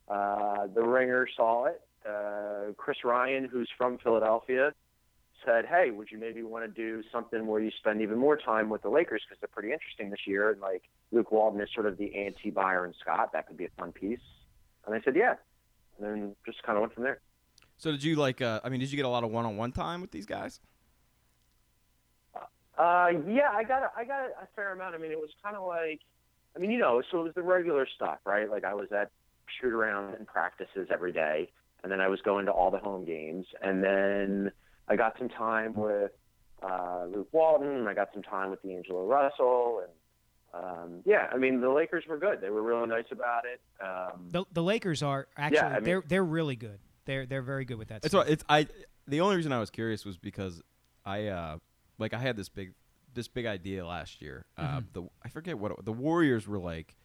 [0.07, 1.81] Uh, the Ringer saw it.
[2.07, 4.73] Uh, Chris Ryan, who's from Philadelphia,
[5.45, 8.69] said, "Hey, would you maybe want to do something where you spend even more time
[8.69, 11.85] with the Lakers because they're pretty interesting this year?" And like Luke Walton is sort
[11.85, 13.31] of the anti Byron Scott.
[13.33, 14.19] That could be a fun piece.
[14.85, 15.35] And I said, "Yeah."
[15.97, 17.19] And then just kind of went from there.
[17.77, 18.41] So did you like?
[18.41, 20.59] Uh, I mean, did you get a lot of one-on-one time with these guys?
[22.77, 24.95] Uh, yeah, I got a, I got a fair amount.
[24.95, 25.99] I mean, it was kind of like,
[26.55, 28.49] I mean, you know, so it was the regular stuff, right?
[28.49, 29.11] Like I was at
[29.59, 31.51] shoot around and practices every day,
[31.83, 34.51] and then I was going to all the home games, and then
[34.89, 36.11] I got some time with
[36.61, 41.37] uh, Luke Walton, and I got some time with D'Angelo Russell, and um, yeah, I
[41.37, 42.41] mean, the Lakers were good.
[42.41, 43.61] They were really nice about it.
[43.85, 46.79] Um, The, the Lakers are actually I mean- they're they're really good.
[47.05, 47.97] They're they're very good with that.
[48.03, 48.27] It's stuff.
[48.27, 48.67] it's I.
[49.07, 50.61] The only reason I was curious was because
[51.05, 51.57] I uh
[51.97, 52.73] like I had this big
[53.15, 54.45] this big idea last year.
[54.57, 56.95] Uh, the I forget what it, the Warriors were like.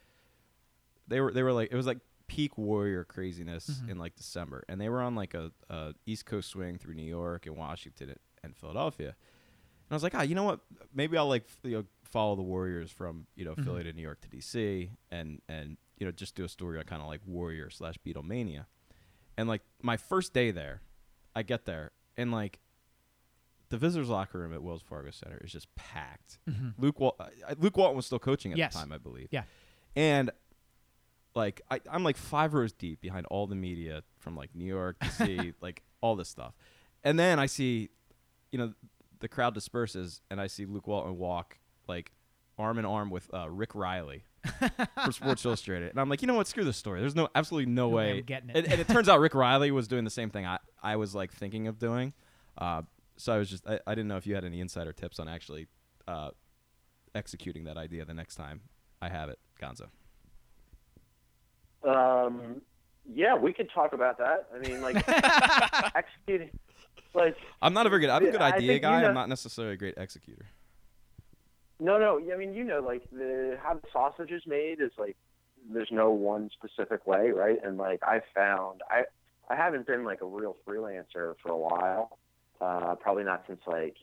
[1.09, 4.81] They were they were like it was like peak Warrior craziness in like December, and
[4.81, 8.57] they were on like a, a East Coast swing through New York and Washington and
[8.57, 9.09] Philadelphia.
[9.09, 10.61] And I was like, ah, you know what?
[10.95, 14.21] Maybe I'll like you know follow the Warriors from you know Philly to New York
[14.23, 17.71] to DC, and and you know just do a story on kind of like Warrior
[17.71, 18.67] slash Beatlemania.
[19.37, 20.81] And like my first day there,
[21.35, 22.61] I get there and like
[23.71, 26.39] the visitors locker room at Wells Fargo Center is just packed.
[26.79, 27.27] Luke Wal- uh,
[27.59, 28.75] Luke Walton was still coaching at Yes.
[28.75, 29.29] the time, I believe.
[29.33, 29.43] Yeah.
[29.97, 30.31] And
[31.35, 34.99] like I, I'm like five rows deep behind all the media from like New York
[35.01, 36.55] to see like all this stuff,
[37.03, 37.91] and then I see,
[38.53, 38.73] you know,
[39.21, 41.59] the crowd disperses and I see Luke Walton walk
[41.89, 42.13] like
[42.59, 44.25] arm in arm with uh, Rick Reilly
[45.05, 46.47] for Sports Illustrated, and I'm like, you know what?
[46.47, 47.01] Screw this story.
[47.01, 48.19] There's no absolutely no, No way way.
[48.19, 48.57] I'm getting it.
[48.57, 51.15] And, and it turns out Rick Reilly was doing the same thing I I was
[51.15, 52.13] like thinking of doing.
[52.57, 52.83] Uh,
[53.17, 55.29] so I was just I, I didn't know if you had any insider tips on
[55.29, 55.67] actually
[56.07, 56.31] uh,
[57.15, 58.61] executing that idea the next time
[59.01, 59.89] I have it, Gonzo.
[61.85, 62.61] Um,
[63.13, 64.49] yeah, we could talk about that.
[64.55, 64.97] I mean, like
[65.95, 66.51] executing,
[67.15, 68.11] like I'm not a very good.
[68.11, 69.03] I'm a good idea think you guy.
[69.03, 70.47] know- I'm not necessarily a great executor.
[71.79, 72.21] no, no.
[72.33, 75.17] I mean, you know, like the how the sausage is made is like
[75.71, 77.59] there's no one specific way, right?
[77.63, 79.03] And like I found, I
[79.51, 82.19] I haven't been like a real freelancer for a while.
[82.61, 83.97] Uh, probably not since like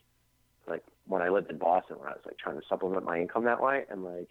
[0.67, 3.45] like when I lived in Boston, when I was like trying to supplement my income
[3.45, 4.29] that way, and like.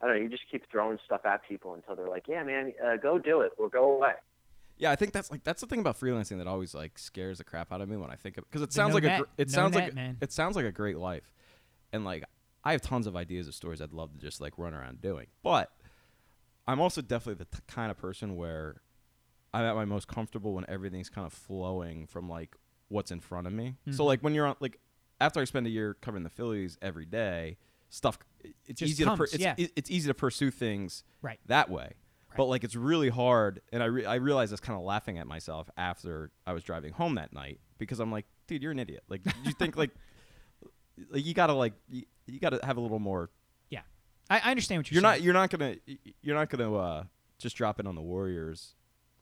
[0.00, 0.22] I don't know.
[0.22, 3.40] You just keep throwing stuff at people until they're like, "Yeah, man, uh, go do
[3.40, 4.14] it or go away."
[4.76, 7.44] Yeah, I think that's like that's the thing about freelancing that always like scares the
[7.44, 9.20] crap out of me when I think of because it sounds no like a net-
[9.20, 10.16] gr- it no sounds net, like man.
[10.20, 11.32] it sounds like a great life,
[11.92, 12.24] and like
[12.64, 15.28] I have tons of ideas of stories I'd love to just like run around doing,
[15.42, 15.70] but
[16.66, 18.80] I'm also definitely the t- kind of person where
[19.52, 22.56] I'm at my most comfortable when everything's kind of flowing from like
[22.88, 23.76] what's in front of me.
[23.82, 23.92] Mm-hmm.
[23.92, 24.80] So like when you're on like
[25.20, 27.58] after I spend a year covering the Phillies every day,
[27.90, 28.18] stuff
[28.66, 29.54] it's Just easy to per- it's, yeah.
[29.56, 31.38] it- it's easy to pursue things Right.
[31.46, 31.92] that way.
[32.36, 35.18] But like it's really hard, and I re- I realized I was kind of laughing
[35.18, 38.80] at myself after I was driving home that night because I'm like, dude, you're an
[38.80, 39.04] idiot.
[39.08, 39.90] Like you think like
[41.10, 43.30] like you gotta like you, you gotta have a little more.
[43.70, 43.82] yeah.
[44.28, 45.24] I, I understand what you're, You're not saying.
[45.24, 45.76] you're not gonna
[46.22, 47.04] you're not gonna uh,
[47.38, 48.74] just drop in on the Warriors,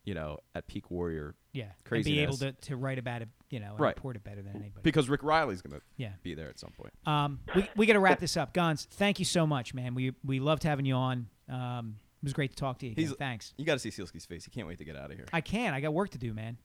[0.05, 1.67] you know, at peak Warrior yeah.
[1.91, 3.95] And be able to, to write about it, you know, and Right.
[3.95, 4.81] report it better than anybody.
[4.83, 6.15] because Rick Reilly's gonna Yeah.
[6.23, 6.93] be there at some point.
[7.07, 8.53] Um, we we got to wrap this up.
[8.55, 9.95] Guns, thank you so much, man.
[9.95, 11.29] We we loved having you on.
[11.49, 12.93] Um, it was great to talk to you.
[12.93, 13.05] Again.
[13.05, 13.53] He's- Thanks.
[13.59, 14.45] You got to see Sielski's face.
[14.47, 15.27] He can't wait to get out of here.
[15.33, 15.75] I can.
[15.75, 16.57] I got work to do, man.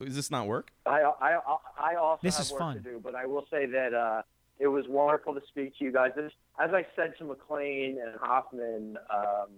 [0.00, 0.72] Is this not work?
[0.84, 1.38] I I
[1.78, 2.74] I also This have is work fun.
[2.76, 4.22] to do, but I will say that uh,
[4.58, 6.10] it was wonderful to speak to you guys.
[6.16, 9.50] This, as I said to McLane and Hoffman, um,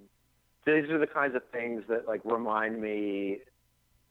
[0.66, 3.39] these are the kinds of things that like remind me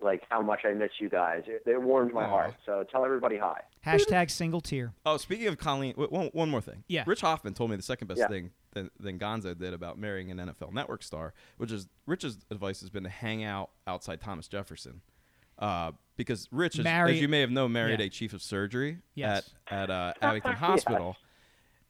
[0.01, 1.43] like how much I miss you guys.
[1.47, 2.29] It, it warmed my Aw.
[2.29, 2.53] heart.
[2.65, 3.61] So tell everybody hi.
[3.85, 4.93] Hashtag single tier.
[5.05, 6.83] Oh, speaking of Colleen, w- one, one more thing.
[6.87, 7.03] Yeah.
[7.07, 8.27] Rich Hoffman told me the second best Yeah.
[8.27, 12.81] thing than, than Gonzo did about marrying an NFL Network star, which is Rich's advice
[12.81, 15.01] has been to hang out outside Thomas Jefferson.
[15.57, 18.07] Uh, because Rich, is, Marry- as you may have known, married Yeah.
[18.07, 19.49] a chief of surgery Yes.
[19.67, 21.15] at, at uh, Abington Hospital.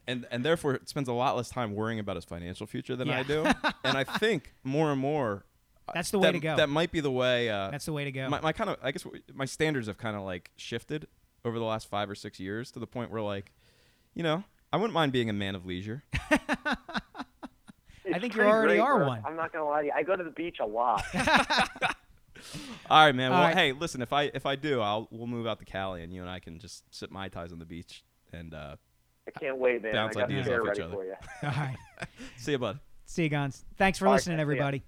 [0.07, 3.21] And, and therefore spends a lot less time worrying about his financial future than I
[3.21, 3.23] Yeah.
[3.23, 3.45] do.
[3.83, 5.45] and I think more and more
[5.93, 6.55] That's the way that, to go.
[6.55, 7.49] That might be the way.
[7.49, 8.29] Uh, That's the way to go.
[8.29, 11.07] my, my kind of I guess my standards have kind of like shifted
[11.43, 13.51] over the last five or six years to the point where like,
[14.13, 14.43] you know,
[14.73, 16.03] I wouldn't mind being a man of leisure.
[18.13, 19.07] I think you pretty already great, are bro.
[19.07, 19.23] one.
[19.25, 19.93] I'm not gonna lie to you.
[19.95, 21.03] I go to the beach a lot.
[22.89, 23.31] All right, man.
[23.31, 23.55] All well, right.
[23.55, 26.21] hey, listen, if I if I do, I'll we'll move out to Cali and you
[26.21, 28.75] and I can just sit my ties on the beach and uh,
[29.27, 29.93] I can't wait, man.
[29.93, 30.93] Bounce I got the ideas chair off each other.
[30.93, 31.15] for you.
[31.43, 31.77] All right.
[32.37, 32.79] see you, bud.
[33.05, 33.65] See you, Gons.
[33.77, 34.43] Thanks for All right, listening, guys.
[34.43, 34.65] See ya.
[34.65, 34.83] everybody.